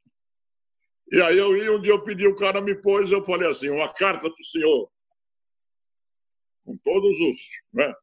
E 1.12 1.22
aí 1.22 1.38
eu 1.38 1.58
ia, 1.58 1.72
um 1.72 1.82
dia 1.82 1.92
eu 1.92 2.04
pedi, 2.04 2.28
o 2.28 2.36
cara 2.36 2.62
me 2.62 2.76
pôs, 2.76 3.12
eu 3.12 3.26
falei 3.26 3.50
assim, 3.50 3.70
uma 3.70 3.92
carta 3.92 4.30
do 4.30 4.44
senhor. 4.44 4.92
Com 6.64 6.78
todos 6.78 7.20
os... 7.20 7.38
Né? 7.74 7.94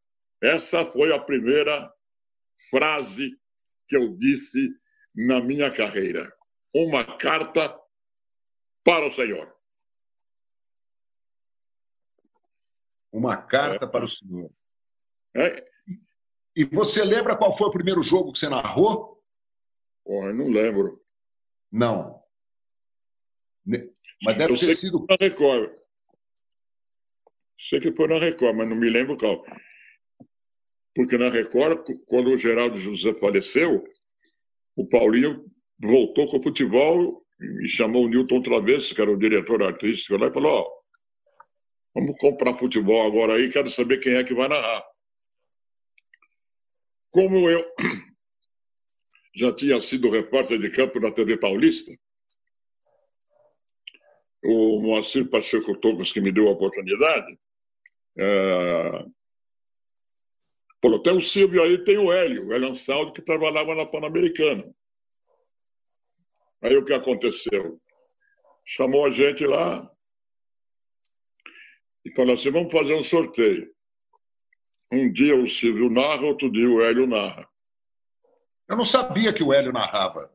Essa 0.43 0.85
foi 0.85 1.13
a 1.13 1.21
primeira 1.21 1.93
frase 2.69 3.39
que 3.89 3.97
eu 3.97 4.17
disse 4.17 4.71
na 5.15 5.41
minha 5.41 5.71
carreira. 5.71 6.36
Uma 6.79 7.05
carta 7.17 7.75
para 8.85 9.07
o 9.07 9.11
senhor. 9.11 9.57
Uma 13.11 13.35
carta 13.35 13.87
é. 13.87 13.89
para 13.89 14.05
o 14.05 14.09
senhor. 14.09 14.51
É. 15.35 15.67
E 16.55 16.67
você 16.67 17.03
lembra 17.03 17.35
qual 17.35 17.57
foi 17.57 17.69
o 17.69 17.73
primeiro 17.73 18.03
jogo 18.03 18.31
que 18.31 18.41
você 18.41 18.51
narrou? 18.51 19.25
Porra, 20.05 20.35
não 20.35 20.51
lembro. 20.51 21.03
Não. 21.73 22.23
Mas 23.65 24.37
deve 24.37 24.53
eu 24.53 24.59
ter 24.59 24.77
sido. 24.77 25.07
na 25.09 25.17
Record. 25.19 25.75
Sei 27.59 27.81
que 27.81 27.91
foi 27.93 28.07
na 28.07 28.19
Record, 28.19 28.55
mas 28.55 28.69
não 28.69 28.77
me 28.77 28.91
lembro 28.91 29.17
qual. 29.17 29.43
Porque 30.95 31.17
na 31.17 31.31
Record, 31.31 31.89
quando 32.07 32.29
o 32.29 32.37
Geraldo 32.37 32.77
José 32.77 33.15
faleceu, 33.15 33.83
o 34.77 34.87
Paulinho 34.87 35.56
voltou 35.79 36.27
com 36.29 36.39
o 36.39 36.43
futebol 36.43 37.25
e 37.63 37.69
chamou 37.69 38.05
o 38.05 38.09
Newton 38.09 38.41
Travesso, 38.41 38.95
que 38.95 39.01
era 39.01 39.11
o 39.11 39.19
diretor 39.19 39.63
artístico 39.63 40.17
lá, 40.17 40.29
e 40.29 40.33
falou: 40.33 40.53
Ó, 40.53 40.71
vamos 41.95 42.17
comprar 42.19 42.57
futebol 42.57 43.07
agora 43.07 43.35
aí, 43.35 43.51
quero 43.51 43.69
saber 43.71 43.99
quem 43.99 44.15
é 44.15 44.25
que 44.25 44.35
vai 44.35 44.49
narrar. 44.49 44.85
Como 47.11 47.49
eu 47.49 47.65
já 49.35 49.53
tinha 49.53 49.81
sido 49.81 50.11
repórter 50.11 50.59
de 50.59 50.71
campo 50.71 50.99
na 51.01 51.11
TV 51.11 51.37
Paulista, 51.37 51.93
o 54.43 54.81
Moacir 54.81 55.29
Pacheco 55.29 55.77
Tocos, 55.77 56.13
que 56.13 56.21
me 56.21 56.33
deu 56.33 56.49
a 56.49 56.53
oportunidade, 56.53 57.39
é... 58.19 59.05
falou: 60.81 61.03
tem 61.03 61.17
o 61.17 61.21
Silvio 61.21 61.63
aí, 61.63 61.85
tem 61.85 61.99
o 61.99 62.11
Hélio, 62.11 62.47
o 62.47 62.53
Hélio 62.53 62.71
Ansaldo, 62.71 63.13
que 63.13 63.21
trabalhava 63.21 63.75
na 63.75 63.85
Pan-Americana. 63.85 64.65
Aí 66.63 66.77
o 66.77 66.85
que 66.85 66.93
aconteceu? 66.93 67.81
Chamou 68.65 69.07
a 69.07 69.11
gente 69.11 69.47
lá 69.47 69.91
e 72.05 72.15
falou 72.15 72.35
assim: 72.35 72.51
vamos 72.51 72.73
fazer 72.73 72.95
um 72.95 73.03
sorteio. 73.03 73.75
Um 74.93 75.13
dia 75.13 75.37
o 75.37 75.49
Silvio 75.49 75.91
narra, 75.91 76.23
outro 76.23 76.51
dia 76.51 76.69
o 76.69 76.81
Hélio 76.81 77.07
narra. 77.07 77.49
Eu 78.69 78.77
não 78.77 78.85
sabia 78.85 79.33
que 79.33 79.43
o 79.43 79.53
Hélio 79.53 79.73
narrava. 79.73 80.33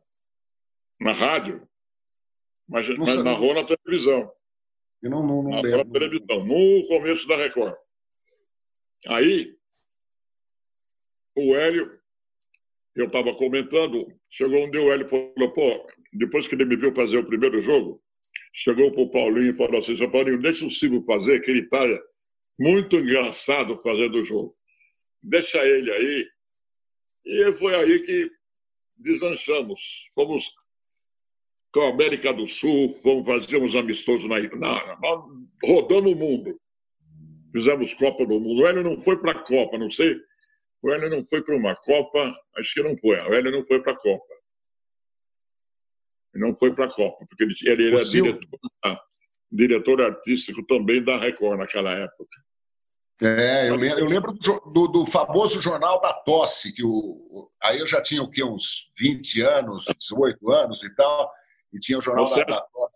Na 1.00 1.14
rádio? 1.14 1.68
Mas, 2.68 2.88
mas 2.98 3.24
narrou 3.24 3.54
na 3.54 3.64
televisão. 3.66 4.32
Eu 5.02 5.10
não, 5.10 5.26
não, 5.26 5.44
não 5.44 5.50
narrou 5.50 5.84
na 5.84 5.86
televisão, 5.86 6.46
no 6.46 6.88
começo 6.88 7.28
da 7.28 7.36
Record. 7.36 7.76
Aí, 9.08 9.58
o 11.36 11.56
Hélio, 11.56 12.00
eu 12.96 13.08
estava 13.08 13.34
comentando, 13.36 14.08
chegou 14.30 14.66
um 14.66 14.70
dia 14.70 14.82
o 14.82 14.92
Hélio 14.92 15.10
falou, 15.10 15.54
pô, 15.54 15.88
depois 16.12 16.48
que 16.48 16.56
ele 16.56 16.66
me 16.66 16.76
viu 16.76 16.94
fazer 16.94 17.18
o 17.18 17.26
primeiro 17.26 17.62
jogo, 17.62 18.02
chegou 18.54 18.92
para 18.92 19.02
o 19.02 19.12
Paulinho 19.12 19.54
e 19.54 19.58
falou 19.58 19.80
assim, 19.80 19.96
Paulinho, 20.10 20.42
deixa 20.42 20.66
o 20.66 20.70
Silvio 20.70 21.04
fazer, 21.04 21.40
que 21.42 21.52
ele 21.52 21.62
está 21.62 21.80
muito 22.60 22.98
engraçado 22.98 23.80
fazendo 23.82 24.20
o 24.20 24.24
jogo. 24.24 24.56
Deixa 25.22 25.58
ele 25.66 25.92
aí. 25.92 26.28
E 27.26 27.54
foi 27.54 27.76
aí 27.76 28.00
que 28.00 28.30
deslanchamos. 28.98 30.10
Fomos 30.14 30.50
com 31.72 31.82
a 31.82 31.90
América 31.90 32.34
do 32.34 32.46
Sul, 32.48 32.94
fomos 33.02 33.26
fazer 33.26 33.58
uns 33.58 33.76
amistosos 33.76 34.28
na, 34.28 34.40
na, 34.40 34.98
na, 35.00 35.26
rodando 35.64 36.10
o 36.10 36.16
mundo. 36.16 36.60
Fizemos 37.52 37.94
Copa 37.94 38.26
do 38.26 38.40
Mundo. 38.40 38.62
O 38.62 38.68
Hélio 38.68 38.84
não 38.84 39.02
foi 39.02 39.20
para 39.20 39.32
a 39.32 39.44
Copa, 39.44 39.78
não 39.78 39.90
sei. 39.90 40.16
O 40.82 40.90
Hélio 40.90 41.10
não 41.10 41.26
foi 41.28 41.44
para 41.44 41.56
uma 41.56 41.76
Copa, 41.76 42.34
acho 42.58 42.74
que 42.74 42.84
não 42.84 42.98
foi. 42.98 43.18
O 43.18 43.34
Hélio 43.34 43.52
não 43.52 43.66
foi 43.66 43.82
para 43.82 43.94
a 43.94 43.98
Copa. 43.98 44.31
Não 46.34 46.56
foi 46.56 46.74
para 46.74 46.86
a 46.86 46.90
Copa, 46.90 47.26
porque 47.28 47.44
ele, 47.44 47.54
ele 47.66 47.94
era 47.94 48.06
diretor, 48.06 48.60
diretor 49.52 50.02
artístico 50.02 50.66
também 50.66 51.04
da 51.04 51.18
Record 51.18 51.60
naquela 51.60 51.92
época. 51.92 52.38
É, 53.22 53.70
eu 53.70 53.76
lembro, 53.76 54.00
eu 54.00 54.06
lembro 54.08 54.34
do, 54.34 54.88
do, 54.88 55.06
famoso 55.06 55.62
jornal 55.62 56.02
da 56.02 56.12
tosse, 56.12 56.74
que 56.74 56.84
o, 56.84 57.52
aí 57.62 57.80
eu 57.80 57.86
já 57.86 58.02
tinha 58.02 58.24
o 58.24 58.32
quê, 58.32 58.44
uns 58.44 58.92
20 58.98 59.42
anos, 59.44 59.86
18 60.00 60.52
anos 60.52 60.84
e 60.84 60.90
tal, 60.96 61.32
e 61.72 61.78
tinha 61.78 62.00
o 62.00 62.02
jornal 62.02 62.28
da, 62.28 62.44
da 62.44 62.62
tosse. 62.62 62.96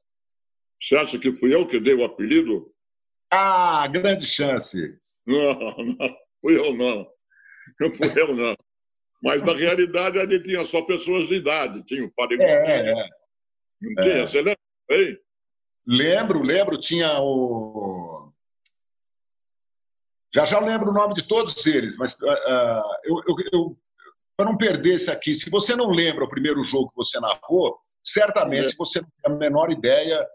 Você 0.82 0.96
acha 0.96 1.20
que 1.20 1.32
fui 1.34 1.54
eu 1.54 1.68
que 1.68 1.80
dei 1.80 1.94
o 1.94 2.04
apelido? 2.04 2.74
Ah, 3.30 3.88
grande 3.88 4.26
chance. 4.26 4.98
Não, 5.28 5.54
não, 6.00 6.18
fui 6.42 6.58
eu 6.58 6.74
não. 6.76 7.08
Não 7.80 7.94
fui 7.94 8.12
eu 8.16 8.36
não. 8.36 8.56
Mas 9.22 9.44
na 9.44 9.54
realidade 9.54 10.20
ali 10.20 10.42
tinha 10.42 10.66
só 10.66 10.82
pessoas 10.82 11.28
de 11.28 11.36
idade, 11.36 11.84
tinha 11.84 12.04
o 12.04 12.12
padre 12.12 12.42
é, 12.42 12.92
é. 12.92 13.10
Não 13.94 14.04
tinha, 14.04 14.16
é. 14.16 14.28
você 14.28 14.42
lembra? 14.42 14.58
Lembro, 15.88 16.42
lembro, 16.42 16.78
tinha 16.80 17.20
o 17.20 18.32
já 20.34 20.44
já 20.44 20.60
lembro 20.60 20.90
o 20.90 20.94
nome 20.94 21.14
de 21.14 21.26
todos 21.26 21.66
eles, 21.66 21.96
mas 21.98 22.12
uh, 22.14 22.84
eu, 23.06 23.22
eu, 23.26 23.36
eu 23.54 23.78
para 24.36 24.46
não 24.46 24.58
perder 24.58 24.96
esse 24.96 25.10
aqui, 25.10 25.34
se 25.34 25.50
você 25.50 25.78
não 25.78 25.90
lembra 25.92 26.26
o 26.26 26.30
primeiro 26.30 26.62
jogo 26.66 26.90
que 26.90 26.96
você 26.98 27.18
narrou, 27.22 27.80
certamente 28.04 28.74
é. 28.74 28.76
você 28.78 29.00
não 29.00 29.08
tem 29.08 29.34
a 29.34 29.38
menor 29.38 29.72
ideia, 29.72 30.28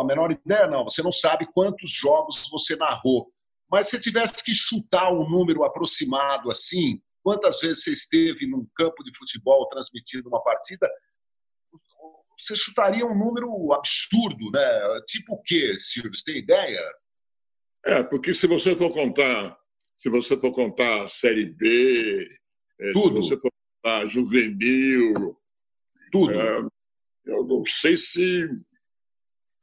a 0.00 0.02
menor 0.02 0.32
ideia 0.32 0.66
não, 0.66 0.82
você 0.82 1.00
não 1.00 1.12
sabe 1.12 1.46
quantos 1.54 1.88
jogos 1.90 2.48
você 2.50 2.74
narrou. 2.74 3.30
Mas 3.70 3.88
se 3.88 4.00
tivesse 4.00 4.44
que 4.44 4.52
chutar 4.52 5.12
um 5.12 5.28
número 5.28 5.62
aproximado 5.62 6.50
assim, 6.50 7.00
quantas 7.22 7.60
vezes 7.60 7.84
você 7.84 7.92
esteve 7.92 8.48
num 8.48 8.66
campo 8.74 9.04
de 9.04 9.16
futebol 9.16 9.68
transmitindo 9.68 10.28
uma 10.28 10.42
partida, 10.42 10.90
você 12.36 12.54
chutaria 12.54 13.06
um 13.06 13.16
número 13.16 13.72
absurdo, 13.72 14.50
né? 14.50 15.00
Tipo 15.06 15.34
o 15.34 15.42
quê, 15.42 15.76
Silvio? 15.78 16.14
Você 16.14 16.32
tem 16.32 16.42
ideia? 16.42 16.80
É, 17.84 18.02
porque 18.02 18.34
se 18.34 18.46
você 18.46 18.74
for 18.76 18.92
contar, 18.92 19.56
se 19.96 20.08
você 20.10 20.36
for 20.36 20.52
contar 20.52 21.08
Série 21.08 21.46
B, 21.46 22.28
é, 22.80 22.92
Tudo. 22.92 23.22
se 23.22 23.30
você 23.30 23.40
for 23.40 23.50
contar 23.82 24.06
juvenil, 24.06 25.36
Tudo. 26.12 26.32
É, 26.32 26.58
eu 27.26 27.44
não 27.44 27.64
sei 27.64 27.96
se. 27.96 28.48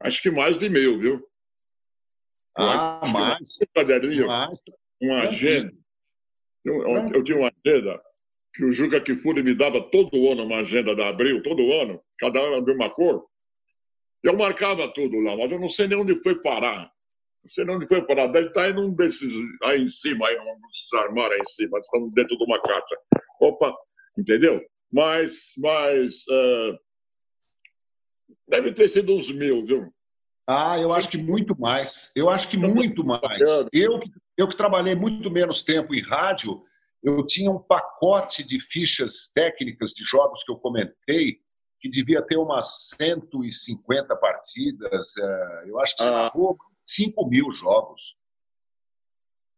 Acho 0.00 0.22
que 0.22 0.30
mais 0.30 0.58
de 0.58 0.68
mil, 0.68 0.98
viu? 0.98 1.26
Ah, 2.56 3.00
mais. 3.02 3.12
mais. 3.12 3.48
Caderninho, 3.74 4.26
mais. 4.26 4.58
uma 5.00 5.22
agenda. 5.22 5.72
Eu, 6.64 6.82
eu, 7.12 7.22
tinha 7.24 7.38
uma 7.38 7.52
agenda 7.64 8.02
que 8.54 8.64
o 8.64 8.72
Juca 8.72 9.00
Kifuri 9.00 9.42
me 9.42 9.54
dava 9.54 9.80
todo 9.90 10.30
ano 10.30 10.44
uma 10.44 10.58
agenda 10.58 10.94
da 10.94 11.08
Abril, 11.08 11.42
todo 11.42 11.72
ano, 11.72 12.00
cada 12.18 12.40
ano 12.40 12.64
de 12.64 12.72
uma 12.72 12.88
cor. 12.88 13.26
Eu 14.22 14.38
marcava 14.38 14.88
tudo 14.88 15.18
lá, 15.18 15.36
mas 15.36 15.50
eu 15.50 15.58
não 15.58 15.68
sei 15.68 15.88
nem 15.88 15.98
onde 15.98 16.22
foi 16.22 16.40
parar. 16.40 16.90
Não 17.42 17.50
sei 17.50 17.68
onde 17.68 17.86
foi 17.86 18.06
parar. 18.06 18.28
Deve 18.28 18.48
estar 18.48 18.70
em 18.70 18.78
um 18.78 18.94
desses 18.94 19.34
aí 19.64 19.82
em 19.82 19.88
cima, 19.88 20.28
aí, 20.28 20.36
desses 20.36 20.92
armários 20.94 21.34
aí 21.34 21.40
em 21.40 21.46
cima. 21.46 21.78
Estamos 21.80 22.12
dentro 22.14 22.38
de 22.38 22.44
uma 22.44 22.62
caixa. 22.62 22.96
Opa, 23.40 23.74
entendeu? 24.16 24.62
Mas, 24.90 25.52
mas 25.58 26.24
uh, 26.28 26.78
deve 28.48 28.72
ter 28.72 28.88
sido 28.88 29.16
uns 29.16 29.30
mil, 29.32 29.66
viu? 29.66 29.92
Ah, 30.46 30.78
eu 30.78 30.92
acho 30.92 31.10
que 31.10 31.18
muito 31.18 31.58
mais. 31.58 32.12
Eu 32.14 32.30
acho 32.30 32.48
que 32.48 32.56
muito 32.56 33.04
mais. 33.04 33.40
Eu, 33.72 34.00
eu 34.38 34.48
que 34.48 34.56
trabalhei 34.56 34.94
muito 34.94 35.30
menos 35.30 35.62
tempo 35.62 35.94
em 35.94 36.00
rádio, 36.00 36.62
eu 37.04 37.24
tinha 37.26 37.50
um 37.50 37.58
pacote 37.58 38.42
de 38.42 38.58
fichas 38.58 39.30
técnicas 39.32 39.90
de 39.90 40.02
jogos 40.02 40.42
que 40.42 40.50
eu 40.50 40.56
comentei 40.56 41.38
que 41.78 41.90
devia 41.90 42.22
ter 42.22 42.38
umas 42.38 42.94
150 42.96 44.16
partidas. 44.16 45.14
É, 45.18 45.64
eu 45.66 45.78
acho 45.78 45.96
que 45.96 46.02
você 46.02 46.08
ah. 46.08 46.32
5 46.86 47.28
mil 47.28 47.52
jogos. 47.52 48.16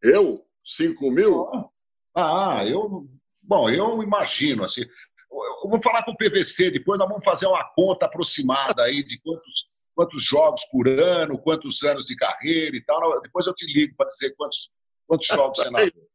Eu? 0.02 0.44
5 0.64 1.08
mil? 1.12 1.46
Ah, 2.16 2.64
eu. 2.66 3.08
Bom, 3.40 3.70
eu 3.70 4.02
imagino 4.02 4.64
assim. 4.64 4.82
Eu 4.82 5.70
vou 5.70 5.80
falar 5.80 6.04
com 6.04 6.10
o 6.10 6.16
PVC, 6.16 6.72
depois 6.72 6.98
nós 6.98 7.08
vamos 7.08 7.24
fazer 7.24 7.46
uma 7.46 7.62
conta 7.76 8.06
aproximada 8.06 8.82
aí 8.82 9.04
de 9.04 9.20
quantos, 9.20 9.66
quantos 9.94 10.24
jogos 10.24 10.64
por 10.72 10.88
ano, 10.88 11.38
quantos 11.38 11.84
anos 11.84 12.06
de 12.06 12.16
carreira 12.16 12.76
e 12.76 12.82
tal. 12.82 13.20
Depois 13.20 13.46
eu 13.46 13.54
te 13.54 13.72
ligo 13.72 13.94
para 13.96 14.06
dizer 14.06 14.34
quantos, 14.34 14.74
quantos 15.06 15.28
jogos 15.28 15.58
você 15.58 15.70
narrou. 15.70 16.08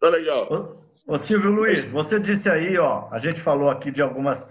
Tá 0.00 0.08
legal. 0.08 0.78
Ô, 1.06 1.16
Silvio 1.16 1.50
Luiz, 1.50 1.90
você 1.90 2.20
disse 2.20 2.50
aí, 2.50 2.78
ó, 2.78 3.08
a 3.10 3.18
gente 3.18 3.40
falou 3.40 3.70
aqui 3.70 3.90
de 3.90 4.02
algumas 4.02 4.48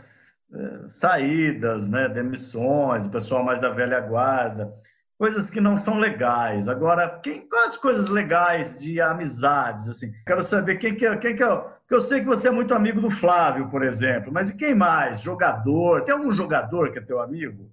eh, 0.52 0.88
saídas, 0.88 1.88
né, 1.88 2.10
demissões, 2.10 3.06
o 3.06 3.10
pessoal 3.10 3.44
mais 3.44 3.62
da 3.62 3.70
velha 3.70 4.00
guarda, 4.00 4.74
coisas 5.18 5.50
que 5.50 5.62
não 5.62 5.78
são 5.78 6.00
legais. 6.00 6.68
Agora, 6.68 7.20
quem, 7.22 7.48
quais 7.48 7.74
as 7.74 7.78
coisas 7.78 8.10
legais 8.10 8.80
de 8.80 9.00
amizades, 9.00 9.88
assim? 9.88 10.12
Quero 10.26 10.42
saber 10.42 10.78
quem 10.78 10.96
que 10.96 11.06
é, 11.06 11.16
quem 11.18 11.36
que 11.36 11.44
é, 11.44 11.64
que 11.88 11.94
eu 11.94 12.00
sei 12.00 12.20
que 12.20 12.26
você 12.26 12.48
é 12.48 12.52
muito 12.52 12.74
amigo 12.74 13.00
do 13.00 13.10
Flávio, 13.10 13.70
por 13.70 13.84
exemplo, 13.84 14.32
mas 14.32 14.50
e 14.50 14.58
quem 14.58 14.76
mais? 14.76 15.22
Jogador? 15.22 16.04
Tem 16.04 16.14
algum 16.14 16.32
jogador 16.32 16.92
que 16.92 17.00
é 17.00 17.02
teu 17.02 17.20
amigo? 17.22 17.70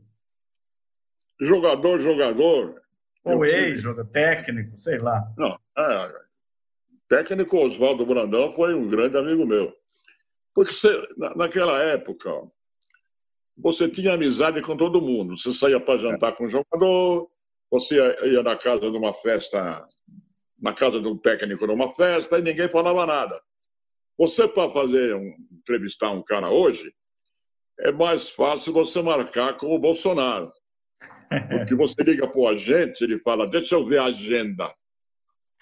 Jogador, 1.41 1.99
jogador. 1.99 2.83
Ou 3.25 3.45
ex-jogador, 3.45 4.11
técnico, 4.11 4.77
sei 4.77 4.99
lá. 4.99 5.27
Não, 5.37 5.59
é, 5.77 6.24
técnico 7.15 7.59
Oswaldo 7.59 8.05
Brandão 8.05 8.53
foi 8.55 8.75
um 8.75 8.89
grande 8.89 9.17
amigo 9.17 9.47
meu. 9.47 9.73
Porque 10.53 10.73
você, 10.73 10.89
naquela 11.37 11.79
época, 11.81 12.31
você 13.57 13.89
tinha 13.89 14.15
amizade 14.15 14.61
com 14.63 14.77
todo 14.77 15.01
mundo. 15.01 15.39
Você 15.39 15.53
saía 15.53 15.79
para 15.79 15.99
jantar 15.99 16.33
com 16.33 16.45
o 16.45 16.49
jogador, 16.49 17.31
você 17.71 17.97
ia 18.25 18.43
na 18.43 18.57
casa 18.57 18.91
de 18.91 18.97
uma 18.97 19.15
festa, 19.15 19.87
na 20.61 20.73
casa 20.73 21.01
de 21.01 21.07
um 21.07 21.17
técnico 21.17 21.67
numa 21.67 21.93
festa, 21.95 22.39
e 22.39 22.43
ninguém 22.43 22.69
falava 22.69 23.07
nada. 23.07 23.41
Você, 24.19 24.49
para 24.49 24.71
fazer 24.71 25.15
um, 25.15 25.35
entrevistar 25.53 26.11
um 26.11 26.23
cara 26.23 26.51
hoje, 26.51 26.93
é 27.81 27.93
mais 27.93 28.31
fácil 28.31 28.73
você 28.73 29.03
marcar 29.03 29.57
com 29.57 29.75
o 29.75 29.79
Bolsonaro. 29.79 30.53
Porque 31.51 31.75
você 31.75 32.01
liga 32.03 32.27
para 32.27 32.41
o 32.41 32.49
agente, 32.49 33.03
ele 33.03 33.19
fala: 33.21 33.47
Deixa 33.47 33.75
eu 33.75 33.87
ver 33.87 33.99
a 33.99 34.05
agenda. 34.05 34.73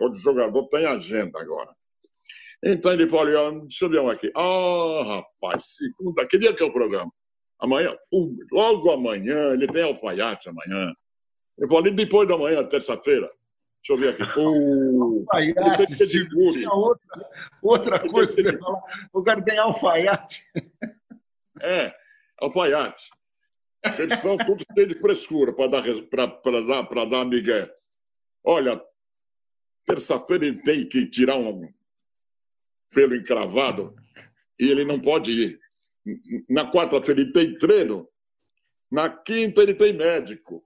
Todo 0.02 0.16
jogador 0.16 0.66
tem 0.66 0.84
agenda 0.84 1.40
agora. 1.40 1.70
Então 2.60 2.90
ele 2.90 3.08
fala: 3.08 3.52
Deixa 3.60 3.84
eu 3.84 3.88
ver 3.88 4.00
um 4.00 4.10
aqui. 4.10 4.32
Ah, 4.34 4.42
oh, 4.42 5.02
rapaz, 5.04 5.76
segunda, 5.76 6.26
que 6.26 6.36
dia 6.36 6.52
que 6.52 6.60
é 6.60 6.66
o 6.66 6.72
programa? 6.72 7.08
Amanhã, 7.56 7.96
logo 8.50 8.90
amanhã, 8.90 9.52
ele 9.52 9.68
tem 9.68 9.84
alfaiate 9.84 10.48
amanhã. 10.48 10.92
Eu 11.56 11.68
falei 11.68 11.92
depois 11.92 12.26
da 12.26 12.36
manhã, 12.36 12.64
terça-feira. 12.64 13.30
Deixa 13.80 13.92
eu 13.92 13.96
ver 13.96 14.08
aqui. 14.08 14.40
O 14.40 15.24
alfaiate, 15.30 16.28
outra, 16.74 17.30
outra 17.62 18.10
coisa 18.10 18.34
que 18.34 18.42
você 18.42 18.58
falar. 18.58 18.82
O 19.12 19.22
cara 19.22 19.40
tem 19.40 19.56
alfaiate. 19.56 20.42
É, 21.60 21.94
alfaiate. 22.40 23.08
Eles 24.00 24.18
são 24.18 24.36
todos 24.36 24.64
cheios 24.74 24.88
de 24.88 25.00
frescura 25.00 25.52
para 25.52 25.68
dar, 25.68 25.82
para 26.42 26.60
dar, 26.60 26.84
para 26.88 27.04
dar 27.04 27.24
migué. 27.24 27.72
Olha, 28.42 28.82
terça-feira 29.86 30.46
ele 30.46 30.62
tem 30.62 30.88
que 30.88 31.06
tirar 31.06 31.36
um 31.36 31.72
pelo 32.90 33.14
encravado 33.14 33.94
e 34.58 34.70
ele 34.70 34.84
não 34.84 35.00
pode 35.00 35.30
ir. 35.30 35.60
Na 36.48 36.70
quarta-feira 36.70 37.20
ele 37.20 37.32
tem 37.32 37.56
treino, 37.56 38.08
na 38.90 39.08
quinta 39.08 39.62
ele 39.62 39.74
tem 39.74 39.92
médico. 39.92 40.64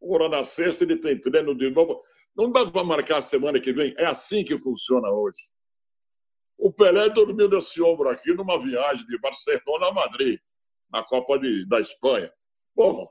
Ora, 0.00 0.28
na 0.28 0.44
sexta 0.44 0.84
ele 0.84 0.96
tem 0.96 1.18
treino 1.18 1.54
de 1.54 1.70
novo. 1.70 2.02
Não 2.34 2.50
dá 2.50 2.70
para 2.70 2.84
marcar 2.84 3.18
a 3.18 3.22
semana 3.22 3.60
que 3.60 3.72
vem. 3.72 3.94
É 3.98 4.06
assim 4.06 4.44
que 4.44 4.58
funciona 4.58 5.10
hoje. 5.10 5.50
O 6.56 6.72
Pelé 6.72 7.08
dormiu 7.08 7.48
nesse 7.48 7.82
ombro 7.82 8.08
aqui 8.08 8.32
numa 8.32 8.62
viagem 8.62 9.06
de 9.06 9.18
Barcelona 9.18 9.88
a 9.88 9.92
Madrid, 9.92 10.38
na 10.90 11.02
Copa 11.02 11.38
de, 11.38 11.66
da 11.66 11.80
Espanha. 11.80 12.30
Porra, 12.74 13.08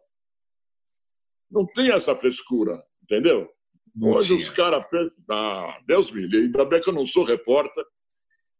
não 1.50 1.66
tem 1.66 1.92
essa 1.92 2.16
frescura, 2.16 2.82
entendeu? 3.04 3.52
Não 4.00 4.12
hoje 4.12 4.36
tinha. 4.36 4.40
os 4.40 4.50
caras 4.50 4.86
ah, 5.30 5.78
Deus 5.86 6.12
me 6.12 6.22
livre, 6.22 6.46
ainda 6.46 6.66
bem 6.66 6.82
que 6.82 6.90
eu 6.90 6.94
não 6.94 7.06
sou 7.06 7.26
repórter 7.26 7.86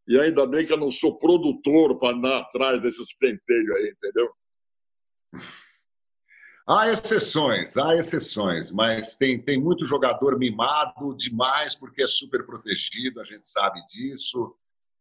e 0.06 0.18
ainda 0.18 0.46
bem 0.46 0.66
que 0.66 0.72
eu 0.72 0.76
não 0.76 0.90
sou 0.90 1.18
produtor 1.18 1.98
para 1.98 2.14
andar 2.14 2.40
atrás 2.40 2.80
desses 2.80 3.14
penteiros 3.14 3.76
aí, 3.76 3.94
entendeu? 3.96 4.30
Há 6.68 6.88
exceções, 6.88 7.76
há 7.76 7.96
exceções, 7.96 8.70
mas 8.70 9.16
tem, 9.16 9.42
tem 9.42 9.58
muito 9.58 9.86
jogador 9.86 10.38
mimado 10.38 11.16
demais 11.16 11.74
porque 11.74 12.02
é 12.02 12.06
super 12.06 12.44
protegido, 12.44 13.20
a 13.20 13.24
gente 13.24 13.48
sabe 13.48 13.80
disso. 13.86 14.54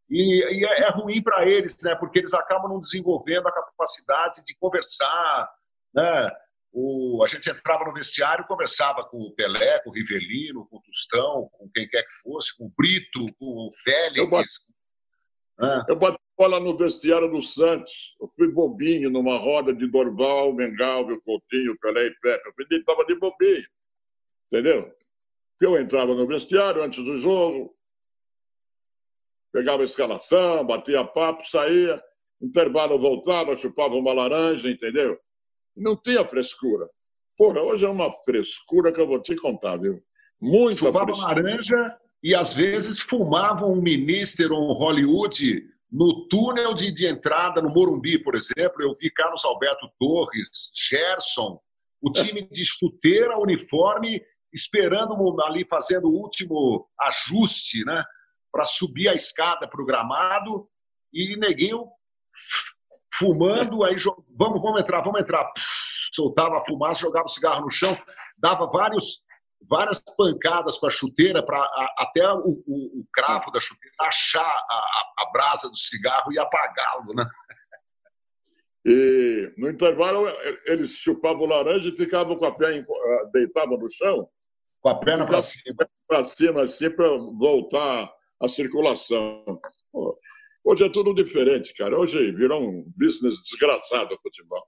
E, 0.10 0.44
e 0.60 0.66
é, 0.66 0.88
é, 0.88 0.90
ruim 0.90 1.22
para 1.22 1.48
eles, 1.48 1.78
né? 1.84 1.96
Porque 1.96 2.20
eles 2.20 2.34
acabam 2.34 2.72
não 2.72 2.80
desenvolvendo 2.80 3.48
a 3.48 3.52
capacidade 3.52 4.44
de 4.44 4.56
conversar, 4.58 5.52
né? 5.94 6.32
O, 6.72 7.24
a 7.24 7.28
gente 7.28 7.50
entrava 7.50 7.86
no 7.86 7.94
vestiário, 7.94 8.46
conversava 8.46 9.04
com 9.04 9.18
o 9.18 9.34
Pelé, 9.34 9.80
com 9.80 9.90
o 9.90 9.94
Rivelino, 9.94 10.68
com 10.68 10.78
o 10.78 10.82
Tostão, 10.82 11.50
com 11.54 11.70
quem 11.74 11.88
quer 11.88 12.04
que 12.04 12.14
fosse, 12.22 12.56
com 12.56 12.66
o 12.66 12.74
Brito, 12.78 13.26
com 13.40 13.46
o 13.46 13.72
Félix, 13.84 14.70
é. 15.62 15.92
Eu 15.92 15.98
bati 15.98 16.18
bola 16.38 16.60
no 16.60 16.78
vestiário 16.78 17.30
do 17.30 17.42
Santos. 17.42 18.16
Eu 18.20 18.32
fui 18.36 18.48
bobinho 18.48 19.10
numa 19.10 19.38
roda 19.38 19.74
de 19.74 19.86
Dorval, 19.88 20.54
Mengalvio, 20.54 21.22
Coutinho, 21.22 21.78
Pelé 21.80 22.06
e 22.06 22.16
Pepe. 22.22 22.50
Eu 22.72 22.78
estava 22.80 23.06
de 23.06 23.16
bobinho. 23.16 23.68
Entendeu? 24.48 24.90
Eu 25.60 25.78
entrava 25.78 26.16
no 26.16 26.26
vestiário 26.26 26.82
antes 26.82 27.04
do 27.04 27.18
jogo, 27.18 27.76
pegava 29.52 29.82
a 29.82 29.86
escalação, 29.86 30.66
batia 30.66 31.04
papo, 31.04 31.46
saía, 31.46 32.02
intervalo 32.42 32.98
voltava, 32.98 33.56
chupava 33.58 33.96
uma 33.96 34.14
laranja, 34.14 34.70
entendeu? 34.70 35.20
Não 35.80 35.96
tinha 35.96 36.28
frescura. 36.28 36.90
Porra, 37.38 37.62
hoje 37.62 37.86
é 37.86 37.90
uma 37.90 38.12
frescura 38.26 38.92
que 38.92 39.00
eu 39.00 39.08
vou 39.08 39.22
te 39.22 39.36
contar, 39.36 39.78
viu? 39.78 40.04
Muita 40.42 40.86
chupava 40.86 41.06
frescura. 41.06 41.36
laranja 41.36 41.98
e 42.22 42.36
às 42.36 42.54
vezes 42.54 43.00
fumavam 43.00 43.72
um 43.72 43.82
minister 43.82 44.52
ou 44.52 44.70
um 44.70 44.74
Hollywood 44.74 45.64
no 45.90 46.28
túnel 46.28 46.74
de, 46.74 46.92
de, 46.92 47.08
entrada 47.08 47.62
no 47.62 47.70
Morumbi, 47.70 48.22
por 48.22 48.36
exemplo. 48.36 48.82
Eu 48.82 48.94
vi 48.94 49.10
Carlos 49.10 49.46
Alberto 49.46 49.90
Torres, 49.98 50.50
Gerson, 50.76 51.60
o 52.02 52.12
time 52.12 52.42
de 52.50 52.66
chuteira, 52.66 53.40
uniforme, 53.40 54.22
esperando 54.54 55.16
ali, 55.44 55.66
fazendo 55.66 56.10
o 56.10 56.16
último 56.16 56.88
ajuste, 57.00 57.86
né? 57.86 58.04
Para 58.52 58.66
subir 58.66 59.08
a 59.08 59.16
escada 59.16 59.68
para 59.68 59.82
o 59.82 59.86
gramado 59.86 60.68
e 61.14 61.38
neguinho 61.38 61.88
fumando, 63.20 63.84
aí 63.84 63.96
vamos, 64.36 64.62
vamos 64.62 64.80
entrar, 64.80 65.02
vamos 65.02 65.20
entrar. 65.20 65.52
Soltava 66.14 66.58
a 66.58 66.66
fumaça, 66.66 67.02
jogava 67.02 67.26
o 67.26 67.30
cigarro 67.30 67.62
no 67.62 67.70
chão, 67.70 67.96
dava 68.38 68.68
vários 68.72 69.28
várias 69.70 70.02
pancadas 70.18 70.78
com 70.78 70.88
a 70.88 70.90
chuteira 70.90 71.46
para 71.46 71.60
até 71.98 72.26
o, 72.34 72.64
o, 72.66 73.02
o, 73.02 73.06
cravo 73.14 73.52
da 73.52 73.60
chuteira 73.60 73.94
achar 74.00 74.42
a, 74.42 75.12
a 75.20 75.32
brasa 75.32 75.70
do 75.70 75.76
cigarro 75.76 76.32
e 76.32 76.40
apagá-lo, 76.40 77.14
né? 77.14 77.26
E 78.86 79.54
no 79.58 79.70
intervalo 79.70 80.28
eles 80.66 80.92
chupavam 80.92 81.46
laranja 81.46 81.90
e 81.90 81.98
ficavam 81.98 82.38
com 82.38 82.46
a 82.46 82.56
perna 82.56 82.86
ah, 82.90 83.30
deitavam 83.34 83.78
no 83.78 83.92
chão, 83.92 84.30
com 84.82 84.90
a 84.90 84.96
perna 84.96 85.26
para 85.26 85.42
cima, 85.42 85.76
para 86.08 86.26
cima 86.26 86.64
assim 86.64 86.90
para 86.90 87.10
voltar 87.10 88.10
a 88.42 88.48
circulação. 88.48 89.59
Hoje 90.70 90.84
é 90.84 90.90
tudo 90.90 91.16
diferente, 91.16 91.74
cara. 91.74 91.98
Hoje 91.98 92.32
virou 92.32 92.62
um 92.62 92.86
business 92.96 93.42
desgraçado 93.42 94.14
o 94.14 94.22
futebol. 94.22 94.64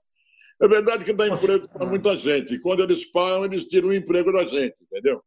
É 0.60 0.66
verdade 0.66 1.04
que 1.04 1.12
dá 1.12 1.28
emprego 1.28 1.68
para 1.68 1.86
muita 1.86 2.16
gente. 2.16 2.54
E 2.54 2.58
quando 2.60 2.82
eles 2.82 3.04
param, 3.04 3.44
eles 3.44 3.66
tiram 3.66 3.90
o 3.90 3.94
emprego 3.94 4.32
da 4.32 4.44
gente, 4.44 4.74
entendeu? 4.82 5.22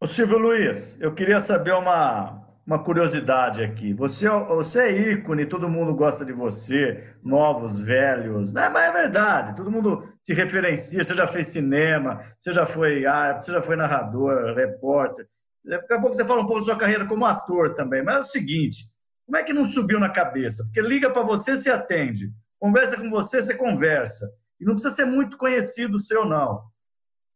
Ô 0.00 0.06
Silvio 0.08 0.36
Luiz, 0.36 1.00
eu 1.00 1.14
queria 1.14 1.38
saber 1.38 1.74
uma, 1.74 2.44
uma 2.66 2.82
curiosidade 2.82 3.62
aqui. 3.62 3.94
Você, 3.94 4.28
você 4.28 4.82
é 4.82 5.12
ícone, 5.12 5.46
todo 5.46 5.68
mundo 5.68 5.94
gosta 5.94 6.24
de 6.24 6.32
você, 6.32 7.14
novos, 7.22 7.80
velhos. 7.80 8.52
Né? 8.52 8.68
Mas 8.68 8.88
é 8.88 8.92
verdade, 8.92 9.56
todo 9.56 9.70
mundo 9.70 10.08
te 10.24 10.34
referencia. 10.34 11.04
Você 11.04 11.14
já 11.14 11.28
fez 11.28 11.46
cinema, 11.46 12.34
você 12.36 12.52
já 12.52 12.66
foi 12.66 13.06
árbitro, 13.06 13.46
você 13.46 13.52
já 13.52 13.62
foi 13.62 13.76
narrador, 13.76 14.56
repórter. 14.56 15.24
Daqui 15.64 15.94
a 15.94 16.00
pouco 16.00 16.16
você 16.16 16.26
fala 16.26 16.40
um 16.40 16.46
pouco 16.46 16.58
da 16.58 16.66
sua 16.66 16.76
carreira 16.76 17.06
como 17.06 17.24
ator 17.24 17.76
também. 17.76 18.02
Mas 18.02 18.16
é 18.16 18.20
o 18.22 18.24
seguinte: 18.24 18.91
como 19.32 19.40
é 19.40 19.44
que 19.46 19.54
não 19.54 19.64
subiu 19.64 19.98
na 19.98 20.10
cabeça? 20.10 20.62
Porque 20.62 20.82
liga 20.82 21.08
para 21.08 21.22
você, 21.22 21.56
se 21.56 21.70
atende. 21.70 22.30
Conversa 22.60 22.98
com 22.98 23.08
você, 23.08 23.40
você 23.40 23.56
conversa. 23.56 24.30
E 24.60 24.64
não 24.66 24.74
precisa 24.74 24.94
ser 24.94 25.06
muito 25.06 25.38
conhecido 25.38 25.98
seu, 25.98 26.26
não. 26.26 26.62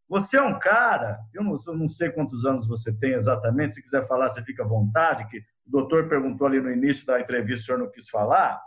Você 0.06 0.36
é 0.36 0.42
um 0.42 0.58
cara, 0.58 1.18
eu 1.32 1.42
não, 1.42 1.54
eu 1.66 1.74
não, 1.74 1.88
sei 1.88 2.10
quantos 2.10 2.44
anos 2.44 2.68
você 2.68 2.94
tem 2.94 3.14
exatamente, 3.14 3.72
se 3.72 3.82
quiser 3.82 4.06
falar, 4.06 4.28
você 4.28 4.42
fica 4.42 4.62
à 4.62 4.66
vontade, 4.66 5.26
que 5.26 5.38
o 5.38 5.70
doutor 5.70 6.06
perguntou 6.06 6.46
ali 6.46 6.60
no 6.60 6.70
início 6.70 7.06
da 7.06 7.18
entrevista, 7.18 7.62
o 7.62 7.64
senhor 7.64 7.78
não 7.78 7.90
quis 7.90 8.10
falar, 8.10 8.60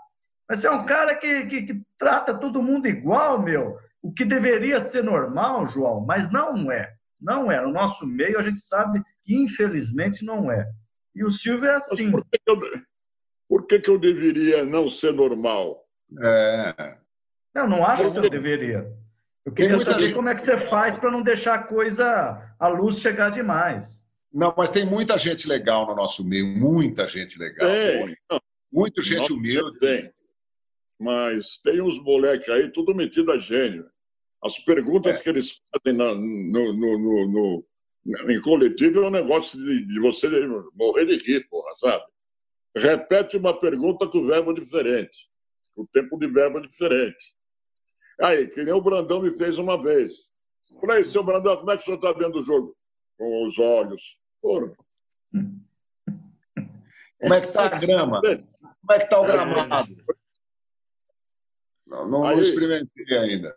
Mas 0.49 0.61
você 0.61 0.67
é 0.67 0.71
um 0.71 0.87
cara 0.87 1.13
que, 1.13 1.45
que, 1.45 1.61
que 1.61 1.83
trata 1.99 2.33
todo 2.33 2.63
mundo 2.63 2.87
igual, 2.87 3.39
meu. 3.39 3.77
O 4.01 4.11
que 4.11 4.25
deveria 4.25 4.79
ser 4.79 5.03
normal, 5.03 5.67
João, 5.67 6.03
mas 6.03 6.31
não 6.31 6.71
é. 6.71 6.95
Não 7.21 7.51
é. 7.51 7.61
No 7.61 7.71
nosso 7.71 8.07
meio, 8.07 8.39
a 8.39 8.41
gente 8.41 8.57
sabe 8.57 9.03
que, 9.21 9.35
infelizmente, 9.35 10.25
não 10.25 10.51
é. 10.51 10.67
E 11.13 11.23
o 11.23 11.29
Silvio 11.29 11.69
é 11.69 11.75
assim. 11.75 12.09
Por, 12.11 12.25
que 12.25 12.39
eu, 12.47 12.59
por 13.49 13.65
que, 13.65 13.79
que 13.79 13.89
eu 13.89 13.97
deveria 13.97 14.63
não 14.63 14.88
ser 14.88 15.12
normal? 15.12 15.83
É. 16.21 16.97
Não, 17.53 17.67
não 17.67 17.83
acho 17.83 18.12
que 18.12 18.19
eu 18.19 18.29
deveria. 18.29 18.88
Eu 19.43 19.51
queria 19.51 19.79
saber 19.79 20.03
gente... 20.03 20.13
como 20.13 20.29
é 20.29 20.35
que 20.35 20.41
você 20.43 20.55
faz 20.55 20.95
para 20.95 21.09
não 21.09 21.23
deixar 21.23 21.55
a 21.55 21.63
coisa, 21.63 22.55
a 22.59 22.67
luz 22.67 22.99
chegar 22.99 23.31
demais. 23.31 24.05
Não, 24.31 24.53
mas 24.55 24.69
tem 24.69 24.85
muita 24.85 25.17
gente 25.17 25.47
legal 25.47 25.88
no 25.88 25.95
nosso 25.95 26.23
meio, 26.23 26.45
muita 26.45 27.07
gente 27.07 27.39
legal. 27.39 27.67
Tem. 27.67 28.15
Muita 28.71 29.01
gente 29.01 29.33
humilde. 29.33 29.79
Tem. 29.79 30.13
Mas 30.99 31.57
tem 31.57 31.81
uns 31.81 31.99
moleques 31.99 32.47
aí, 32.49 32.69
tudo 32.69 32.93
metido 32.93 33.31
a 33.31 33.38
gênio. 33.39 33.89
As 34.43 34.59
perguntas 34.59 35.19
é. 35.19 35.23
que 35.23 35.29
eles 35.29 35.59
fazem 35.71 35.97
na, 35.97 36.13
no, 36.13 36.73
no, 36.73 36.99
no, 36.99 37.27
no, 38.05 38.31
em 38.31 38.41
coletivo 38.41 39.03
é 39.03 39.07
um 39.07 39.12
negócio 39.12 39.57
de, 39.57 39.85
de, 39.88 39.99
você 39.99 40.27
morrer 40.75 41.05
de 41.05 41.17
rir, 41.17 41.47
porra, 41.49 41.75
sabe? 41.77 42.03
Repete 42.75 43.38
uma 43.38 43.60
pergunta 43.60 44.08
com 44.08 44.27
verbo 44.27 44.53
diferente, 44.53 45.29
com 45.75 45.86
tempo 45.86 46.17
de 46.17 46.27
verbo 46.27 46.62
diferente. 46.62 47.36
Aí, 48.21 48.47
que 48.47 48.63
nem 48.63 48.73
o 48.73 48.82
Brandão 48.82 49.21
me 49.21 49.36
fez 49.38 49.58
uma 49.58 49.82
vez. 49.82 50.13
Falei, 50.79 51.03
seu 51.05 51.23
Brandão, 51.23 51.58
como 51.58 51.71
é 51.71 51.75
que 51.75 51.82
o 51.82 51.86
senhor 51.86 51.97
está 51.97 52.12
vendo 52.13 52.38
o 52.38 52.41
jogo? 52.41 52.75
Com 53.17 53.45
os 53.45 53.58
olhos. 53.58 54.17
Porra. 54.41 54.73
Como 57.21 57.34
é 57.34 57.41
que 57.41 57.47
está 57.47 57.65
a 57.65 57.77
grama? 57.77 58.21
Como 58.21 58.93
é 58.93 58.97
que 58.97 59.03
está 59.03 59.19
o 59.19 59.25
gramado? 59.25 59.93
Não, 61.86 62.08
não, 62.08 62.25
Aí, 62.25 62.39
experimentei 62.39 63.17
ainda. 63.17 63.53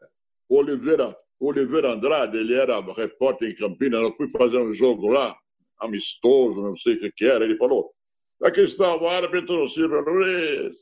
Oliveira, 0.48 1.16
Oliveira 1.38 1.92
Andrade, 1.92 2.38
ele 2.38 2.54
era 2.54 2.80
repórter 2.92 3.50
em 3.50 3.54
Campinas, 3.54 4.02
eu 4.02 4.16
fui 4.16 4.28
fazer 4.30 4.58
um 4.58 4.72
jogo 4.72 5.06
lá, 5.08 5.36
amistoso, 5.78 6.60
não 6.60 6.74
sei 6.74 6.94
o 6.94 7.00
que, 7.00 7.12
que 7.12 7.24
era. 7.24 7.44
Ele 7.44 7.56
falou: 7.56 7.94
aqui 8.42 8.60
está 8.62 8.94
o 8.96 9.08
árbitro 9.08 9.68
Silvio 9.68 10.00
Luiz. 10.00 10.76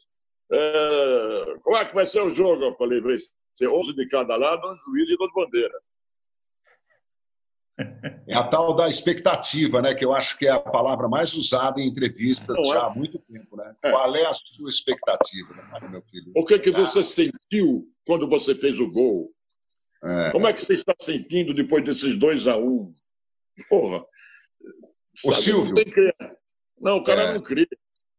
É, 0.52 1.58
como 1.62 1.76
é 1.76 1.84
que 1.84 1.94
vai 1.94 2.06
ser 2.06 2.22
o 2.22 2.30
jogo? 2.30 2.64
Eu 2.64 2.74
falei: 2.74 3.00
vai 3.00 3.16
ser 3.54 3.68
11 3.68 3.92
de 3.94 4.06
cada 4.08 4.36
lado, 4.36 4.72
um 4.72 4.78
juiz 4.78 5.10
e 5.10 5.16
duas 5.16 5.32
bandeiras. 5.32 5.82
É 8.26 8.34
a 8.34 8.46
tal 8.46 8.76
da 8.76 8.88
expectativa, 8.88 9.80
né? 9.80 9.94
Que 9.94 10.04
eu 10.04 10.12
acho 10.12 10.38
que 10.38 10.46
é 10.46 10.50
a 10.50 10.60
palavra 10.60 11.08
mais 11.08 11.34
usada 11.34 11.80
em 11.80 11.88
entrevistas 11.88 12.54
Não, 12.54 12.64
já 12.64 12.74
é? 12.74 12.82
há 12.82 12.90
muito 12.90 13.18
tempo, 13.20 13.56
né? 13.56 13.74
É. 13.82 13.90
Qual 13.90 14.16
é 14.16 14.26
a 14.26 14.34
sua 14.34 14.68
expectativa, 14.68 15.54
né, 15.54 15.88
meu 15.88 16.02
filho? 16.02 16.30
O 16.36 16.44
que, 16.44 16.58
que 16.58 16.70
você 16.70 17.02
sentiu 17.02 17.88
quando 18.06 18.28
você 18.28 18.54
fez 18.54 18.78
o 18.78 18.90
gol? 18.90 19.32
É. 20.04 20.30
Como 20.30 20.46
é 20.46 20.52
que 20.52 20.60
você 20.64 20.74
está 20.74 20.94
sentindo 20.98 21.54
depois 21.54 21.82
desses 21.82 22.16
dois 22.16 22.46
a 22.46 22.56
um? 22.56 22.94
Porra. 23.68 24.04
O 25.24 25.34
Silvio. 25.34 25.74
Não, 25.74 26.36
não, 26.80 26.96
o 26.96 27.04
cara 27.04 27.22
é. 27.22 27.34
não 27.34 27.42
cria. 27.42 27.68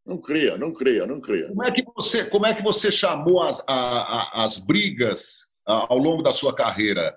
Não 0.04 0.20
cria, 0.20 0.58
não 0.58 0.72
cria, 0.72 1.06
não 1.06 1.20
cria. 1.20 1.48
Como 1.48 1.64
é 1.64 1.70
que 1.70 1.84
você, 1.94 2.24
como 2.28 2.46
é 2.46 2.54
que 2.54 2.62
você 2.62 2.90
chamou 2.90 3.40
as, 3.40 3.60
a, 3.68 3.72
a, 3.72 4.44
as 4.44 4.58
brigas 4.58 5.52
ao 5.64 5.96
longo 5.96 6.22
da 6.22 6.32
sua 6.32 6.54
carreira? 6.54 7.16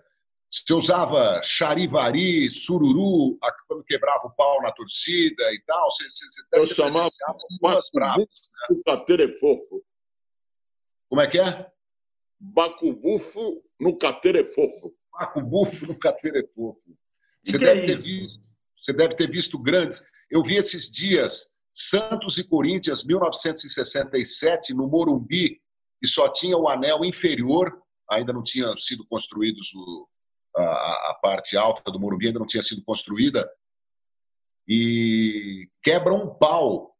Você 0.51 0.73
usava 0.73 1.41
charivari, 1.43 2.49
sururu, 2.49 3.37
quando 3.67 3.83
quebrava 3.83 4.27
o 4.27 4.31
pau 4.31 4.61
na 4.61 4.71
torcida 4.71 5.51
e 5.51 5.61
tal? 5.65 5.91
Você, 5.91 6.07
você 6.09 6.41
Eu 6.53 6.67
chamava 6.67 7.09
bacubufo 7.59 8.27
caterefofo. 8.85 9.83
Como 11.09 11.21
é 11.21 11.27
que 11.27 11.39
é? 11.39 11.69
Bacubufo 12.39 13.63
no 13.79 13.97
caterefofo. 13.97 14.95
Bacubufo 15.11 15.87
no 15.87 15.97
caterefofo. 15.97 16.81
Você, 17.43 17.57
deve 17.57 17.81
é 17.81 17.85
ter 17.87 17.97
visto, 17.97 18.41
você 18.77 18.93
deve 18.93 19.15
ter 19.15 19.29
visto 19.29 19.59
grandes. 19.59 20.07
Eu 20.29 20.43
vi 20.43 20.55
esses 20.55 20.91
dias 20.91 21.55
Santos 21.73 22.37
e 22.37 22.47
Corinthians, 22.47 23.03
1967, 23.03 24.73
no 24.73 24.87
Morumbi, 24.87 25.61
e 26.01 26.07
só 26.07 26.29
tinha 26.29 26.57
o 26.57 26.69
anel 26.69 27.03
inferior, 27.03 27.81
ainda 28.09 28.31
não 28.31 28.43
tinha 28.43 28.73
sido 28.77 29.05
construídos 29.05 29.73
o, 29.73 30.07
a, 30.55 30.61
a, 31.11 31.19
parte 31.21 31.57
alta 31.57 31.91
do 31.91 31.99
Morumbi 31.99 32.27
ainda 32.27 32.39
não 32.39 32.45
tinha 32.45 32.63
sido 32.63 32.81
construída, 32.83 33.49
e 34.67 35.69
quebra 35.83 36.13
um 36.13 36.33
pau. 36.33 36.95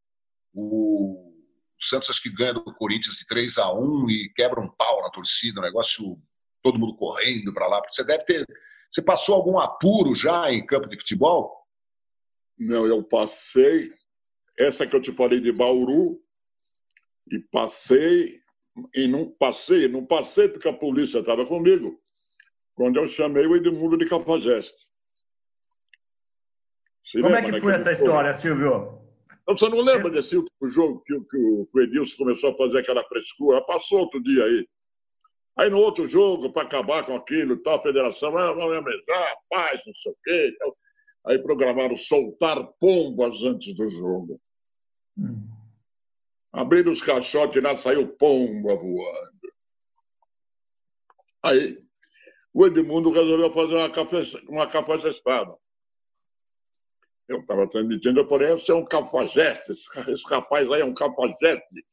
O, 0.53 1.33
Santos 1.79 2.09
acho 2.09 2.21
que 2.21 2.35
ganha 2.35 2.53
do 2.53 2.63
Corinthians 2.75 3.17
de 3.17 3.27
3 3.27 3.57
a 3.57 3.73
1 3.73 4.09
e 4.09 4.29
quebra 4.35 4.59
um 4.59 4.69
pau 4.69 5.01
na 5.01 5.09
torcida, 5.09 5.59
um 5.59 5.63
negócio 5.63 6.17
todo 6.61 6.79
mundo 6.79 6.95
correndo 6.95 7.53
para 7.53 7.67
lá. 7.67 7.81
Você 7.87 8.03
deve 8.03 8.23
ter. 8.25 8.45
Você 8.89 9.03
passou 9.03 9.35
algum 9.35 9.59
apuro 9.59 10.15
já 10.15 10.51
em 10.51 10.65
campo 10.65 10.87
de 10.87 10.97
futebol? 10.97 11.64
Não, 12.57 12.87
eu 12.87 13.03
passei. 13.03 13.93
Essa 14.57 14.87
que 14.87 14.95
eu 14.95 15.01
te 15.01 15.11
falei 15.11 15.39
de 15.39 15.51
Bauru, 15.51 16.21
e 17.31 17.39
passei, 17.39 18.39
e 18.93 19.07
não 19.07 19.29
passei, 19.29 19.87
não 19.87 20.05
passei 20.05 20.47
porque 20.47 20.67
a 20.67 20.73
polícia 20.73 21.19
estava 21.19 21.45
comigo 21.45 21.99
quando 22.75 22.97
eu 22.97 23.07
chamei 23.07 23.47
o 23.47 23.55
Edmundo 23.55 23.97
de 23.97 24.07
Cafajeste. 24.07 24.89
Se 27.03 27.21
Como 27.21 27.35
é 27.35 27.41
que 27.41 27.59
foi 27.59 27.73
essa 27.73 27.91
história, 27.91 28.33
Silvio? 28.33 29.01
Você 29.47 29.69
não 29.69 29.79
lembra 29.81 30.09
desse 30.09 30.35
último 30.35 30.71
jogo 30.71 31.01
que, 31.03 31.13
que 31.19 31.37
o 31.37 31.69
Edilson 31.79 32.17
começou 32.17 32.51
a 32.51 32.57
fazer 32.57 32.79
aquela 32.79 33.03
frescura? 33.03 33.63
Passou 33.63 33.99
outro 33.99 34.21
dia 34.21 34.43
aí. 34.43 34.67
Aí 35.57 35.69
no 35.69 35.77
outro 35.77 36.05
jogo, 36.05 36.51
para 36.51 36.63
acabar 36.63 37.05
com 37.05 37.15
aquilo, 37.15 37.61
tal, 37.61 37.77
a 37.77 37.81
federação, 37.81 38.35
ah, 38.37 38.51
vamos 38.51 38.75
amejar, 38.77 39.37
paz, 39.49 39.81
não 39.85 39.93
sei 39.93 40.11
o 40.11 40.17
quê. 40.23 40.55
Tal. 40.59 40.77
Aí 41.25 41.39
programaram 41.39 41.97
soltar 41.97 42.63
pombas 42.79 43.41
antes 43.41 43.73
do 43.73 43.89
jogo. 43.89 44.39
Hum. 45.17 45.49
Abriram 46.51 46.91
os 46.91 47.01
caixotes 47.01 47.57
e 47.57 47.59
lá 47.59 47.75
saiu 47.75 48.07
pomba 48.15 48.75
voando. 48.75 49.53
Aí 51.43 51.83
o 52.53 52.65
Edmundo 52.65 53.11
resolveu 53.11 53.51
fazer 53.51 53.75
uma, 53.75 53.89
café, 53.89 54.21
uma 54.47 54.67
cafajestada. 54.67 55.53
Eu 57.27 57.41
estava 57.41 57.67
transmitindo, 57.69 58.19
eu 58.19 58.29
falei, 58.29 58.53
você 58.53 58.71
é 58.71 58.75
um 58.75 58.85
cafajeste, 58.85 59.71
esse 59.71 60.29
rapaz 60.29 60.71
aí 60.71 60.81
é 60.81 60.85
um 60.85 60.93
cafajeste. 60.93 61.85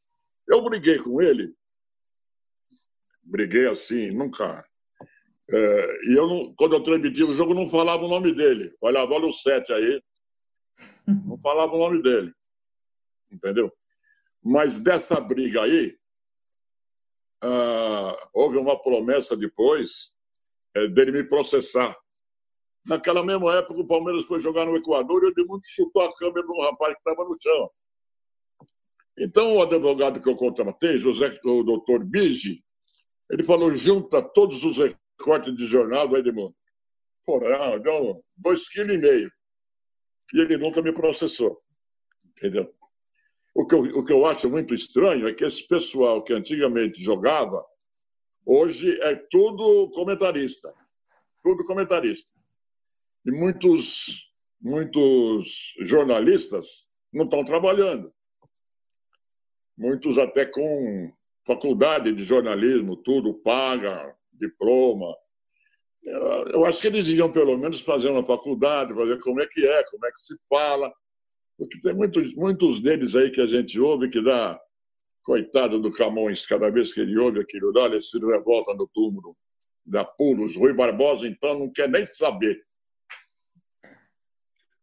Eu 0.47 0.63
briguei 0.63 0.99
com 0.99 1.21
ele. 1.21 1.55
Briguei 3.23 3.67
assim, 3.69 4.11
nunca. 4.11 4.65
É, 5.51 6.11
e 6.11 6.17
eu, 6.17 6.27
não, 6.27 6.55
quando 6.55 6.75
eu 6.75 6.83
transmitia 6.83 7.27
o 7.27 7.33
jogo, 7.33 7.55
não 7.55 7.69
falava 7.69 8.05
o 8.05 8.09
nome 8.09 8.35
dele. 8.35 8.75
Olhava, 8.81 9.13
olha 9.13 9.27
o 9.27 9.33
7 9.33 9.73
aí. 9.73 10.03
Não 11.07 11.39
falava 11.39 11.73
o 11.75 11.79
nome 11.79 12.03
dele. 12.03 12.33
Entendeu? 13.31 13.73
Mas 14.43 14.79
dessa 14.79 15.21
briga 15.21 15.63
aí, 15.63 15.97
ah, 17.43 18.29
houve 18.33 18.57
uma 18.57 18.81
promessa 18.81 19.37
depois 19.37 20.11
é, 20.75 20.87
dele 20.89 21.13
me 21.13 21.25
processar. 21.25 21.97
Naquela 22.85 23.25
mesma 23.25 23.55
época, 23.57 23.81
o 23.81 23.87
Palmeiras 23.87 24.25
foi 24.25 24.41
jogar 24.41 24.67
no 24.67 24.77
Equador 24.77 25.23
e 25.23 25.27
o 25.27 25.31
Edmundo 25.31 25.63
chutou 25.65 26.03
a 26.03 26.15
câmera 26.15 26.45
de 26.45 26.53
um 26.53 26.63
rapaz 26.63 26.95
que 26.95 26.99
estava 26.99 27.29
no 27.29 27.37
chão. 27.41 27.71
Então, 29.19 29.57
o 29.57 29.63
advogado 29.63 30.21
que 30.21 30.29
eu 30.29 30.35
contratei, 30.35 30.99
José, 30.99 31.39
o 31.45 31.63
doutor 31.63 32.05
Bigi, 32.05 32.65
ele 33.31 33.43
falou: 33.43 33.75
junta 33.75 34.23
todos 34.23 34.65
os 34.65 34.79
recortes 35.23 35.57
de 35.57 35.67
jornal 35.67 36.09
do 36.09 36.17
Edmundo. 36.17 36.55
Porra, 37.25 37.79
deu 37.79 38.25
dois 38.37 38.69
quilos 38.69 38.95
e 38.95 38.99
meio. 38.99 39.33
E 40.35 40.41
ele 40.41 40.57
nunca 40.57 40.83
me 40.83 40.93
processou. 40.93 41.63
Entendeu? 42.27 42.75
O 43.55 43.67
que, 43.67 43.75
eu, 43.75 43.81
o 43.81 44.05
que 44.05 44.13
eu 44.13 44.27
acho 44.27 44.51
muito 44.51 44.73
estranho 44.73 45.29
é 45.29 45.35
que 45.35 45.45
esse 45.45 45.67
pessoal 45.67 46.23
que 46.25 46.33
antigamente 46.33 47.03
jogava 47.03 47.63
Hoje 48.45 49.01
é 49.03 49.15
tudo 49.31 49.89
comentarista, 49.91 50.75
tudo 51.45 51.65
comentarista. 51.65 52.29
E 53.25 53.31
muitos, 53.31 54.29
muitos 54.61 55.75
jornalistas 55.83 56.85
não 57.13 57.25
estão 57.25 57.45
trabalhando. 57.45 58.13
Muitos 59.79 60.19
até 60.19 60.45
com 60.45 61.13
faculdade 61.47 62.13
de 62.13 62.25
jornalismo, 62.25 62.97
tudo 62.97 63.35
paga, 63.35 64.13
diploma. 64.47 65.15
Eu 66.05 66.65
acho 66.65 66.81
que 66.81 66.89
eles 66.89 67.05
deviam, 67.05 67.31
pelo 67.31 67.57
menos, 67.57 67.81
fazer 67.81 68.11
uma 68.11 68.25
faculdade, 68.25 68.95
fazer 68.95 69.19
como 69.21 69.41
é 69.41 69.47
que 69.47 69.65
é, 69.65 69.85
como 69.85 70.05
é 70.05 70.11
que 70.11 70.19
se 70.19 70.37
fala. 70.49 70.93
Porque 71.57 71.79
tem 71.81 71.95
muitos, 71.95 72.35
muitos 72.35 72.81
deles 72.81 73.15
aí 73.15 73.31
que 73.31 73.41
a 73.41 73.47
gente 73.47 73.79
ouve 73.79 74.11
que 74.11 74.21
dá 74.21 74.59
Coitado 75.23 75.79
do 75.81 75.93
Camões, 75.93 76.45
cada 76.45 76.69
vez 76.69 76.93
que 76.93 77.01
ele 77.01 77.17
ouve 77.17 77.41
aquilo 77.41 77.73
ele 77.79 78.01
se 78.01 78.19
revolta 78.19 78.75
no 78.75 78.89
túmulo, 78.89 79.37
da 79.87 80.05
pulos. 80.05 80.57
Rui 80.57 80.75
Barbosa, 80.75 81.29
então, 81.29 81.57
não 81.57 81.71
quer 81.71 81.89
nem 81.89 82.05
saber. 82.13 82.61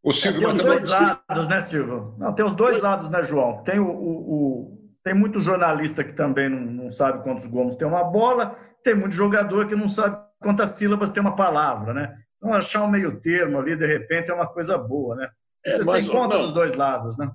O 0.01 0.13
Silvio, 0.13 0.47
é, 0.47 0.51
tem 0.51 0.55
os 0.55 0.63
dois 0.63 0.85
lados, 0.85 1.47
né, 1.49 1.59
Silvio? 1.59 2.15
Não, 2.17 2.33
tem 2.33 2.45
os 2.45 2.55
dois 2.55 2.79
lados, 2.79 3.09
né, 3.09 3.21
João? 3.23 3.61
Tem 3.63 3.79
o, 3.79 3.89
o, 3.89 4.33
o, 4.33 4.78
Tem 5.09 5.17
muito 5.17 5.41
jornalista 5.41 6.03
que 6.03 6.13
também 6.13 6.47
não, 6.47 6.59
não 6.59 6.91
sabe 6.91 7.23
quantos 7.23 7.47
gomos 7.47 7.75
tem 7.75 7.87
uma 7.87 8.03
bola, 8.03 8.55
tem 8.83 8.93
muito 8.93 9.15
jogador 9.15 9.67
que 9.67 9.75
não 9.75 9.87
sabe 9.87 10.23
quantas 10.39 10.75
sílabas 10.75 11.11
tem 11.11 11.19
uma 11.19 11.35
palavra, 11.35 11.95
né? 11.95 12.23
Então, 12.37 12.53
achar 12.53 12.83
um 12.83 12.91
meio 12.91 13.19
termo 13.19 13.57
ali, 13.57 13.75
de 13.75 13.87
repente, 13.87 14.29
é 14.29 14.33
uma 14.35 14.45
coisa 14.45 14.77
boa, 14.77 15.15
né? 15.15 15.31
É, 15.65 15.77
Você 15.77 15.83
se 15.83 16.01
encontra 16.01 16.37
dos 16.37 16.53
dois 16.53 16.75
lados, 16.75 17.17
né? 17.17 17.31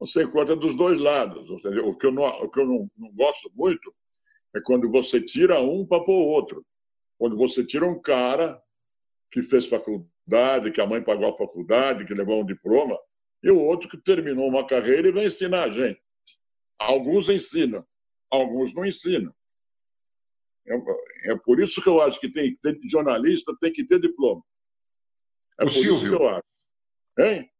Você 0.00 0.22
encontra 0.22 0.54
dos 0.54 0.76
dois 0.76 1.00
lados. 1.00 1.48
Entendeu? 1.48 1.88
O 1.88 1.96
que 1.96 2.04
eu, 2.04 2.12
não, 2.12 2.24
o 2.24 2.50
que 2.50 2.60
eu 2.60 2.66
não, 2.66 2.90
não 2.98 3.10
gosto 3.14 3.50
muito 3.54 3.90
é 4.54 4.60
quando 4.62 4.90
você 4.90 5.18
tira 5.18 5.60
um 5.60 5.86
para 5.86 6.04
pôr 6.04 6.12
outro. 6.12 6.62
Quando 7.16 7.38
você 7.38 7.64
tira 7.64 7.86
um 7.86 7.98
cara 7.98 8.60
que 9.30 9.40
fez 9.40 9.64
faculdade, 9.64 10.70
que 10.70 10.80
a 10.82 10.86
mãe 10.86 11.00
pagou 11.00 11.30
a 11.30 11.38
faculdade, 11.38 12.04
que 12.04 12.12
levou 12.12 12.42
um 12.42 12.44
diploma, 12.44 12.98
e 13.42 13.50
o 13.50 13.58
outro 13.58 13.88
que 13.88 13.96
terminou 13.96 14.46
uma 14.46 14.66
carreira 14.66 15.08
e 15.08 15.12
vai 15.12 15.24
ensinar 15.24 15.62
a 15.62 15.70
gente. 15.70 16.02
Alguns 16.78 17.28
ensinam, 17.28 17.86
alguns 18.30 18.74
não 18.74 18.84
ensinam. 18.84 19.34
É, 20.66 21.32
é 21.32 21.36
por 21.36 21.60
isso 21.60 21.82
que 21.82 21.88
eu 21.88 22.00
acho 22.00 22.20
que 22.20 22.30
tem, 22.30 22.54
tem 22.54 22.78
jornalista 22.88 23.56
tem 23.60 23.72
que 23.72 23.84
ter 23.84 24.00
diploma. 24.00 24.42
É 25.58 25.64
o 25.64 25.66
por 25.66 25.72
Silvio, 25.72 25.94
isso 25.94 26.08
que 26.08 26.22
eu 26.22 26.28
acho. 26.28 26.42
Hein? 27.18 27.50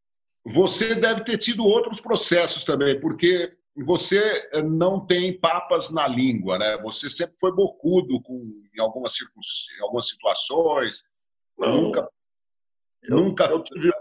Você 0.45 0.95
deve 0.95 1.25
ter 1.25 1.39
tido 1.39 1.65
outros 1.65 2.01
processos 2.01 2.65
também, 2.65 3.01
porque 3.01 3.57
você 3.77 4.19
eh, 4.53 4.63
não 4.63 5.07
tem 5.07 5.39
papas 5.39 5.93
na 5.93 6.07
língua, 6.07 6.59
né? 6.59 6.77
Você 6.83 7.09
sempre 7.09 7.37
foi 7.39 7.53
bocudo 7.53 8.21
com, 8.23 8.35
em, 8.35 8.81
algumas, 8.81 9.15
em 9.21 9.83
algumas 9.83 10.09
situações. 10.09 11.09
Não, 11.57 11.83
nunca. 11.83 12.09
Eu, 13.03 13.17
nunca. 13.17 13.45
Eu 13.47 13.63
tive, 13.63 13.93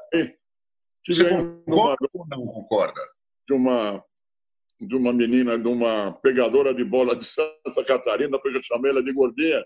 tive 1.03 1.23
você 1.23 1.29
concorda 1.29 2.07
uma, 2.13 2.23
ou 2.23 2.27
não 2.27 2.45
concorda? 2.47 3.01
De 3.47 3.53
uma, 3.53 4.03
de 4.81 4.95
uma 4.95 5.13
menina, 5.13 5.57
de 5.57 5.67
uma 5.67 6.11
pegadora 6.11 6.73
de 6.73 6.83
bola 6.83 7.15
de 7.15 7.25
Santa 7.25 7.85
Catarina, 7.85 8.39
porque 8.39 8.57
eu 8.57 8.63
chamei 8.63 8.89
ela 8.89 9.03
de 9.03 9.13
gordinha. 9.13 9.63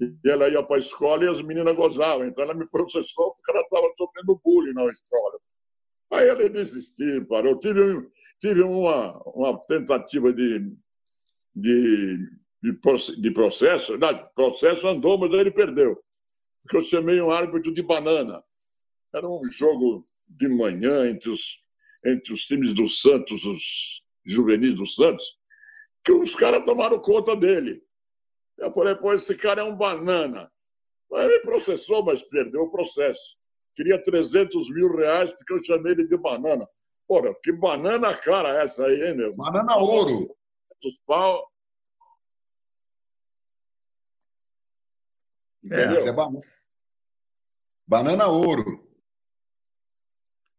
E 0.00 0.30
ela 0.30 0.48
ia 0.48 0.62
para 0.62 0.76
a 0.76 0.78
escola 0.78 1.24
e 1.24 1.28
as 1.28 1.40
meninas 1.40 1.74
gozavam. 1.74 2.26
Então 2.26 2.44
ela 2.44 2.54
me 2.54 2.68
processou 2.68 3.34
porque 3.34 3.50
ela 3.50 3.62
estava 3.62 3.90
sofrendo 3.96 4.40
bullying 4.44 4.74
na 4.74 4.84
escola. 4.84 5.38
Aí 6.12 6.28
ela 6.28 6.48
desistiu, 6.48 7.26
parou. 7.26 7.58
Tive, 7.58 8.06
tive 8.38 8.62
uma, 8.62 9.18
uma 9.34 9.58
tentativa 9.66 10.32
de, 10.32 10.76
de, 11.56 12.18
de, 12.62 13.30
processo. 13.32 13.96
Não, 13.96 14.28
processo 14.34 14.86
andou, 14.86 15.18
mas 15.18 15.32
ele 15.32 15.50
perdeu. 15.50 15.98
Porque 16.62 16.76
eu 16.76 16.82
chamei 16.82 17.20
um 17.20 17.30
árbitro 17.30 17.72
de 17.72 17.82
banana. 17.82 18.44
Era 19.12 19.28
um 19.28 19.42
jogo 19.50 20.06
de 20.28 20.48
manhã 20.48 21.08
entre 21.08 21.30
os, 21.30 21.64
entre 22.04 22.32
os 22.32 22.42
times 22.42 22.72
do 22.72 22.86
Santos, 22.86 23.44
os 23.44 24.03
juvenis 24.24 24.74
do 24.74 24.86
Santos, 24.86 25.38
que 26.04 26.12
os 26.12 26.34
caras 26.34 26.64
tomaram 26.64 26.98
conta 27.00 27.36
dele. 27.36 27.82
Eu 28.56 28.72
falei, 28.72 28.94
pô, 28.94 29.12
esse 29.12 29.34
cara 29.34 29.60
é 29.60 29.64
um 29.64 29.76
banana. 29.76 30.50
Aí 31.12 31.24
ele 31.26 31.40
processou, 31.40 32.04
mas 32.04 32.22
perdeu 32.22 32.62
o 32.62 32.70
processo. 32.70 33.36
Queria 33.74 34.02
300 34.02 34.70
mil 34.70 34.94
reais 34.94 35.30
porque 35.32 35.52
eu 35.52 35.64
chamei 35.64 35.92
ele 35.92 36.06
de 36.06 36.16
banana. 36.16 36.68
Porra, 37.06 37.34
que 37.42 37.52
banana 37.52 38.16
cara 38.16 38.48
é 38.48 38.64
essa 38.64 38.86
aí, 38.86 39.08
hein, 39.08 39.14
meu? 39.14 39.34
Banana 39.34 39.76
ouro. 39.76 40.34
Pau. 41.06 41.50
Entendeu? 45.62 46.04
É, 46.04 46.08
é 46.08 46.12
banana. 46.12 46.42
banana 47.86 48.26
ouro. 48.28 48.84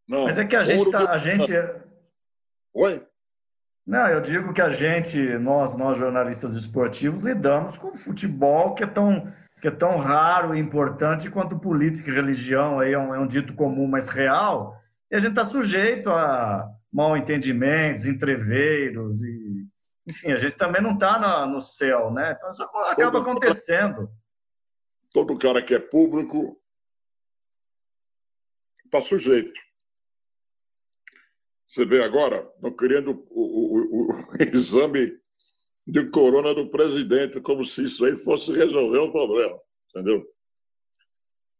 Não, 0.07 0.25
Mas 0.25 0.37
é 0.37 0.45
que 0.45 0.55
a 0.55 0.63
gente 0.63 0.89
tá, 0.91 1.11
a 1.11 1.17
gente 1.17 1.51
Oi? 2.73 3.07
Não, 3.85 4.07
eu 4.07 4.19
digo 4.19 4.51
que 4.51 4.61
a 4.61 4.69
gente, 4.69 5.19
nós, 5.37 5.77
nós 5.77 5.97
jornalistas 5.97 6.55
esportivos, 6.55 7.21
lidamos 7.21 7.77
com 7.77 7.95
futebol 7.95 8.73
que 8.73 8.83
é 8.83 8.87
tão, 8.87 9.31
que 9.61 9.67
é 9.67 9.71
tão 9.71 9.95
raro 9.97 10.55
e 10.55 10.59
importante 10.59 11.29
quanto 11.29 11.59
política 11.59 12.09
e 12.09 12.13
religião, 12.13 12.79
aí 12.79 12.93
é 12.93 12.97
um, 12.97 13.13
é 13.13 13.19
um 13.19 13.27
dito 13.27 13.53
comum, 13.53 13.87
mas 13.87 14.09
real, 14.09 14.75
e 15.11 15.15
a 15.15 15.19
gente 15.19 15.31
está 15.31 15.43
sujeito 15.43 16.09
a 16.09 16.67
mal 16.91 17.15
entendimentos, 17.15 18.07
entreveiros, 18.07 19.21
e, 19.21 19.67
enfim, 20.07 20.31
a 20.31 20.37
gente 20.37 20.57
também 20.57 20.81
não 20.81 20.93
está 20.93 21.45
no 21.45 21.61
céu, 21.61 22.11
né? 22.11 22.33
Então 22.35 22.49
isso 22.49 22.63
acaba 22.63 23.19
acontecendo. 23.19 24.09
Todo 25.13 25.37
cara 25.37 25.61
que 25.61 25.75
é 25.75 25.79
público 25.79 26.59
está 28.85 28.99
sujeito. 28.99 29.64
Você 31.67 31.85
vê 31.85 32.03
agora, 32.03 32.49
estão 32.55 32.71
querendo 32.75 33.25
o, 33.29 33.41
o, 33.41 34.11
o, 34.11 34.13
exame 34.53 35.17
de 35.87 36.09
corona 36.09 36.53
do 36.53 36.69
presidente, 36.69 37.41
como 37.41 37.63
se 37.63 37.83
isso 37.83 38.05
aí 38.05 38.15
fosse 38.17 38.51
resolver 38.51 38.99
o 38.99 39.11
problema, 39.11 39.59
entendeu? 39.89 40.25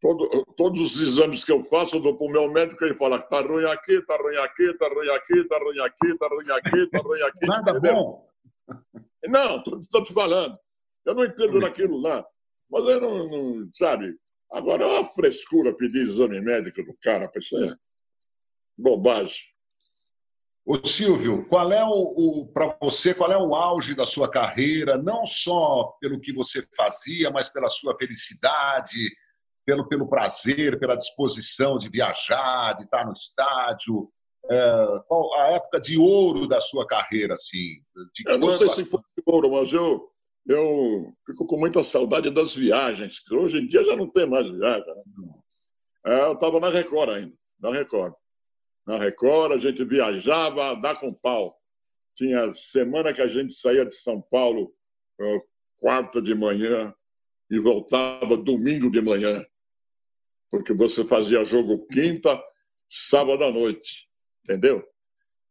Todo, 0.02 0.46
todos 0.56 0.96
os 0.96 1.02
exames 1.02 1.44
que 1.44 1.52
eu 1.52 1.64
faço, 1.64 1.96
eu 1.96 2.02
dou 2.02 2.16
para 2.16 2.28
o 2.28 2.32
meu 2.32 2.52
médico 2.52 2.84
e 2.84 2.90
ele 2.90 2.98
fala: 2.98 3.18
está 3.18 3.42
ruim 3.42 3.66
aqui, 3.66 3.94
está 3.94 4.16
ruim 4.18 4.38
aqui, 4.38 4.64
está 4.64 4.88
ruim 4.88 5.10
aqui, 5.10 5.34
está 5.40 5.58
ruim 5.58 5.80
aqui, 5.80 6.08
está 6.08 6.28
ruim 6.28 6.52
aqui, 6.52 6.78
está 6.78 7.00
ruim 7.00 7.22
aqui. 7.22 7.46
Nada 7.48 7.72
entendeu? 7.72 7.94
bom. 7.94 8.30
Não, 9.28 9.64
estou 9.80 10.04
te 10.04 10.14
falando. 10.14 10.58
Eu 11.04 11.16
não 11.16 11.26
entendo 11.26 11.60
naquilo 11.60 11.98
lá. 11.98 12.24
Mas 12.70 12.86
eu 12.86 13.02
não, 13.02 13.28
não, 13.28 13.70
sabe? 13.74 14.16
Agora 14.52 14.84
é 14.84 14.86
uma 14.86 15.14
frescura 15.14 15.74
pedir 15.74 16.02
exame 16.02 16.40
médico 16.42 16.84
do 16.84 16.96
cara, 17.02 17.32
isso 17.36 17.58
é 17.58 17.76
bobagem. 18.78 19.44
Ô 20.66 20.84
Silvio, 20.84 21.46
qual 21.48 21.72
é 21.72 21.84
o, 21.84 21.92
o 21.92 22.48
para 22.48 22.76
você, 22.82 23.14
qual 23.14 23.32
é 23.32 23.38
o 23.38 23.54
auge 23.54 23.94
da 23.94 24.04
sua 24.04 24.28
carreira, 24.28 24.98
não 24.98 25.24
só 25.24 25.96
pelo 26.02 26.20
que 26.20 26.34
você 26.34 26.68
fazia, 26.76 27.30
mas 27.30 27.48
pela 27.48 27.70
sua 27.70 27.96
felicidade, 27.96 29.16
pelo, 29.64 29.88
pelo 29.88 30.10
prazer, 30.10 30.80
pela 30.80 30.96
disposição 30.96 31.78
de 31.78 31.88
viajar, 31.88 32.74
de 32.74 32.84
estar 32.84 33.06
no 33.06 33.14
estádio? 33.14 34.10
É, 34.50 34.86
qual 35.08 35.36
a 35.36 35.50
época 35.50 35.80
de 35.80 36.00
ouro 36.00 36.48
da 36.48 36.60
sua 36.60 36.88
carreira, 36.88 37.36
assim? 37.36 37.76
eu 38.26 38.40
não 38.40 38.58
sei 38.58 38.68
a... 38.68 38.70
se 38.72 38.86
foi 38.86 39.00
de 39.00 39.24
ouro, 39.24 39.52
mas 39.52 39.72
eu, 39.72 40.10
eu 40.48 41.14
fico 41.28 41.46
com 41.46 41.58
muita 41.60 41.84
saudade 41.84 42.32
das 42.32 42.56
viagens. 42.56 43.22
Hoje 43.32 43.60
em 43.60 43.68
dia 43.68 43.84
já 43.84 43.96
não 43.96 44.10
tem 44.10 44.26
mais 44.26 44.50
viagem. 44.50 44.96
Né? 44.96 45.34
É, 46.08 46.22
eu 46.22 46.34
estava 46.34 46.60
na 46.60 46.70
Record 46.70 47.10
ainda, 47.12 47.34
na 47.60 47.72
Record 47.72 48.16
na 48.86 48.98
Record, 48.98 49.54
a 49.54 49.58
gente 49.58 49.84
viajava 49.84 50.72
a 50.72 50.76
dar 50.76 51.00
com 51.00 51.14
pau. 51.14 51.60
Tinha 52.16 52.54
semana 52.54 53.12
que 53.12 53.22
a 53.22 53.28
gente 53.28 53.54
saía 53.54 53.86
de 53.86 53.96
São 53.96 54.22
Paulo 54.22 54.74
quarta 55.80 56.22
de 56.22 56.36
manhã 56.36 56.94
e 57.50 57.60
voltava 57.60 58.38
domingo 58.38 58.90
de 58.90 59.02
manhã, 59.02 59.46
porque 60.50 60.74
você 60.74 61.06
fazia 61.06 61.46
jogo 61.46 61.86
quinta, 61.88 62.42
sábado 62.90 63.44
à 63.44 63.52
noite, 63.52 64.10
entendeu? 64.44 64.88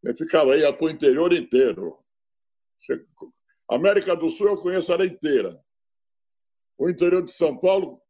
Eu 0.02 0.16
ficava 0.16 0.52
aí 0.52 0.60
para 0.72 0.84
o 0.84 0.90
interior 0.90 1.32
inteiro. 1.32 1.98
América 3.68 4.14
do 4.14 4.28
Sul 4.28 4.48
eu 4.48 4.56
conheço 4.56 4.92
ela 4.92 5.06
inteira. 5.06 5.62
O 6.76 6.90
interior 6.90 7.22
de 7.22 7.32
São 7.32 7.56
Paulo, 7.56 8.02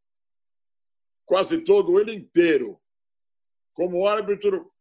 quase 1.25 1.59
todo 1.59 2.01
ele 2.01 2.15
inteiro. 2.15 2.81
Como 3.73 4.07
árbitro, 4.07 4.73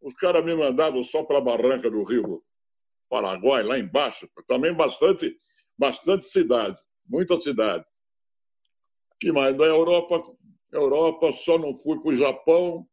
os 0.00 0.14
caras 0.14 0.44
me 0.44 0.54
mandavam 0.54 1.02
só 1.02 1.24
para 1.24 1.38
a 1.38 1.42
barranca 1.42 1.90
do 1.90 2.02
Rio 2.02 2.42
Paraguai, 3.08 3.62
lá 3.62 3.78
embaixo, 3.78 4.28
também 4.46 4.72
bastante, 4.74 5.38
bastante 5.76 6.24
cidade, 6.26 6.76
muita 7.06 7.40
cidade. 7.40 7.84
que 9.18 9.32
mais? 9.32 9.56
Da 9.56 9.64
Europa, 9.64 10.22
Europa 10.72 11.32
só 11.32 11.58
não 11.58 11.76
fui 11.78 12.00
para 12.00 12.10
o 12.10 12.16
Japão, 12.16 12.86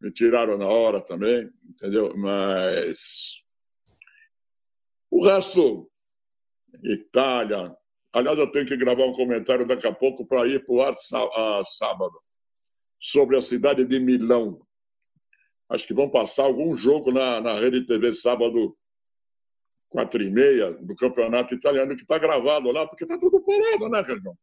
me 0.00 0.12
tiraram 0.12 0.56
na 0.56 0.66
hora 0.66 1.00
também, 1.00 1.50
entendeu? 1.64 2.16
Mas 2.16 3.42
o 5.10 5.24
resto, 5.24 5.90
Itália. 6.82 7.76
Aliás, 8.12 8.38
eu 8.38 8.50
tenho 8.50 8.66
que 8.66 8.76
gravar 8.76 9.04
um 9.04 9.12
comentário 9.12 9.66
daqui 9.66 9.86
a 9.86 9.92
pouco 9.92 10.26
para 10.26 10.46
ir 10.46 10.64
para 10.64 10.74
o 10.74 10.82
ar 10.82 10.94
sábado 11.66 12.20
sobre 12.98 13.36
a 13.36 13.42
cidade 13.42 13.84
de 13.84 13.98
Milão. 13.98 14.65
Acho 15.68 15.86
que 15.86 15.94
vão 15.94 16.08
passar 16.08 16.44
algum 16.44 16.76
jogo 16.76 17.10
na, 17.10 17.40
na 17.40 17.54
Rede 17.54 17.86
TV 17.86 18.12
sábado, 18.12 18.76
quatro 19.88 20.22
e 20.22 20.30
meia, 20.30 20.72
do 20.72 20.94
Campeonato 20.94 21.54
Italiano, 21.54 21.96
que 21.96 22.02
está 22.02 22.18
gravado 22.18 22.70
lá, 22.70 22.86
porque 22.86 23.04
está 23.04 23.18
tudo 23.18 23.40
parado, 23.40 23.88
né, 23.88 24.02
Cajão? 24.04 24.36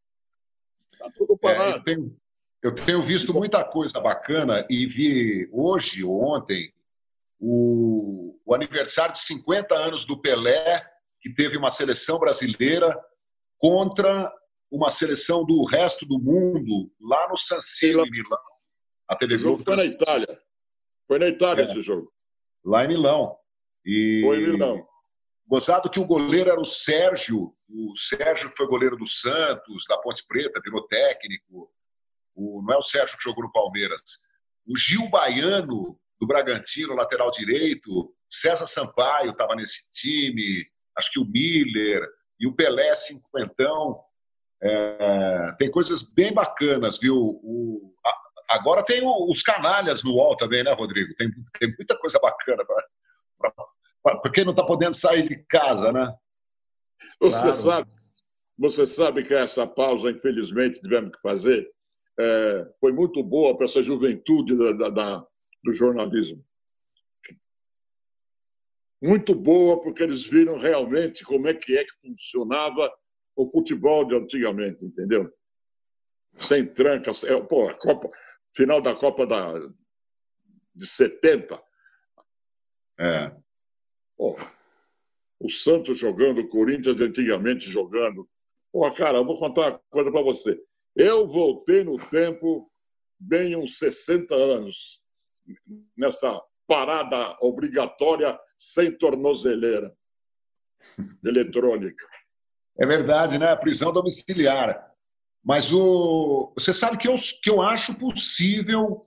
Está 0.91 1.09
tudo 1.11 1.38
parado. 1.38 1.71
É, 1.71 1.78
eu, 1.78 1.84
tenho, 1.84 2.17
eu 2.61 2.76
tenho 2.76 3.03
visto 3.03 3.34
muita 3.34 3.63
coisa 3.63 3.99
bacana 3.99 4.65
e 4.69 4.86
vi 4.86 5.49
hoje 5.51 6.03
ou 6.03 6.21
ontem 6.21 6.74
o, 7.39 8.39
o 8.45 8.53
aniversário 8.53 9.13
de 9.13 9.21
50 9.21 9.76
anos 9.76 10.05
do 10.05 10.19
Pelé, 10.21 10.86
que 11.21 11.34
teve 11.34 11.57
uma 11.57 11.71
seleção 11.71 12.19
brasileira 12.19 12.97
contra 13.57 14.32
uma 14.69 14.89
seleção 14.89 15.45
do 15.45 15.63
resto 15.65 16.05
do 16.05 16.19
mundo 16.19 16.91
lá 16.99 17.30
no 17.30 17.38
San 17.38 17.61
Siro, 17.61 18.05
em 18.05 18.09
Milão. 18.09 18.39
A 19.07 19.15
TV 19.15 19.38
Globo 19.38 19.63
foi 19.63 19.76
na 19.76 19.86
Itália. 19.86 20.41
Foi 21.08 21.20
na 21.20 21.28
Itália 21.28 21.64
é. 21.64 21.66
esse 21.66 21.82
jogo. 21.82 22.12
Lá 22.64 22.86
em 22.86 22.88
Milão. 22.88 23.36
E... 23.86 24.22
Foi 24.24 24.38
em 24.38 24.51
Milão. 24.51 24.88
Gozado 25.45 25.89
que 25.89 25.99
o 25.99 26.06
goleiro 26.06 26.49
era 26.49 26.60
o 26.60 26.66
Sérgio, 26.66 27.54
o 27.70 27.93
Sérgio 27.97 28.51
foi 28.56 28.68
goleiro 28.68 28.95
do 28.95 29.08
Santos, 29.08 29.84
da 29.88 29.97
Ponte 29.97 30.26
Preta, 30.28 30.62
virou 30.64 30.88
técnico. 30.88 31.70
O, 32.36 32.62
não 32.66 32.76
é 32.76 32.78
o 32.78 32.82
Sérgio 32.82 33.18
que 33.18 33.24
jogou 33.24 33.43
no 33.43 33.51
Palmeiras. 33.51 34.01
O 34.66 34.78
Gil 34.78 35.10
Baiano, 35.10 35.99
do 36.20 36.28
Bragantino, 36.28 36.93
lateral 36.93 37.32
direito. 37.32 38.14
César 38.30 38.68
Sampaio 38.68 39.32
estava 39.32 39.56
nesse 39.56 39.89
time. 39.91 40.66
Acho 40.97 41.12
que 41.12 41.20
o 41.20 41.26
Miller 41.26 42.08
e 42.39 42.47
o 42.47 42.56
Pelé 42.56 42.93
cinquentão. 42.93 43.99
É, 44.62 45.51
tem 45.58 45.70
coisas 45.70 46.14
bem 46.14 46.34
bacanas, 46.34 46.97
viu? 46.97 47.18
O, 47.18 47.93
a, 48.06 48.10
agora 48.54 48.84
tem 48.84 49.04
o, 49.04 49.32
os 49.32 49.41
canalhas 49.41 50.04
no 50.04 50.12
UOL 50.12 50.38
também, 50.38 50.64
né, 50.64 50.72
Rodrigo? 50.74 51.14
Tem, 51.16 51.30
tem 51.60 51.76
muita 51.78 51.97
coisa 51.97 52.20
bacana 52.20 52.64
para 54.04 54.32
quem 54.32 54.43
não 54.43 54.51
está 54.51 54.66
podendo 54.66 54.93
sair 54.93 55.24
de 55.24 55.43
casa, 55.45 55.91
né? 55.91 56.14
Você 57.20 57.41
claro. 57.41 57.56
sabe, 57.56 57.91
você 58.58 58.88
sabe 58.88 59.24
que 59.24 59.34
essa 59.34 59.66
pausa, 59.66 60.12
infelizmente, 60.12 60.82
tivemos 60.82 61.16
que 61.16 61.22
fazer, 61.22 61.70
é, 62.20 62.74
foi 62.80 62.91
muito 62.91 63.24
boa 63.24 63.56
para 63.56 63.66
essa 63.66 63.82
juventude 63.82 64.56
da, 64.58 64.72
da, 64.74 64.89
da, 64.89 65.28
do 65.64 65.74
jornalismo. 65.74 66.43
Muito 69.01 69.36
boa, 69.36 69.82
porque 69.82 70.04
eles 70.04 70.24
viram 70.24 70.58
realmente 70.58 71.24
como 71.26 71.47
é 71.47 71.54
que 71.54 71.78
é 71.78 71.84
que 71.84 71.93
funcionava 72.01 72.91
o 73.36 73.45
futebol 73.47 74.06
de 74.06 74.16
antigamente, 74.16 74.86
entendeu? 74.86 75.30
Sem 76.39 76.66
trancas. 76.66 77.24
É, 77.24 77.39
pô, 77.41 77.68
a 77.68 77.74
Copa, 77.74 78.10
final 78.56 78.82
da 78.82 78.95
Copa 78.95 79.26
da, 79.26 79.54
de 80.76 80.88
70. 80.88 81.62
É. 82.99 83.32
Pô, 84.16 84.38
o 85.39 85.49
Santos 85.49 85.97
jogando, 85.97 86.41
o 86.41 86.47
Corinthians 86.47 86.99
antigamente 87.01 87.70
jogando. 87.70 88.30
Pô, 88.72 88.89
cara, 88.91 89.18
eu 89.18 89.26
vou 89.26 89.38
contar 89.38 89.72
uma 89.72 89.82
coisa 89.89 90.12
para 90.12 90.22
você. 90.22 90.60
Eu 90.95 91.28
voltei 91.28 91.84
no 91.84 91.97
tempo 92.10 92.72
bem 93.20 93.56
uns 93.56 93.78
60 93.78 94.34
anos, 94.34 95.01
nessa 95.97 96.41
parada 96.68 97.38
obrigatória 97.41 98.39
sem 98.58 98.91
tornozeleira 98.91 99.95
eletrônica. 101.24 102.08
É 102.78 102.86
verdade, 102.86 103.38
né? 103.38 103.51
A 103.51 103.58
prisão 103.58 103.93
domiciliar. 103.93 104.92
Mas 105.43 105.71
o... 105.73 106.53
você 106.55 106.73
sabe 106.73 106.97
que 106.97 107.07
eu, 107.07 107.15
que 107.41 107.49
eu 107.49 107.61
acho 107.61 107.97
possível. 107.99 109.05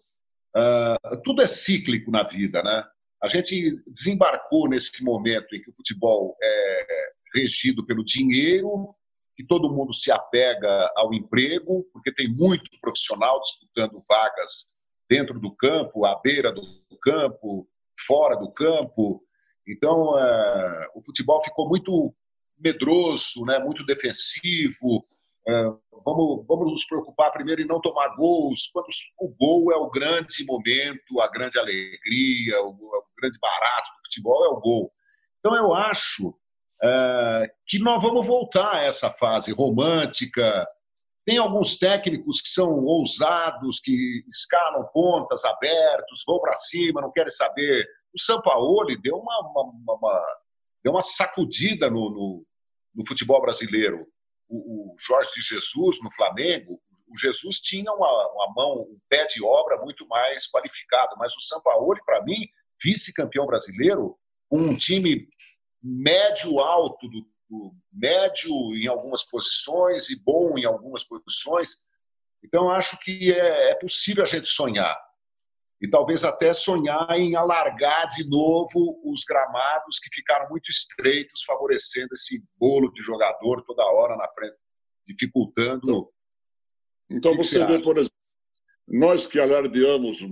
Uh, 0.54 1.20
tudo 1.22 1.42
é 1.42 1.46
cíclico 1.46 2.10
na 2.10 2.22
vida, 2.22 2.62
né? 2.62 2.84
A 3.22 3.28
gente 3.28 3.82
desembarcou 3.86 4.68
nesse 4.68 5.04
momento 5.04 5.54
em 5.54 5.60
que 5.60 5.70
o 5.70 5.74
futebol 5.74 6.36
é 6.42 6.86
regido 7.34 7.84
pelo 7.84 8.04
dinheiro, 8.04 8.94
que 9.36 9.44
todo 9.44 9.72
mundo 9.72 9.92
se 9.92 10.10
apega 10.10 10.90
ao 10.96 11.12
emprego, 11.12 11.86
porque 11.92 12.12
tem 12.12 12.28
muito 12.28 12.70
profissional 12.80 13.40
disputando 13.40 14.02
vagas 14.08 14.66
dentro 15.08 15.38
do 15.38 15.54
campo, 15.54 16.06
à 16.06 16.20
beira 16.20 16.50
do 16.52 16.62
campo, 17.02 17.68
fora 18.06 18.36
do 18.36 18.50
campo. 18.50 19.22
Então, 19.68 20.18
é, 20.18 20.90
o 20.94 21.02
futebol 21.02 21.42
ficou 21.42 21.68
muito 21.68 22.14
medroso, 22.58 23.44
né, 23.44 23.58
muito 23.58 23.84
defensivo. 23.84 25.04
É, 25.48 25.62
vamos, 26.04 26.44
vamos 26.46 26.72
nos 26.72 26.84
preocupar 26.86 27.30
primeiro 27.30 27.62
em 27.62 27.66
não 27.66 27.80
tomar 27.80 28.16
gols, 28.16 28.68
quando 28.72 28.86
o 29.18 29.28
gol 29.28 29.72
é 29.72 29.76
o 29.76 29.90
grande 29.90 30.44
momento, 30.44 31.20
a 31.20 31.28
grande 31.28 31.58
alegria, 31.58 32.62
o, 32.62 32.70
o 32.70 33.04
grande 33.20 33.38
barato 33.40 33.88
do 33.90 34.06
futebol 34.06 34.44
é 34.44 34.48
o 34.48 34.60
gol. 34.60 34.92
Então, 35.38 35.54
eu 35.54 35.72
acho 35.74 36.34
é, 36.82 37.50
que 37.66 37.78
nós 37.78 38.02
vamos 38.02 38.26
voltar 38.26 38.74
a 38.74 38.82
essa 38.82 39.10
fase 39.10 39.52
romântica. 39.52 40.66
Tem 41.24 41.38
alguns 41.38 41.78
técnicos 41.78 42.40
que 42.40 42.48
são 42.48 42.84
ousados, 42.84 43.80
que 43.80 44.24
escalam 44.28 44.88
pontas 44.92 45.44
abertos, 45.44 46.22
vão 46.26 46.40
para 46.40 46.54
cima, 46.56 47.00
não 47.00 47.12
querem 47.12 47.30
saber. 47.30 47.86
O 48.14 48.20
Sampaoli 48.20 49.00
deu 49.00 49.16
uma, 49.16 49.40
uma, 49.40 49.94
uma, 49.94 50.26
deu 50.82 50.92
uma 50.92 51.02
sacudida 51.02 51.88
no, 51.88 52.10
no, 52.10 52.46
no 52.94 53.06
futebol 53.06 53.40
brasileiro. 53.40 54.06
O, 54.48 54.92
o, 54.92 54.96
Jorge 54.98 55.30
de 55.34 55.42
Jesus 55.42 56.02
no 56.02 56.10
Flamengo, 56.12 56.80
o 57.08 57.18
Jesus 57.18 57.58
tinha 57.60 57.92
uma, 57.92 58.32
uma 58.32 58.52
mão, 58.54 58.82
um 58.82 59.00
pé 59.08 59.24
de 59.26 59.44
obra 59.44 59.78
muito 59.78 60.06
mais 60.08 60.48
qualificado, 60.48 61.16
mas 61.18 61.34
o 61.36 61.40
Sampaoli, 61.40 62.00
para 62.04 62.22
mim, 62.22 62.46
vice-campeão 62.82 63.46
brasileiro, 63.46 64.18
um 64.50 64.76
time 64.76 65.28
médio-alto, 65.82 67.08
do, 67.08 67.26
do, 67.48 67.74
médio 67.92 68.52
em 68.74 68.86
algumas 68.86 69.24
posições 69.24 70.10
e 70.10 70.22
bom 70.22 70.58
em 70.58 70.64
algumas 70.64 71.04
posições. 71.04 71.84
Então, 72.42 72.70
acho 72.70 72.98
que 73.00 73.32
é, 73.32 73.70
é 73.70 73.74
possível 73.74 74.24
a 74.24 74.26
gente 74.26 74.48
sonhar. 74.48 75.05
E 75.80 75.88
talvez 75.90 76.24
até 76.24 76.52
sonhar 76.52 77.10
em 77.18 77.36
alargar 77.36 78.06
de 78.08 78.28
novo 78.28 78.98
os 79.04 79.24
gramados 79.24 79.98
que 79.98 80.14
ficaram 80.14 80.48
muito 80.48 80.70
estreitos, 80.70 81.44
favorecendo 81.44 82.08
esse 82.14 82.42
bolo 82.56 82.90
de 82.92 83.02
jogador 83.02 83.62
toda 83.62 83.84
hora 83.84 84.16
na 84.16 84.26
frente, 84.32 84.56
dificultando. 85.06 86.10
Então, 87.10 87.32
então 87.32 87.36
você 87.36 87.64
vê, 87.66 87.78
por 87.78 87.98
exemplo, 87.98 88.16
nós 88.88 89.26
que 89.26 89.38
alardeamos 89.38 90.22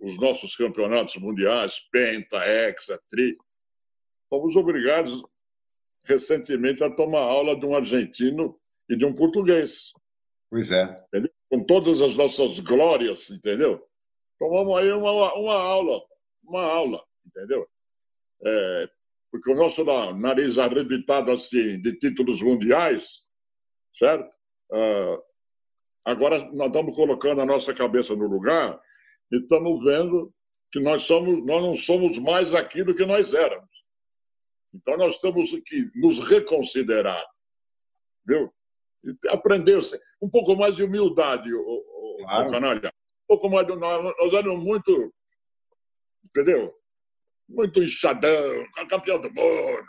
os 0.00 0.18
nossos 0.18 0.56
campeonatos 0.56 1.16
mundiais, 1.16 1.74
Penta, 1.90 2.38
Hexa, 2.38 2.98
Tri, 3.08 3.36
fomos 4.30 4.56
obrigados 4.56 5.22
recentemente 6.04 6.82
a 6.82 6.90
tomar 6.90 7.20
aula 7.20 7.58
de 7.58 7.64
um 7.66 7.74
argentino 7.74 8.58
e 8.88 8.96
de 8.96 9.04
um 9.04 9.14
português. 9.14 9.92
Pois 10.50 10.70
é. 10.70 10.84
Entendeu? 11.08 11.30
Com 11.50 11.64
todas 11.64 12.00
as 12.00 12.14
nossas 12.14 12.60
glórias, 12.60 13.30
entendeu? 13.30 13.86
Tomamos 14.44 14.76
aí 14.76 14.92
uma, 14.92 15.10
uma 15.36 15.54
aula, 15.54 16.02
uma 16.46 16.62
aula, 16.62 17.02
entendeu? 17.26 17.66
É, 18.44 18.90
porque 19.30 19.50
o 19.50 19.54
nosso 19.54 19.82
nariz 20.18 20.58
arrebitado 20.58 21.32
assim 21.32 21.80
de 21.80 21.98
títulos 21.98 22.42
mundiais, 22.42 23.26
certo? 23.94 24.30
Uh, 24.70 25.22
agora 26.04 26.44
nós 26.52 26.66
estamos 26.66 26.94
colocando 26.94 27.40
a 27.40 27.46
nossa 27.46 27.72
cabeça 27.72 28.14
no 28.14 28.26
lugar 28.26 28.78
e 29.32 29.38
estamos 29.38 29.82
vendo 29.82 30.30
que 30.70 30.78
nós 30.78 31.04
somos, 31.04 31.42
nós 31.46 31.62
não 31.62 31.74
somos 31.74 32.18
mais 32.18 32.54
aquilo 32.54 32.94
que 32.94 33.06
nós 33.06 33.32
éramos. 33.32 33.70
Então, 34.74 34.98
nós 34.98 35.18
temos 35.20 35.52
que 35.64 35.90
nos 35.94 36.18
reconsiderar, 36.18 37.24
viu? 38.26 38.52
Aprender 39.30 39.80
um 40.20 40.28
pouco 40.28 40.54
mais 40.54 40.76
de 40.76 40.82
humildade, 40.82 41.50
o, 41.50 41.60
o, 41.62 42.16
claro. 42.18 42.46
o 42.46 42.50
canalha. 42.50 42.94
Um 43.24 43.26
pouco 43.26 43.48
mais 43.48 43.66
de. 43.66 43.74
Nós, 43.74 44.14
nós 44.18 44.32
éramos 44.32 44.62
muito. 44.62 45.12
Entendeu? 46.24 46.74
Muito 47.48 47.82
inchadão, 47.82 48.66
campeão 48.88 49.20
do 49.20 49.32
mundo. 49.32 49.86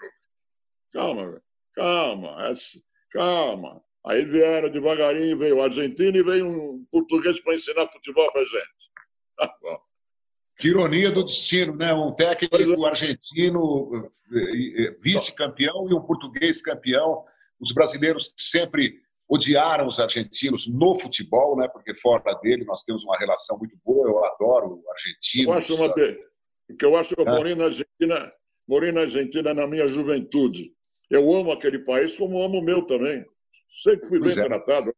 Calma, 0.92 1.42
calma, 1.74 2.50
é 2.50 2.54
calma. 3.10 3.84
Aí 4.06 4.24
vieram 4.24 4.70
devagarinho, 4.70 5.38
veio 5.38 5.58
o 5.58 5.62
argentino 5.62 6.16
e 6.16 6.24
veio 6.24 6.48
um 6.48 6.86
português 6.92 7.40
para 7.40 7.56
ensinar 7.56 7.92
futebol 7.92 8.32
para 8.32 8.44
gente. 8.44 8.66
Tá 9.38 9.54
bom. 9.62 9.78
Que 10.58 10.70
ironia 10.70 11.12
do 11.12 11.26
destino, 11.26 11.76
né? 11.76 11.94
Um 11.94 12.14
técnico 12.14 12.86
argentino 12.86 14.10
eh, 14.34 14.84
eh, 14.84 14.98
vice-campeão 15.02 15.90
e 15.90 15.94
um 15.94 16.02
português 16.02 16.62
campeão. 16.62 17.26
Os 17.60 17.74
brasileiros 17.74 18.34
sempre 18.38 19.02
odiaram 19.30 19.88
os 19.88 20.00
argentinos 20.00 20.68
no 20.68 21.00
futebol, 21.00 21.58
né? 21.58 21.68
Porque 21.68 21.96
fora 21.96 22.34
dele 22.42 22.64
nós 22.66 22.84
temos 22.84 23.04
uma 23.04 23.18
relação 23.18 23.58
muito 23.58 23.78
boa. 23.84 24.08
Eu 24.08 24.24
adoro 24.24 24.82
o 24.84 24.92
argentino. 24.92 25.52
Eu 25.52 25.54
acho 25.54 25.76
uma 25.76 25.94
porque 26.68 26.84
eu 26.84 26.96
acho 26.96 27.16
que 27.16 27.22
eu 27.22 27.26
morei 27.26 27.54
na 27.54 27.66
Argentina, 27.66 28.34
morei 28.68 28.92
na 28.92 29.02
Argentina 29.02 29.54
na 29.54 29.68
minha 29.68 29.88
juventude. 29.88 30.74
Eu 31.10 31.32
amo 31.32 31.52
aquele 31.52 31.80
país 31.80 32.18
como 32.18 32.42
amo 32.42 32.60
o 32.60 32.64
meu 32.64 32.86
também. 32.88 33.24
Sempre 33.84 34.08
fui 34.08 34.20
pois 34.20 34.36
bem 34.36 34.46
é. 34.46 34.48
tratado. 34.48 34.96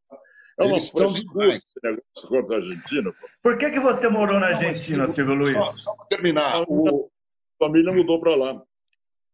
É 0.59 0.63
uma 0.63 0.80
frescura 0.80 1.55
esse 1.55 1.80
negócio 1.84 2.30
contra 2.30 2.55
a 2.55 2.59
Argentina. 2.59 3.13
Por 3.43 3.57
que, 3.57 3.69
que 3.69 3.80
você 3.80 4.07
morou 4.07 4.39
na 4.39 4.47
Argentina, 4.47 4.99
Não, 4.99 5.07
Silvio 5.07 5.36
Luiz? 5.36 5.84
Só, 5.84 5.95
para 5.95 6.07
terminar. 6.07 6.55
A 6.55 6.63
o... 6.67 7.11
família 7.59 7.93
mudou 7.93 8.19
para 8.19 8.36
lá. 8.36 8.63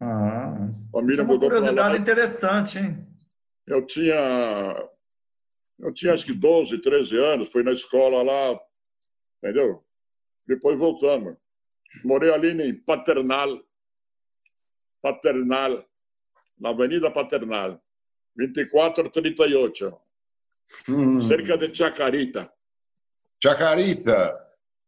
Ah, 0.01 0.69
família 0.91 1.13
Isso 1.13 1.21
é 1.21 1.23
uma 1.23 1.33
mudou 1.33 1.49
curiosidade 1.49 1.97
interessante, 1.97 2.79
hein? 2.79 3.07
Eu 3.66 3.86
tinha, 3.86 4.89
eu 5.80 5.93
tinha 5.93 6.14
acho 6.14 6.26
que 6.26 6.34
12, 6.34 6.80
13 6.80 7.18
anos, 7.18 7.49
fui 7.49 7.64
na 7.64 7.72
escola 7.72 8.22
lá, 8.22 8.59
entendeu? 9.38 9.82
Depois 10.45 10.78
voltamos. 10.78 11.38
Morei 12.03 12.34
ali 12.34 12.49
em 12.49 12.74
Paternal, 12.74 13.64
Paternal, 15.01 15.86
na 16.59 16.70
Avenida 16.70 17.09
Paternal, 17.11 17.82
2438. 18.36 19.97
Hum. 20.89 21.22
cerca 21.22 21.57
de 21.57 21.74
Chacarita. 21.76 22.51
Chacarita, 23.41 24.38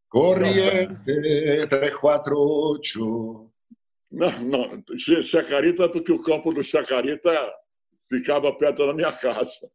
Corriente 0.09 1.03
348. 1.03 3.51
Não, 4.11 4.39
não. 4.41 4.83
Chacarita, 4.97 5.89
porque 5.89 6.11
o 6.11 6.21
campo 6.21 6.53
do 6.53 6.61
Chacarita 6.63 7.31
ficava 8.09 8.53
perto 8.55 8.85
da 8.85 8.93
minha 8.93 9.11
casa. 9.11 9.69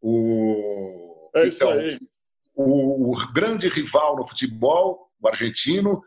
O... 0.00 1.30
É 1.34 1.46
isso 1.46 1.62
então, 1.64 1.70
aí. 1.70 1.98
O, 2.54 3.14
o 3.14 3.32
grande 3.32 3.68
rival 3.68 4.16
no 4.16 4.26
futebol, 4.26 5.10
o 5.20 5.28
argentino, 5.28 6.02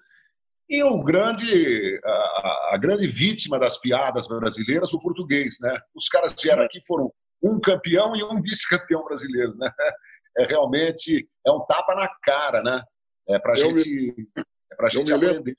e 0.69 0.83
o 0.83 1.03
grande, 1.03 1.99
a, 2.03 2.73
a, 2.73 2.77
grande 2.77 3.05
vítima 3.07 3.59
das 3.59 3.77
piadas 3.77 4.27
brasileiras, 4.27 4.93
o 4.93 4.99
português, 4.99 5.57
né? 5.61 5.79
Os 5.93 6.07
caras 6.07 6.33
vieram 6.41 6.63
aqui 6.63 6.81
foram 6.87 7.11
um 7.41 7.59
campeão 7.59 8.15
e 8.15 8.23
um 8.23 8.41
vice-campeão 8.41 9.03
brasileiros, 9.03 9.57
né? 9.57 9.71
É 10.35 10.45
realmente 10.45 11.29
é 11.45 11.51
um 11.51 11.63
tapa 11.67 11.93
na 11.93 12.09
cara, 12.23 12.63
né? 12.63 12.83
É 13.29 13.37
para 13.37 13.55
gente, 13.55 13.87
me, 13.87 14.27
é 14.71 14.75
pra 14.75 14.89
gente 14.89 15.11
me 15.11 15.15
lembro, 15.15 15.55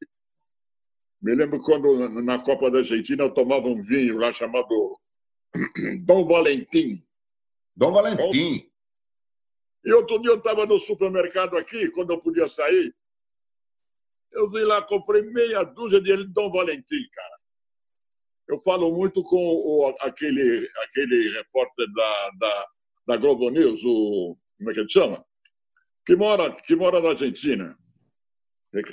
me 1.22 1.32
lembro 1.32 1.60
quando 1.60 2.08
na 2.20 2.40
Copa 2.40 2.68
da 2.72 2.78
Argentina 2.78 3.22
eu 3.22 3.30
tomava 3.32 3.68
um 3.68 3.80
vinho 3.84 4.18
lá 4.18 4.32
chamado 4.32 4.98
Dom 6.04 6.26
Valentim. 6.26 7.04
Dom 7.76 7.92
Valentim. 7.92 8.70
E 9.84 9.92
outro 9.92 10.18
dia 10.20 10.30
eu 10.30 10.38
estava 10.38 10.64
no 10.66 10.78
supermercado 10.78 11.56
aqui, 11.56 11.90
quando 11.90 12.12
eu 12.12 12.20
podia 12.20 12.48
sair, 12.48 12.94
eu 14.32 14.50
vi 14.50 14.64
lá, 14.64 14.82
comprei 14.82 15.22
meia 15.22 15.62
dúzia 15.62 16.00
de 16.00 16.24
Dom 16.24 16.50
Valentim, 16.50 17.06
cara. 17.12 17.38
Eu 18.48 18.60
falo 18.62 18.92
muito 18.94 19.22
com 19.22 19.36
o, 19.36 19.94
aquele, 20.00 20.68
aquele 20.82 21.30
repórter 21.30 21.86
da, 21.92 22.30
da, 22.38 22.66
da 23.08 23.16
Globo 23.16 23.48
News, 23.50 23.82
o, 23.84 24.36
como 24.58 24.70
é 24.70 24.74
que 24.74 24.80
ele 24.80 24.90
chama? 24.90 25.24
Que 26.04 26.16
mora, 26.16 26.50
que 26.54 26.76
mora 26.76 27.00
na 27.00 27.10
Argentina. 27.10 27.78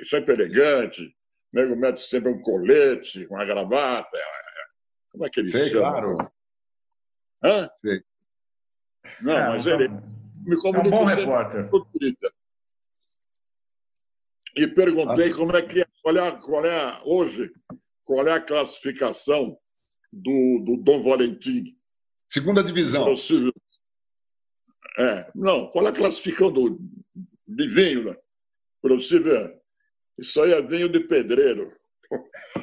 Sempre 0.05 0.33
elegante, 0.35 1.13
nego 1.51 1.75
mete 1.75 2.01
sempre 2.01 2.31
um 2.31 2.41
colete, 2.41 3.25
uma 3.25 3.43
gravata. 3.43 4.17
Como 5.11 5.25
é 5.25 5.29
que 5.29 5.39
ele 5.39 5.49
Sei, 5.49 5.69
chama? 5.69 5.91
claro. 5.91 6.31
Hã? 7.43 7.69
Sei. 7.81 8.03
Não, 9.21 9.33
é, 9.33 9.49
mas 9.49 9.65
ele 9.65 9.89
me 10.45 10.57
comunica 10.57 10.95
é 10.95 10.99
um 10.99 10.99
bom 10.99 11.05
repórter. 11.05 11.69
E 14.55 14.67
perguntei 14.67 15.31
como 15.33 15.55
é 15.55 15.61
que 15.61 15.81
é, 15.81 15.87
qual 16.01 16.17
é, 16.17 16.31
qual 16.39 16.65
é 16.65 17.01
hoje, 17.05 17.51
qual 18.03 18.27
é 18.27 18.33
a 18.33 18.41
classificação 18.41 19.57
do, 20.11 20.59
do 20.65 20.77
Dom 20.77 21.01
Valentim. 21.01 21.77
Segunda 22.27 22.63
divisão. 22.63 23.05
Possível. 23.05 23.53
É, 24.97 25.31
não, 25.33 25.67
qual 25.67 25.85
é 25.85 25.89
a 25.89 25.93
classificação 25.93 26.51
do, 26.51 26.79
de 27.47 27.67
vinho? 27.69 28.05
Né? 28.05 28.17
Isso 30.17 30.41
aí 30.41 30.53
é 30.53 30.61
vinho 30.61 30.89
de 30.89 30.99
pedreiro. 31.01 31.73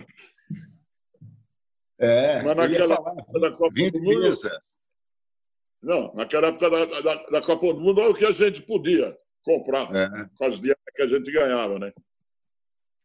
É, 1.99 2.43
Mas 2.43 2.57
naquela 2.57 2.95
época 2.95 3.41
da 3.41 3.51
Copa 3.51 3.75
do 3.75 4.01
Mundo. 4.01 4.31
Não, 5.83 6.15
naquela 6.15 6.49
época 6.49 6.71
da, 6.71 6.85
da, 6.85 7.15
da, 7.31 7.43
Copa 7.43 7.75
do 7.75 7.81
Mundo, 7.81 8.01
olha 8.01 8.11
o 8.11 8.15
que 8.15 8.25
a 8.25 8.31
gente 8.31 8.63
podia 8.63 9.17
comprar 9.43 9.95
é. 9.95 10.27
com 10.37 10.45
as 10.45 10.61
dietas 10.61 10.85
que 10.95 11.03
a 11.03 11.07
gente 11.07 11.31
ganhava, 11.31 11.79
né? 11.79 11.93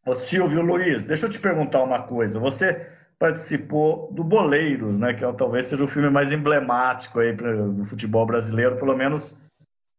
Ô 0.06 0.14
Silvio 0.14 0.62
Luiz, 0.62 1.06
deixa 1.06 1.26
eu 1.26 1.30
te 1.30 1.40
perguntar 1.40 1.82
uma 1.82 2.04
coisa. 2.04 2.40
Você 2.40 2.88
participou 3.18 4.12
do 4.12 4.24
Boleiros, 4.24 5.00
né? 5.00 5.14
Que 5.14 5.24
é, 5.24 5.32
talvez 5.34 5.66
seja 5.66 5.84
o 5.84 5.88
filme 5.88 6.10
mais 6.10 6.32
emblemático 6.32 7.20
aí 7.20 7.34
do 7.34 7.86
futebol 7.86 8.26
brasileiro, 8.26 8.78
pelo 8.78 8.96
menos, 8.96 9.40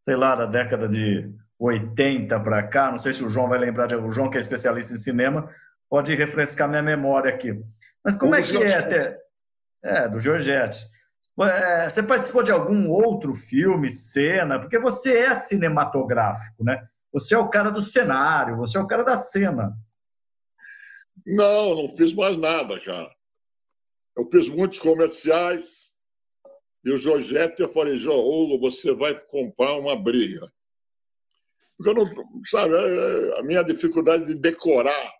sei 0.02 0.14
lá, 0.14 0.34
da 0.34 0.46
década 0.46 0.88
de 0.88 1.32
80 1.58 2.38
para 2.40 2.62
cá. 2.64 2.90
Não 2.90 2.98
sei 2.98 3.12
se 3.12 3.24
o 3.24 3.30
João 3.30 3.48
vai 3.48 3.58
lembrar, 3.58 3.86
de, 3.86 3.96
o 3.96 4.10
João 4.10 4.28
que 4.28 4.36
é 4.36 4.40
especialista 4.40 4.94
em 4.94 4.98
cinema, 4.98 5.50
pode 5.88 6.14
refrescar 6.14 6.68
minha 6.68 6.82
memória 6.82 7.32
aqui. 7.32 7.58
Mas 8.04 8.14
como 8.14 8.34
é 8.34 8.42
que 8.42 8.56
é 8.56 8.78
até... 8.78 9.24
É, 9.82 10.08
do 10.08 10.18
Giorgetti. 10.18 10.88
É, 11.42 11.88
você 11.88 12.02
participou 12.02 12.42
de 12.42 12.50
algum 12.50 12.88
outro 12.90 13.34
filme, 13.34 13.88
cena? 13.88 14.58
Porque 14.58 14.78
você 14.78 15.18
é 15.18 15.34
cinematográfico, 15.34 16.64
né? 16.64 16.88
Você 17.12 17.34
é 17.34 17.38
o 17.38 17.50
cara 17.50 17.70
do 17.70 17.80
cenário, 17.80 18.56
você 18.56 18.78
é 18.78 18.80
o 18.80 18.86
cara 18.86 19.02
da 19.02 19.14
cena. 19.14 19.76
Não, 21.26 21.74
não 21.74 21.96
fiz 21.96 22.14
mais 22.14 22.36
nada, 22.36 22.80
cara. 22.80 23.10
Eu 24.16 24.28
fiz 24.30 24.48
muitos 24.48 24.78
comerciais 24.78 25.92
e 26.84 26.90
o 26.90 26.96
Jorgette, 26.96 27.62
eu 27.62 27.72
falei, 27.72 27.96
João, 27.96 28.58
você 28.60 28.92
vai 28.94 29.18
comprar 29.18 29.74
uma 29.74 29.96
briga. 29.96 30.52
Porque 31.76 31.90
eu 31.90 31.94
não, 31.94 32.44
sabe, 32.44 32.74
é, 32.74 33.36
é 33.36 33.40
a 33.40 33.42
minha 33.42 33.62
dificuldade 33.62 34.26
de 34.26 34.34
decorar. 34.34 35.12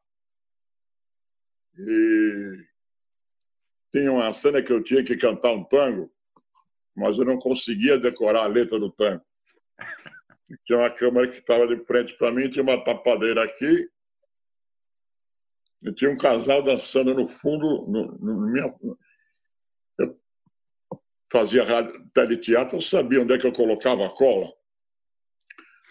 E 1.77 2.65
tinha 3.95 4.11
uma 4.11 4.33
cena 4.33 4.63
que 4.63 4.73
eu 4.73 4.83
tinha 4.83 5.05
que 5.05 5.17
cantar 5.17 5.53
um 5.53 5.63
tango, 5.65 6.11
mas 6.97 7.19
eu 7.19 7.25
não 7.25 7.39
conseguia 7.39 7.99
decorar 7.99 8.43
a 8.45 8.49
letra 8.49 8.79
do 8.79 8.91
tango. 8.91 9.23
Tinha 10.67 10.79
uma 10.79 10.91
câmera 10.91 11.29
que 11.29 11.39
estava 11.39 11.67
de 11.67 11.85
frente 11.85 12.17
para 12.19 12.33
mim, 12.33 12.51
tinha 12.51 12.63
uma 12.63 12.83
tapadeira 12.83 13.45
aqui 13.45 13.89
eu 15.85 15.95
tinha 15.95 16.11
um 16.11 16.17
casal 16.17 16.63
dançando 16.63 17.15
no 17.15 17.29
fundo. 17.29 17.87
No, 17.87 18.19
no 18.19 18.51
minha... 18.51 18.75
Eu 19.99 20.19
fazia 21.31 21.63
teleteatro, 22.15 22.79
eu 22.79 22.83
sabia 22.83 23.21
onde 23.21 23.35
é 23.35 23.39
que 23.39 23.47
eu 23.47 23.53
colocava 23.53 24.07
a 24.07 24.09
cola. 24.09 24.51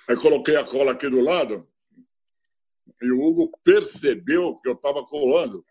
Aí 0.09 0.17
coloquei 0.17 0.55
a 0.55 0.65
cola 0.65 0.93
aqui 0.93 1.07
do 1.07 1.21
lado 1.21 1.69
e 3.01 3.11
o 3.11 3.21
Hugo 3.21 3.51
percebeu 3.63 4.57
que 4.57 4.67
eu 4.67 4.73
estava 4.73 5.05
colando. 5.05 5.63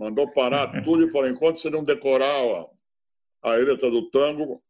Mandou 0.00 0.26
parar 0.32 0.68
tudo 0.82 1.06
e 1.06 1.10
falou: 1.10 1.28
enquanto 1.28 1.60
você 1.60 1.68
não 1.68 1.84
decorar 1.84 2.66
a 3.42 3.50
letra 3.50 3.90
do 3.90 4.08
tango, 4.10 4.62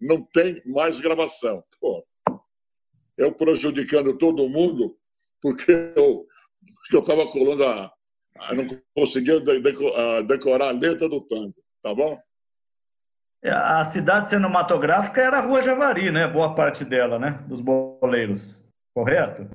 não 0.00 0.22
tem 0.22 0.62
mais 0.64 1.00
gravação. 1.00 1.64
Pô, 1.80 2.06
eu 3.18 3.32
prejudicando 3.32 4.16
todo 4.16 4.48
mundo, 4.48 4.96
porque 5.40 5.72
eu 5.96 6.28
eu 6.92 7.00
estava 7.00 7.26
colando 7.26 7.64
a, 7.64 7.92
a. 8.38 8.54
não 8.54 8.66
conseguia 8.94 9.40
decorar 10.24 10.68
a 10.68 10.72
letra 10.72 11.08
do 11.08 11.20
tango, 11.22 11.54
tá 11.82 11.92
bom? 11.92 12.20
É, 13.42 13.50
a 13.50 13.82
cidade 13.84 14.28
cinematográfica 14.28 15.20
era 15.20 15.38
a 15.38 15.40
Rua 15.40 15.60
Javari, 15.60 16.12
né? 16.12 16.28
Boa 16.28 16.54
parte 16.54 16.84
dela, 16.84 17.18
né? 17.18 17.44
Dos 17.48 17.60
boleiros, 17.60 18.64
correto? 18.94 19.48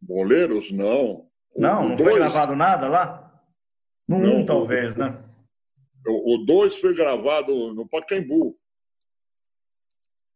Boleiros, 0.00 0.70
não. 0.70 1.26
Não, 1.56 1.86
o 1.86 1.88
não 1.90 1.94
dois... 1.94 2.10
foi 2.10 2.18
gravado 2.18 2.54
nada 2.54 2.88
lá? 2.88 3.23
No 4.06 4.16
1, 4.16 4.40
um, 4.40 4.46
talvez, 4.46 4.96
né? 4.96 5.22
O 6.06 6.44
2 6.44 6.76
foi 6.78 6.94
gravado 6.94 7.72
no 7.72 7.88
Pacaembu. 7.88 8.58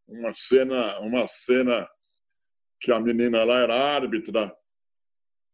Uma 0.06 0.32
cena, 0.32 0.98
uma 1.00 1.26
cena 1.26 1.88
que 2.80 2.90
a 2.90 2.98
menina 2.98 3.44
lá 3.44 3.58
era 3.58 3.74
árbitra 3.74 4.56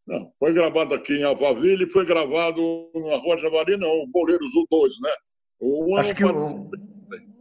não, 0.07 0.31
foi 0.39 0.53
gravado 0.53 0.95
aqui 0.95 1.15
em 1.15 1.23
Alphaville 1.23 1.85
e 1.85 1.91
foi 1.91 2.05
gravado 2.05 2.91
na 2.95 3.17
Rua 3.17 3.39
Javari, 3.39 3.77
não, 3.77 3.89
o 3.89 4.07
Boleiros, 4.07 4.55
o 4.55 4.67
2, 4.71 5.01
né? 5.01 5.11
O 5.59 5.97
Acho 5.97 6.15
que 6.15 6.25
o, 6.25 6.71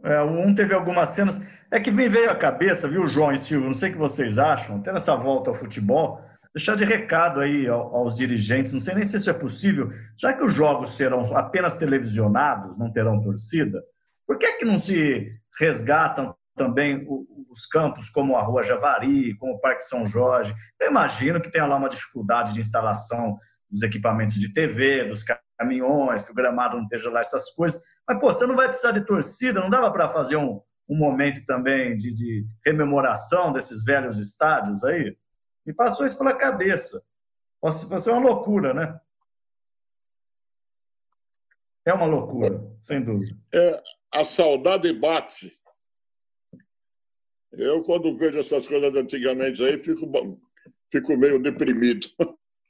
é, 0.02 0.22
o 0.22 0.30
um 0.30 0.54
teve 0.54 0.72
algumas 0.72 1.10
cenas. 1.10 1.42
É 1.70 1.78
que 1.78 1.90
me 1.90 2.08
veio 2.08 2.30
à 2.30 2.34
cabeça, 2.34 2.88
viu, 2.88 3.06
João 3.06 3.32
e 3.32 3.36
Silvio? 3.36 3.66
Não 3.66 3.74
sei 3.74 3.90
o 3.90 3.92
que 3.92 3.98
vocês 3.98 4.38
acham, 4.38 4.76
até 4.76 4.92
nessa 4.92 5.14
volta 5.14 5.50
ao 5.50 5.54
futebol, 5.54 6.22
deixar 6.54 6.76
de 6.76 6.84
recado 6.84 7.40
aí 7.40 7.66
aos 7.66 8.16
dirigentes, 8.16 8.72
não 8.72 8.80
sei 8.80 8.94
nem 8.94 9.02
se 9.02 9.16
isso 9.16 9.28
é 9.28 9.34
possível, 9.34 9.90
já 10.16 10.32
que 10.32 10.44
os 10.44 10.52
jogos 10.52 10.90
serão 10.90 11.20
apenas 11.34 11.76
televisionados, 11.76 12.78
não 12.78 12.92
terão 12.92 13.20
torcida, 13.20 13.82
por 14.26 14.38
que, 14.38 14.46
é 14.46 14.56
que 14.56 14.64
não 14.64 14.78
se 14.78 15.30
resgatam 15.58 16.34
também 16.56 17.06
os 17.50 17.66
campos 17.66 18.08
como 18.08 18.36
a 18.36 18.42
Rua 18.42 18.62
Javari, 18.62 19.36
como 19.36 19.54
o 19.54 19.60
Parque 19.60 19.82
São 19.82 20.06
Jorge. 20.06 20.54
Eu 20.80 20.88
imagino 20.90 21.40
que 21.40 21.50
tenha 21.50 21.66
lá 21.66 21.76
uma 21.76 21.88
dificuldade 21.88 22.52
de 22.52 22.60
instalação 22.60 23.36
dos 23.68 23.82
equipamentos 23.82 24.36
de 24.36 24.52
TV, 24.52 25.04
dos 25.04 25.24
caminhões, 25.58 26.22
que 26.22 26.30
o 26.30 26.34
gramado 26.34 26.76
não 26.76 26.84
esteja 26.84 27.10
lá, 27.10 27.20
essas 27.20 27.50
coisas. 27.50 27.82
Mas, 28.08 28.18
pô, 28.20 28.32
você 28.32 28.46
não 28.46 28.56
vai 28.56 28.68
precisar 28.68 28.92
de 28.92 29.04
torcida, 29.04 29.60
não 29.60 29.70
dava 29.70 29.90
para 29.92 30.08
fazer 30.08 30.36
um, 30.36 30.60
um 30.88 30.96
momento 30.96 31.44
também 31.44 31.96
de, 31.96 32.14
de 32.14 32.46
rememoração 32.64 33.52
desses 33.52 33.84
velhos 33.84 34.18
estádios 34.18 34.84
aí? 34.84 35.16
Me 35.64 35.72
passou 35.72 36.04
isso 36.04 36.18
pela 36.18 36.34
cabeça. 36.34 37.04
Pode 37.60 38.02
ser 38.02 38.10
uma 38.10 38.20
loucura, 38.20 38.74
né? 38.74 39.00
É 41.86 41.92
uma 41.92 42.06
loucura, 42.06 42.62
sem 42.80 43.02
dúvida. 43.02 43.36
É, 43.52 43.82
a 44.12 44.24
saudade 44.24 44.92
bate 44.92 45.52
eu, 47.56 47.82
quando 47.82 48.16
vejo 48.16 48.38
essas 48.38 48.66
coisas 48.66 48.94
antigamente 48.94 49.62
aí, 49.62 49.78
fico, 49.82 50.40
fico 50.90 51.16
meio 51.16 51.40
deprimido. 51.40 52.08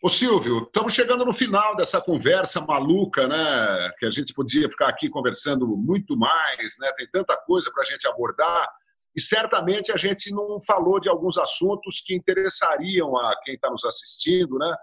Ô 0.03 0.11
Silvio, 0.11 0.65
estamos 0.65 0.93
chegando 0.93 1.25
no 1.25 1.33
final 1.33 1.75
dessa 1.77 2.01
conversa 2.01 2.61
maluca, 2.61 3.27
né? 3.27 3.91
Que 3.99 4.05
a 4.05 4.11
gente 4.11 4.35
podia 4.35 4.69
ficar 4.69 4.89
aqui 4.89 5.09
conversando 5.09 5.67
muito 5.67 6.15
mais, 6.17 6.79
né? 6.79 6.93
Tem 6.97 7.09
tanta 7.11 7.35
coisa 7.39 7.71
para 7.73 7.83
a 7.83 7.87
gente 7.87 8.07
abordar 8.07 8.69
e 9.17 9.21
certamente 9.21 9.93
a 9.93 9.97
gente 9.97 10.33
não 10.33 10.61
falou 10.61 10.99
de 10.99 11.09
alguns 11.09 11.39
assuntos 11.39 12.01
que 12.01 12.15
interessariam 12.15 13.17
a 13.17 13.41
quem 13.43 13.55
está 13.55 13.71
nos 13.71 13.85
assistindo, 13.85 14.59
né? 14.59 14.77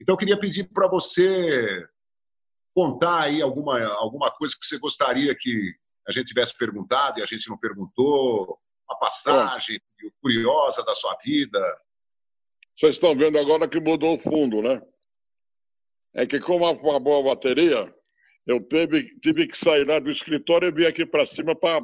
Então, 0.00 0.14
eu 0.14 0.18
queria 0.18 0.38
pedir 0.38 0.70
para 0.72 0.88
você 0.88 1.86
contar 2.72 3.22
aí 3.22 3.42
alguma, 3.42 3.82
alguma 3.94 4.30
coisa 4.30 4.54
que 4.58 4.64
você 4.64 4.78
gostaria 4.78 5.36
que 5.38 5.74
a 6.08 6.12
gente 6.12 6.28
tivesse 6.28 6.56
perguntado 6.56 7.18
e 7.18 7.22
a 7.22 7.26
gente 7.26 7.48
não 7.48 7.58
perguntou, 7.58 8.58
uma 8.88 8.98
passagem 8.98 9.76
é. 9.76 10.08
curiosa 10.22 10.84
da 10.84 10.94
sua 10.94 11.16
vida. 11.22 11.60
Vocês 12.78 12.94
estão 12.94 13.16
vendo 13.16 13.38
agora 13.38 13.68
que 13.68 13.80
mudou 13.80 14.16
o 14.16 14.18
fundo, 14.18 14.62
né? 14.62 14.80
É 16.14 16.26
que, 16.26 16.40
como 16.40 16.70
uma 16.70 16.98
boa 16.98 17.34
bateria, 17.34 17.94
eu 18.46 18.60
teve, 18.66 19.18
tive 19.20 19.46
que 19.46 19.56
sair 19.56 19.86
lá 19.86 19.98
do 19.98 20.10
escritório 20.10 20.68
e 20.68 20.72
vir 20.72 20.86
aqui 20.86 21.04
para 21.04 21.26
cima 21.26 21.54
para 21.54 21.80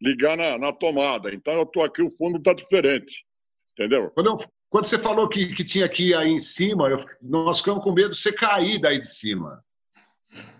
ligar 0.00 0.36
na, 0.36 0.58
na, 0.58 0.72
tomada. 0.72 1.32
Então, 1.34 1.54
eu 1.54 1.64
estou 1.64 1.84
aqui, 1.84 2.02
o 2.02 2.10
fundo 2.16 2.38
está 2.38 2.52
diferente. 2.52 3.24
Entendeu? 3.72 4.10
Quando, 4.10 4.26
eu, 4.26 4.36
quando, 4.68 4.86
você 4.86 4.98
falou 4.98 5.28
que, 5.28 5.54
que 5.54 5.64
tinha 5.64 5.88
que 5.88 6.08
ir 6.08 6.14
aí 6.14 6.30
em 6.30 6.38
cima, 6.38 6.88
eu, 6.88 6.98
nós 7.20 7.58
ficamos 7.58 7.84
com 7.84 7.92
medo 7.92 8.10
de 8.10 8.16
você 8.16 8.32
cair 8.32 8.80
daí 8.80 8.98
de 8.98 9.08
cima. 9.08 9.64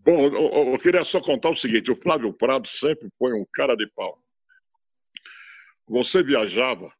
Bom, 0.03 0.25
eu, 0.25 0.71
eu, 0.71 0.77
queria 0.79 1.03
só 1.03 1.21
contar 1.21 1.49
o 1.49 1.55
seguinte: 1.55 1.91
o 1.91 1.95
Flávio 1.95 2.33
Prado 2.33 2.67
sempre 2.67 3.09
foi 3.17 3.33
um 3.33 3.45
cara 3.53 3.75
de 3.75 3.87
pau. 3.91 4.19
Você 5.87 6.23
viajava, 6.23 6.91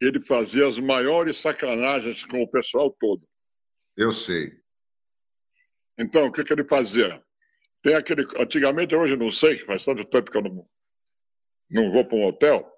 ele 0.00 0.20
fazia 0.20 0.66
as 0.66 0.78
maiores 0.78 1.36
sacanagens 1.38 2.24
com 2.24 2.42
o 2.42 2.48
pessoal 2.48 2.90
todo. 2.98 3.26
Eu 3.96 4.12
sei. 4.12 4.52
Então, 5.98 6.26
o 6.26 6.32
que, 6.32 6.44
que 6.44 6.52
ele 6.52 6.64
fazia? 6.64 7.22
Tem 7.82 7.94
aquele. 7.94 8.24
Antigamente, 8.38 8.94
hoje 8.94 9.16
não 9.16 9.30
sei, 9.30 9.56
faz 9.56 9.84
tanto 9.84 10.04
tempo 10.04 10.30
que 10.30 10.36
eu 10.36 10.42
não, 10.42 10.68
não 11.70 11.92
vou 11.92 12.04
para 12.04 12.16
um 12.16 12.24
hotel 12.24 12.70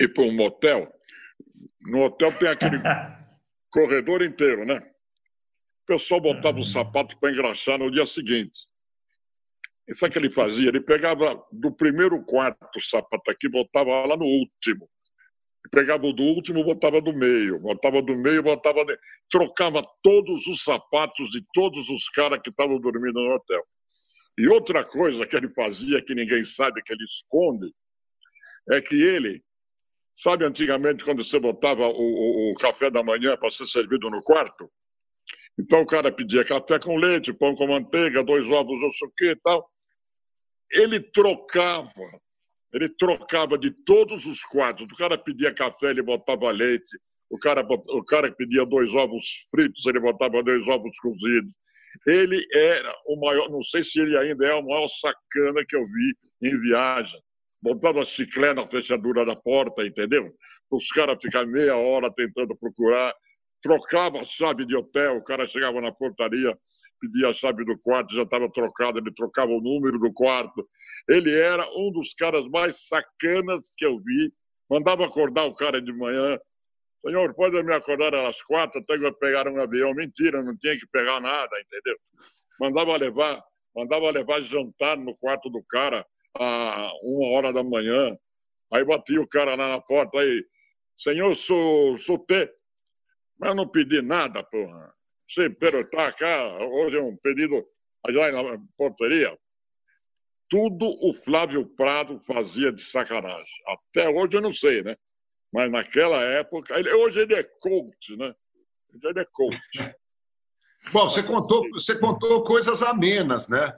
e 0.00 0.08
para 0.08 0.24
um 0.24 0.32
motel. 0.32 0.92
No 1.82 2.04
hotel 2.04 2.32
tem 2.38 2.48
aquele 2.48 2.78
corredor 3.70 4.22
inteiro, 4.22 4.64
né? 4.64 4.78
O 5.82 5.86
pessoal 5.86 6.20
botava 6.20 6.58
o 6.58 6.60
um 6.60 6.64
sapato 6.64 7.18
para 7.18 7.32
engraxar 7.32 7.78
no 7.78 7.90
dia 7.90 8.06
seguinte. 8.06 8.68
E 9.88 9.94
sabe 9.96 10.10
o 10.10 10.12
que 10.12 10.18
ele 10.18 10.30
fazia? 10.30 10.68
Ele 10.68 10.80
pegava 10.80 11.44
do 11.50 11.72
primeiro 11.72 12.22
quarto 12.24 12.76
o 12.76 12.80
sapato 12.80 13.30
aqui, 13.30 13.48
botava 13.48 14.06
lá 14.06 14.16
no 14.16 14.24
último. 14.24 14.88
Pegava 15.70 16.12
do 16.12 16.22
último, 16.22 16.64
botava 16.64 17.00
do 17.00 17.12
meio. 17.12 17.58
Botava 17.58 18.02
do 18.02 18.16
meio, 18.16 18.42
botava. 18.42 18.84
Trocava 19.30 19.82
todos 20.02 20.46
os 20.46 20.62
sapatos 20.62 21.30
de 21.30 21.44
todos 21.54 21.88
os 21.88 22.08
caras 22.08 22.40
que 22.42 22.50
estavam 22.50 22.78
dormindo 22.78 23.20
no 23.20 23.34
hotel. 23.34 23.62
E 24.38 24.48
outra 24.48 24.84
coisa 24.84 25.26
que 25.26 25.36
ele 25.36 25.48
fazia, 25.50 26.02
que 26.02 26.14
ninguém 26.14 26.44
sabe, 26.44 26.82
que 26.82 26.92
ele 26.92 27.04
esconde, 27.04 27.72
é 28.70 28.80
que 28.80 28.94
ele. 28.94 29.42
Sabe 30.16 30.44
antigamente 30.44 31.04
quando 31.04 31.24
você 31.24 31.38
botava 31.38 31.86
o, 31.86 31.90
o, 31.90 32.52
o 32.52 32.54
café 32.56 32.90
da 32.90 33.02
manhã 33.02 33.36
para 33.36 33.50
ser 33.50 33.66
servido 33.66 34.10
no 34.10 34.22
quarto? 34.22 34.70
Então 35.58 35.82
o 35.82 35.86
cara 35.86 36.10
pedia 36.12 36.44
café 36.44 36.78
com 36.78 36.96
leite, 36.96 37.32
pão 37.32 37.54
com 37.54 37.66
manteiga, 37.66 38.22
dois 38.22 38.48
ovos, 38.50 38.80
não 38.80 38.90
sei 38.90 39.08
o 39.08 39.12
que 39.16 39.30
e 39.30 39.36
tal. 39.36 39.70
Ele 40.70 41.00
trocava, 41.00 42.20
ele 42.72 42.88
trocava 42.88 43.58
de 43.58 43.70
todos 43.70 44.26
os 44.26 44.44
quadros. 44.44 44.88
O 44.90 44.96
cara 44.96 45.18
pedia 45.18 45.54
café, 45.54 45.90
ele 45.90 46.02
botava 46.02 46.50
leite. 46.50 46.98
O 47.30 47.38
cara, 47.38 47.62
o 47.62 48.04
cara 48.04 48.30
pedia 48.32 48.64
dois 48.64 48.92
ovos 48.94 49.46
fritos, 49.50 49.84
ele 49.86 50.00
botava 50.00 50.42
dois 50.42 50.66
ovos 50.68 50.98
cozidos. 50.98 51.54
Ele 52.06 52.42
era 52.54 52.94
o 53.06 53.20
maior, 53.20 53.50
não 53.50 53.62
sei 53.62 53.82
se 53.82 54.00
ele 54.00 54.16
ainda 54.16 54.46
é 54.46 54.54
o 54.54 54.64
maior 54.64 54.88
sacana 54.88 55.64
que 55.66 55.76
eu 55.76 55.84
vi 55.86 56.14
em 56.48 56.60
viagem. 56.60 57.20
Botava 57.60 58.04
chiclete 58.04 58.54
na 58.54 58.68
fechadura 58.68 59.24
da 59.24 59.36
porta, 59.36 59.84
entendeu? 59.86 60.34
Os 60.70 60.88
caras 60.88 61.18
ficavam 61.20 61.52
meia 61.52 61.76
hora 61.76 62.12
tentando 62.12 62.56
procurar 62.56 63.14
trocava 63.62 64.20
a 64.20 64.24
chave 64.24 64.66
de 64.66 64.76
hotel, 64.76 65.16
o 65.16 65.22
cara 65.22 65.46
chegava 65.46 65.80
na 65.80 65.92
portaria, 65.92 66.58
pedia 67.02 67.30
a 67.30 67.32
chave 67.32 67.64
do 67.64 67.76
quarto, 67.78 68.14
já 68.14 68.22
estava 68.22 68.48
trocado, 68.48 68.98
ele 68.98 69.12
trocava 69.12 69.50
o 69.50 69.60
número 69.60 69.98
do 69.98 70.12
quarto. 70.12 70.68
Ele 71.08 71.34
era 71.34 71.66
um 71.76 71.90
dos 71.90 72.14
caras 72.14 72.46
mais 72.46 72.86
sacanas 72.86 73.72
que 73.76 73.84
eu 73.84 73.98
vi. 73.98 74.32
Mandava 74.70 75.04
acordar 75.04 75.44
o 75.44 75.54
cara 75.54 75.82
de 75.82 75.92
manhã. 75.92 76.38
Senhor, 77.04 77.34
pode 77.34 77.60
me 77.64 77.74
acordar 77.74 78.14
às 78.14 78.40
quatro 78.40 78.80
até 78.80 78.96
que 78.96 79.04
eu 79.04 79.12
pegar 79.12 79.48
um 79.48 79.60
avião. 79.60 79.92
Mentira, 79.92 80.40
não 80.42 80.56
tinha 80.56 80.78
que 80.78 80.86
pegar 80.86 81.20
nada, 81.20 81.60
entendeu? 81.60 81.98
Mandava 82.60 82.96
levar, 82.96 83.42
mandava 83.74 84.10
levar 84.10 84.40
jantar 84.40 84.96
no 84.96 85.16
quarto 85.16 85.50
do 85.50 85.62
cara 85.64 86.06
a 86.38 86.92
uma 87.02 87.36
hora 87.36 87.52
da 87.52 87.64
manhã. 87.64 88.16
Aí 88.72 88.84
batia 88.84 89.20
o 89.20 89.26
cara 89.26 89.56
lá 89.56 89.68
na 89.68 89.80
porta 89.80 90.20
aí, 90.20 90.46
senhor, 90.96 91.34
sou, 91.34 91.98
sou 91.98 92.18
T. 92.18 92.50
Mas 93.38 93.50
eu 93.50 93.56
não 93.56 93.68
pedi 93.68 94.00
nada, 94.00 94.42
porra. 94.44 94.94
Pero 95.58 95.88
tá 95.88 96.12
cá, 96.12 96.58
hoje 96.66 96.96
é 96.96 97.02
um 97.02 97.16
pedido 97.16 97.66
já 98.10 98.32
na 98.32 98.58
portaria. 98.76 99.36
Tudo 100.48 100.86
o 101.00 101.14
Flávio 101.14 101.66
Prado 101.66 102.20
fazia 102.26 102.72
de 102.72 102.82
sacanagem. 102.82 103.54
Até 103.66 104.08
hoje 104.08 104.36
eu 104.36 104.42
não 104.42 104.52
sei, 104.52 104.82
né? 104.82 104.96
Mas 105.52 105.70
naquela 105.70 106.22
época, 106.22 106.78
ele, 106.78 106.90
hoje 106.92 107.20
ele 107.20 107.34
é 107.34 107.42
coach, 107.42 108.16
né? 108.16 108.34
Hoje 108.92 109.06
ele 109.06 109.20
é 109.20 109.24
coach. 109.24 109.60
Bom, 110.92 111.08
você 111.08 111.22
contou, 111.22 111.62
você 111.70 111.98
contou 111.98 112.42
coisas 112.44 112.82
amenas, 112.82 113.48
né? 113.48 113.72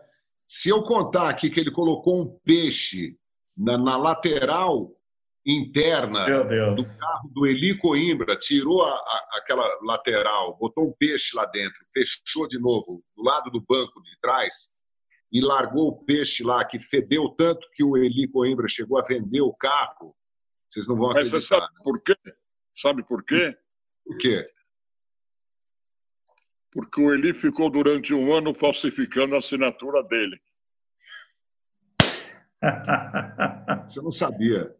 Se 0.48 0.68
eu 0.68 0.82
contar 0.82 1.28
aqui 1.28 1.50
que 1.50 1.60
ele 1.60 1.70
colocou 1.70 2.20
um 2.20 2.38
peixe 2.40 3.16
na, 3.56 3.76
na 3.76 3.96
lateral 3.96 4.90
interna 5.46 6.24
do 6.74 6.82
carro 6.98 7.28
do 7.30 7.46
Eli 7.46 7.78
Coimbra, 7.78 8.36
tirou 8.36 8.82
a, 8.82 8.94
a, 8.94 9.28
aquela 9.38 9.68
lateral, 9.82 10.56
botou 10.56 10.88
um 10.88 10.92
peixe 10.92 11.36
lá 11.36 11.44
dentro, 11.46 11.84
fechou 11.92 12.48
de 12.48 12.58
novo 12.58 13.04
do 13.14 13.22
lado 13.22 13.50
do 13.50 13.60
banco 13.60 14.02
de 14.02 14.18
trás 14.20 14.70
e 15.30 15.40
largou 15.40 15.88
o 15.88 16.04
peixe 16.04 16.42
lá, 16.42 16.64
que 16.64 16.80
fedeu 16.80 17.28
tanto 17.30 17.68
que 17.74 17.84
o 17.84 17.96
Eli 17.96 18.26
Coimbra 18.28 18.68
chegou 18.68 18.98
a 18.98 19.02
vender 19.02 19.42
o 19.42 19.52
carro. 19.52 20.16
Vocês 20.70 20.88
não 20.88 20.96
vão 20.96 21.08
Mas 21.08 21.34
acreditar. 21.34 21.36
Mas 21.36 21.44
você 21.44 21.54
sabe 21.54 21.74
né? 21.74 21.80
por 21.84 22.02
quê? 22.02 22.16
Sabe 22.76 23.02
por 23.02 23.24
quê? 23.24 23.58
Por 24.04 24.18
quê? 24.18 24.50
Porque 26.72 27.00
o 27.00 27.12
Eli 27.12 27.34
ficou 27.34 27.68
durante 27.68 28.14
um 28.14 28.32
ano 28.32 28.54
falsificando 28.54 29.34
a 29.34 29.38
assinatura 29.38 30.02
dele. 30.02 30.40
Você 33.86 34.00
não 34.00 34.10
sabia 34.10 34.74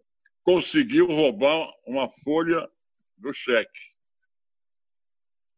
conseguiu 0.45 1.07
roubar 1.07 1.73
uma 1.87 2.09
folha 2.09 2.71
do 3.17 3.33
cheque. 3.33 3.95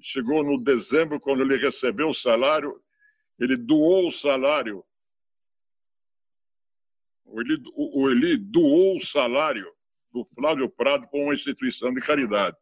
Chegou 0.00 0.44
no 0.44 0.62
dezembro, 0.62 1.18
quando 1.18 1.42
ele 1.42 1.56
recebeu 1.56 2.08
o 2.08 2.14
salário, 2.14 2.80
ele 3.38 3.56
doou 3.56 4.08
o 4.08 4.12
salário. 4.12 4.84
O 7.24 7.40
Eli, 7.40 7.62
o 7.74 8.10
Eli 8.10 8.36
doou 8.36 8.96
o 8.96 9.04
salário 9.04 9.70
do 10.12 10.24
Flávio 10.24 10.70
Prado 10.70 11.08
para 11.08 11.20
uma 11.20 11.34
instituição 11.34 11.92
de 11.92 12.00
caridade. 12.00 12.56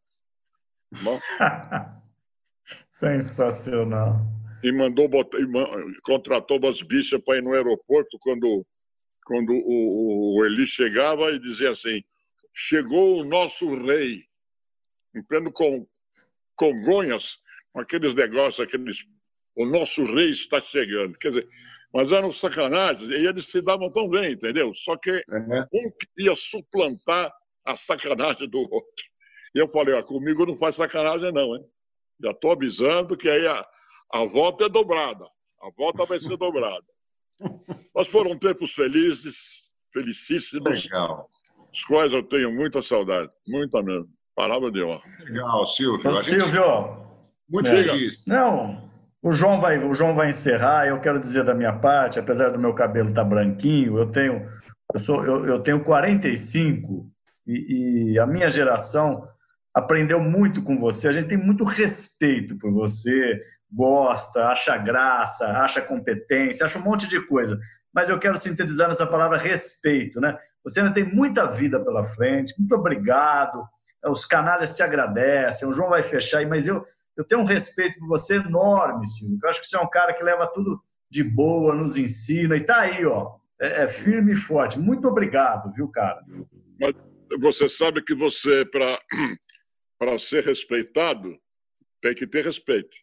Bom? 1.03 1.21
Sensacional. 2.91 4.21
E 4.63 4.73
mandou 4.73 5.07
botar, 5.09 5.39
e 5.39 6.01
contratou 6.03 6.59
umas 6.59 6.81
bichas 6.81 7.21
para 7.23 7.37
ir 7.37 7.43
no 7.43 7.53
aeroporto 7.53 8.19
quando, 8.19 8.67
quando 9.27 9.53
o, 9.53 10.39
o 10.39 10.45
Eli 10.47 10.67
chegava 10.67 11.31
e 11.31 11.39
dizia 11.39 11.71
assim: 11.71 12.03
chegou 12.55 13.21
o 13.21 13.25
nosso 13.25 13.75
rei, 13.75 14.25
em 15.15 15.23
pleno 15.23 15.53
com, 15.53 15.87
Congonhas, 16.55 17.39
com 17.73 17.81
aqueles 17.81 18.15
negócios, 18.15 18.65
aqueles. 18.65 19.05
O 19.57 19.67
nosso 19.67 20.05
rei 20.05 20.31
está 20.31 20.61
chegando. 20.61 21.19
Quer 21.19 21.29
dizer, 21.31 21.49
mas 21.93 22.11
eram 22.13 22.31
sacanagens, 22.31 23.11
e 23.11 23.27
eles 23.27 23.47
se 23.47 23.61
davam 23.61 23.91
tão 23.91 24.09
bem, 24.09 24.33
entendeu? 24.33 24.73
Só 24.75 24.97
que 24.97 25.11
uhum. 25.29 25.67
um 25.73 25.93
ia 26.19 26.35
suplantar 26.37 27.33
a 27.65 27.77
sacanagem 27.77 28.49
do 28.49 28.59
outro. 28.59 29.05
E 29.55 29.59
eu 29.59 29.69
falei, 29.69 29.95
ó, 29.95 30.03
comigo 30.03 30.47
não 30.47 30.57
faz 30.57 30.77
sacanagem, 30.77 31.33
não, 31.33 31.57
hein? 31.57 31.65
Já 32.21 32.31
estou 32.31 32.53
avisando 32.53 33.17
que 33.17 33.29
aí 33.29 33.47
a, 33.47 33.67
a 34.13 34.25
volta 34.25 34.65
é 34.65 34.69
dobrada. 34.69 35.25
A 35.61 35.71
volta 35.77 36.05
vai 36.05 36.21
ser 36.21 36.37
dobrada. 36.39 36.87
Mas 37.95 38.09
foram 38.09 38.39
tempos 38.39 38.73
felizes, 38.73 39.73
felicíssimos. 39.93 40.85
Legal 40.85 41.31
os 41.75 41.85
quais 41.85 42.13
eu 42.13 42.23
tenho 42.23 42.53
muita 42.53 42.81
saudade, 42.81 43.31
muita 43.47 43.83
mesmo. 43.83 44.09
Palavra 44.35 44.71
de 44.71 44.83
honra. 44.83 45.03
Legal, 45.21 45.67
Silvio. 45.67 46.11
Ô, 46.11 46.17
Silvio. 46.17 46.97
Muito 47.49 47.69
é. 47.69 47.85
feliz. 47.85 48.27
Não, 48.29 48.89
o 49.21 49.33
João, 49.33 49.61
vai, 49.61 49.79
o 49.79 49.93
João 49.93 50.15
vai 50.15 50.29
encerrar. 50.29 50.87
Eu 50.87 51.01
quero 51.01 51.19
dizer 51.19 51.45
da 51.45 51.55
minha 51.55 51.73
parte, 51.73 52.19
apesar 52.19 52.51
do 52.51 52.59
meu 52.59 52.73
cabelo 52.75 53.09
estar 53.09 53.23
tá 53.23 53.29
branquinho, 53.29 53.99
eu 53.99 54.07
tenho, 54.07 54.49
eu 54.93 55.01
sou, 55.01 55.25
eu, 55.25 55.47
eu 55.47 55.61
tenho 55.61 55.85
45 55.85 57.09
e, 57.47 58.13
e 58.13 58.19
a 58.19 58.27
minha 58.27 58.49
geração 58.49 59.27
aprendeu 59.75 60.21
muito 60.21 60.63
com 60.63 60.79
você. 60.79 61.09
A 61.09 61.13
gente 61.13 61.27
tem 61.27 61.39
muito 61.39 61.65
respeito 61.65 62.57
por 62.57 62.73
você, 62.73 63.41
gosta, 63.71 64.47
acha 64.47 64.77
graça, 64.77 65.47
acha 65.59 65.83
competência, 65.83 66.65
acha 66.65 66.79
um 66.79 66.85
monte 66.85 67.09
de 67.09 67.21
coisa. 67.27 67.59
Mas 67.95 68.09
eu 68.09 68.19
quero 68.19 68.37
sintetizar 68.37 68.89
nessa 68.89 69.07
palavra 69.07 69.39
respeito, 69.39 70.21
né? 70.21 70.37
Você 70.65 70.81
ainda 70.81 70.93
tem 70.93 71.05
muita 71.05 71.47
vida 71.47 71.79
pela 71.79 72.03
frente. 72.03 72.55
Muito 72.59 72.75
obrigado. 72.75 73.63
Os 74.05 74.27
canalhas 74.27 74.75
te 74.75 74.83
agradecem. 74.83 75.69
O 75.69 75.73
João 75.73 75.91
vai 75.91 76.03
fechar 76.03 76.39
aí, 76.39 76.47
mas 76.47 76.67
eu, 76.67 76.85
eu 77.17 77.25
tenho 77.25 77.43
um 77.43 77.45
respeito 77.47 77.99
por 78.01 78.09
você 78.09 78.37
enorme, 78.37 79.07
Silvio. 79.07 79.39
Eu 79.41 79.49
acho 79.49 79.61
que 79.61 79.69
você 79.69 79.77
é 79.77 79.81
um 79.81 79.89
cara 79.89 80.13
que 80.13 80.25
leva 80.25 80.47
tudo 80.47 80.83
de 81.09 81.23
boa, 81.23 81.75
nos 81.75 81.97
ensina. 81.97 82.57
E 82.57 82.61
tá 82.61 82.81
aí, 82.81 83.07
ó. 83.07 83.37
É, 83.61 83.85
é 83.85 83.89
firme 83.89 84.33
e 84.33 84.37
forte. 84.37 84.79
Muito 84.79 85.07
obrigado, 85.07 85.73
viu, 85.73 85.89
cara? 85.89 86.25
Mas 86.81 86.95
você 87.41 87.69
sabe 87.69 88.03
que 88.03 88.15
você, 88.15 88.65
para 88.65 88.99
ser 90.19 90.45
respeitado, 90.45 91.39
tem 92.01 92.15
que 92.15 92.27
ter 92.27 92.45
respeito. 92.45 92.97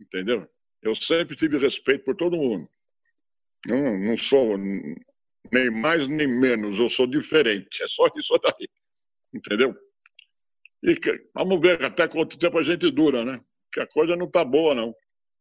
Entendeu? 0.00 0.48
Eu 0.80 0.94
sempre 0.94 1.34
tive 1.34 1.58
respeito 1.58 2.04
por 2.04 2.14
todo 2.14 2.36
mundo. 2.36 2.68
Não, 3.66 3.98
não 3.98 4.16
sou 4.16 4.56
nem 5.52 5.70
mais 5.70 6.08
nem 6.08 6.26
menos, 6.26 6.78
eu 6.78 6.88
sou 6.88 7.06
diferente. 7.06 7.82
É 7.82 7.88
só 7.88 8.06
isso 8.16 8.38
daí. 8.38 8.68
Entendeu? 9.34 9.76
E 10.82 10.94
que, 10.96 11.28
vamos 11.34 11.60
ver 11.60 11.84
até 11.84 12.06
quanto 12.06 12.38
tempo 12.38 12.58
a 12.58 12.62
gente 12.62 12.90
dura, 12.90 13.24
né? 13.24 13.40
Que 13.72 13.80
a 13.80 13.86
coisa 13.86 14.16
não 14.16 14.26
está 14.26 14.44
boa, 14.44 14.74
não. 14.74 14.94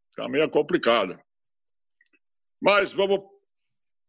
Está 0.09 0.27
meio 0.27 0.49
complicada. 0.49 1.21
Mas 2.59 2.91
vamos, 2.91 3.21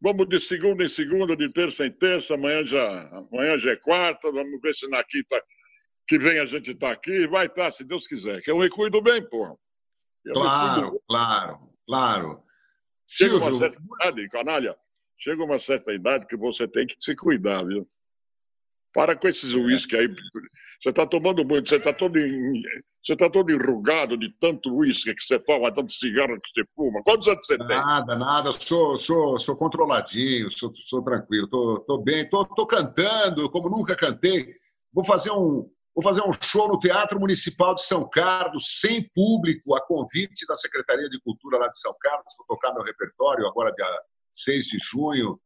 vamos 0.01 0.27
de 0.29 0.41
segunda 0.41 0.85
em 0.85 0.89
segunda, 0.89 1.37
de 1.37 1.49
terça 1.53 1.85
em 1.85 1.93
terça. 1.93 2.35
Amanhã 2.35 2.65
já, 2.65 3.09
amanhã 3.09 3.59
já 3.59 3.73
é 3.73 3.77
quarta. 3.77 4.33
Vamos 4.33 4.61
ver 4.61 4.75
se 4.75 4.89
na 4.89 5.05
quinta 5.05 5.43
que 6.07 6.19
vem 6.19 6.39
a 6.39 6.47
gente 6.47 6.71
está 6.71 6.91
aqui. 6.91 7.27
Vai 7.27 7.47
estar, 7.47 7.65
tá, 7.65 7.71
se 7.71 7.85
Deus 7.85 8.07
quiser. 8.07 8.41
Que 8.41 8.51
eu 8.51 8.59
me 8.59 8.71
cuido 8.71 9.03
bem, 9.03 9.23
porra. 9.29 9.55
claro, 10.33 11.03
claro, 11.07 11.59
claro. 11.87 12.48
Chega 13.09 13.37
uma 13.37 13.51
certa 13.53 13.81
idade, 13.81 14.29
canalha, 14.29 14.77
chega 15.17 15.43
uma 15.43 15.59
certa 15.59 15.93
idade 15.95 16.27
que 16.27 16.37
você 16.37 16.69
tem 16.69 16.87
que 16.87 16.95
se 17.01 17.17
cuidar, 17.17 17.65
viu? 17.65 17.89
Para 18.93 19.17
com 19.17 19.27
esses 19.27 19.55
é. 19.55 19.57
uísque 19.57 19.97
aí. 19.97 20.09
Você 20.81 20.91
está 20.91 21.07
tomando 21.07 21.45
muito, 21.45 21.69
você 21.69 21.77
está 21.77 21.93
todo, 21.93 22.15
você 23.03 23.17
tá 23.17 23.29
todo 23.31 23.51
enrugado 23.51 24.17
de 24.17 24.31
tanto 24.39 24.77
uísque 24.77 25.15
que 25.15 25.23
você 25.23 25.39
toma, 25.39 25.73
tanto 25.73 25.93
cigarro 25.93 26.39
que 26.41 26.51
você 26.51 26.65
fuma. 26.77 27.03
Quantos 27.03 27.27
anos 27.27 27.47
você 27.47 27.57
nada, 27.57 27.69
tem? 27.69 27.77
Nada, 27.79 28.17
nada. 28.17 28.53
Sou, 28.53 28.97
sou, 28.99 29.41
sou 29.41 29.57
controladinho, 29.57 30.51
sou, 30.51 30.73
sou 30.77 31.03
tranquilo, 31.03 31.49
tô, 31.49 31.81
tô 31.81 31.99
bem, 31.99 32.29
tô, 32.29 32.45
tô 32.45 32.67
cantando 32.67 33.51
como 33.51 33.71
nunca 33.71 33.97
cantei. 33.97 34.55
Vou 34.93 35.05
fazer 35.05 35.31
um, 35.31 35.69
Vou 35.99 36.03
fazer 36.05 36.23
um 36.23 36.33
show 36.33 36.69
no 36.69 36.79
Teatro 36.79 37.19
Municipal 37.19 37.75
de 37.75 37.83
São 37.83 38.09
Carlos, 38.09 38.79
sem 38.79 39.11
público, 39.13 39.75
a 39.75 39.85
convite 39.85 40.47
da 40.47 40.55
Secretaria 40.55 41.09
de 41.09 41.21
Cultura 41.21 41.59
lá 41.59 41.67
de 41.67 41.77
São 41.77 41.93
Carlos. 42.01 42.33
Vou 42.39 42.47
tocar 42.47 42.73
meu 42.73 42.85
repertório 42.85 43.45
agora, 43.49 43.73
dia 43.73 43.85
6 44.33 44.65
de 44.67 44.79
junho. 44.79 45.41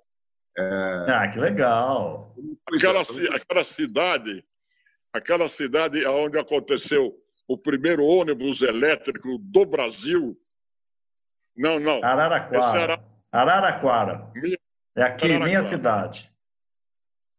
É... 0.58 1.06
Ah, 1.08 1.30
que 1.32 1.38
legal! 1.38 2.36
Aquela, 2.70 3.00
aquela 3.34 3.64
cidade, 3.64 4.44
aquela 5.10 5.48
cidade 5.48 6.06
onde 6.06 6.38
aconteceu 6.38 7.18
o 7.48 7.56
primeiro 7.56 8.04
ônibus 8.04 8.60
elétrico 8.60 9.38
do 9.38 9.64
Brasil. 9.64 10.38
Não, 11.56 11.80
não. 11.80 12.04
Araraquara. 12.04 12.78
Era... 12.78 13.04
Araraquara. 13.32 14.30
Minha... 14.34 14.58
É 14.94 15.02
aqui, 15.02 15.24
Araraquara. 15.24 15.44
minha 15.46 15.62
cidade. 15.62 16.30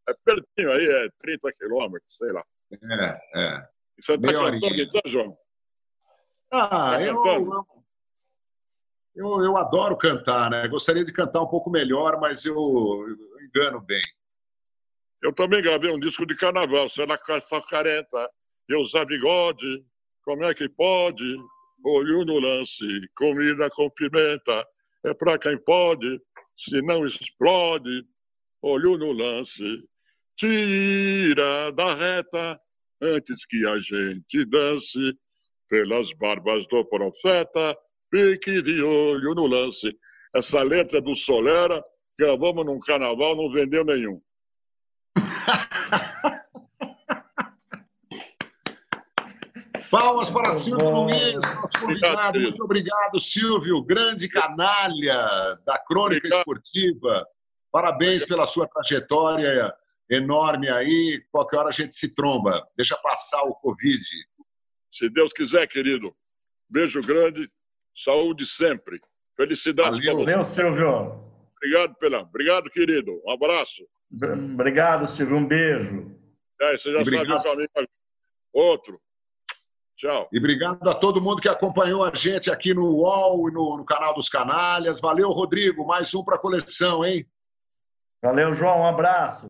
É 0.10 0.14
pertinho 0.26 0.72
aí, 0.72 0.88
é 0.88 1.10
30 1.22 1.52
quilômetros, 1.52 2.18
sei 2.18 2.32
lá. 2.32 2.44
É, 2.82 3.20
é. 3.36 3.68
Você 4.02 4.14
está 4.14 4.34
cantando 4.34 4.82
então, 4.82 5.02
João? 5.06 5.38
Ah, 6.52 6.92
tá 6.92 7.02
eu, 7.02 7.24
eu, 9.16 9.42
eu, 9.42 9.58
adoro 9.58 9.98
cantar, 9.98 10.50
né? 10.50 10.68
Gostaria 10.68 11.04
de 11.04 11.12
cantar 11.12 11.42
um 11.42 11.48
pouco 11.48 11.70
melhor, 11.70 12.20
mas 12.20 12.46
eu, 12.46 12.56
eu 12.56 13.46
engano 13.46 13.82
bem. 13.82 14.04
Eu 15.22 15.34
também 15.34 15.62
gravei 15.62 15.92
um 15.92 16.00
disco 16.00 16.26
de 16.26 16.36
carnaval, 16.36 16.90
será 16.90 17.18
que 17.18 17.42
só 17.42 17.62
careta, 17.62 18.30
eu 18.68 18.82
usar 18.82 19.06
bigode, 19.06 19.86
como 20.24 20.44
é 20.44 20.54
que 20.54 20.68
pode? 20.68 21.24
Olho 21.86 22.26
no 22.26 22.40
lance, 22.40 22.86
comida 23.16 23.70
com 23.70 23.90
pimenta, 23.90 24.68
é 25.06 25.14
pra 25.14 25.38
quem 25.38 25.58
pode, 25.58 26.22
se 26.58 26.82
não 26.82 27.06
explode, 27.06 28.06
olho 28.62 28.98
no 28.98 29.12
lance, 29.12 29.64
tira 30.36 31.72
da 31.72 31.94
reta 31.94 32.60
antes 33.02 33.46
que 33.46 33.66
a 33.68 33.80
gente 33.80 34.46
dance 34.46 35.18
pelas 35.70 36.14
barbas 36.14 36.68
do 36.68 36.86
profeta, 36.86 37.78
fique 38.14 38.62
de 38.62 38.82
olho 38.82 39.34
no 39.34 39.48
lance. 39.48 39.98
Essa 40.34 40.62
letra 40.64 41.02
do 41.02 41.16
Solera, 41.16 41.84
gravamos 42.18 42.66
num 42.66 42.80
carnaval, 42.80 43.36
não 43.36 43.52
vendeu 43.52 43.84
nenhum. 43.84 44.22
Palmas 49.92 50.30
para 50.30 50.54
Silvio 50.56 50.90
Luiz, 50.90 51.34
nosso 51.34 51.80
convidado. 51.80 52.40
Muito 52.40 52.64
obrigado, 52.64 53.20
Silvio, 53.20 53.84
grande 53.84 54.28
canalha 54.28 55.60
da 55.66 55.78
crônica 55.88 56.18
obrigado. 56.18 56.40
esportiva. 56.40 57.28
Parabéns 57.72 58.26
pela 58.26 58.46
sua 58.46 58.68
trajetória 58.68 59.72
enorme 60.10 60.70
aí. 60.70 61.24
Qualquer 61.32 61.58
hora 61.58 61.70
a 61.70 61.72
gente 61.72 61.96
se 61.96 62.16
tromba. 62.16 62.68
Deixa 62.76 62.98
passar 62.98 63.44
o 63.44 63.56
Covid. 63.56 64.04
Se 64.92 65.10
Deus 65.10 65.34
quiser, 65.34 65.68
querido. 65.68 66.16
Beijo 66.70 67.02
grande, 67.02 67.50
saúde 67.96 68.46
sempre. 68.46 69.00
Felicidade 69.36 70.04
Valeu, 70.06 70.26
Valeu 70.26 70.44
Silvio. 70.44 71.34
Obrigado, 71.58 71.96
pela. 71.96 72.20
Obrigado, 72.20 72.70
querido. 72.70 73.22
Um 73.26 73.32
abraço. 73.32 73.88
Obrigado, 74.12 75.08
Silvio. 75.08 75.38
Um 75.38 75.48
beijo. 75.48 76.16
É, 76.62 76.78
você 76.78 76.92
já 76.92 77.00
obrigado. 77.00 77.42
sabe 77.42 77.64
o 77.64 77.70
caminho. 77.70 77.90
Outro. 78.54 79.02
Tchau. 79.96 80.28
E 80.32 80.38
obrigado 80.38 80.88
a 80.88 80.94
todo 80.94 81.22
mundo 81.22 81.42
que 81.42 81.50
acompanhou 81.50 82.04
a 82.04 82.12
gente 82.14 82.52
aqui 82.52 82.74
no 82.74 82.86
UOL 82.86 83.50
e 83.50 83.54
no, 83.54 83.78
no 83.78 83.86
canal 83.86 84.14
dos 84.14 84.30
Canalhas. 84.30 85.00
Valeu, 85.00 85.30
Rodrigo. 85.30 85.86
Mais 85.86 86.14
um 86.14 86.24
para 86.24 86.36
a 86.36 86.40
coleção, 86.40 87.06
hein? 87.06 87.26
Valeu, 88.22 88.54
João. 88.54 88.82
Um 88.82 88.86
abraço. 88.86 89.42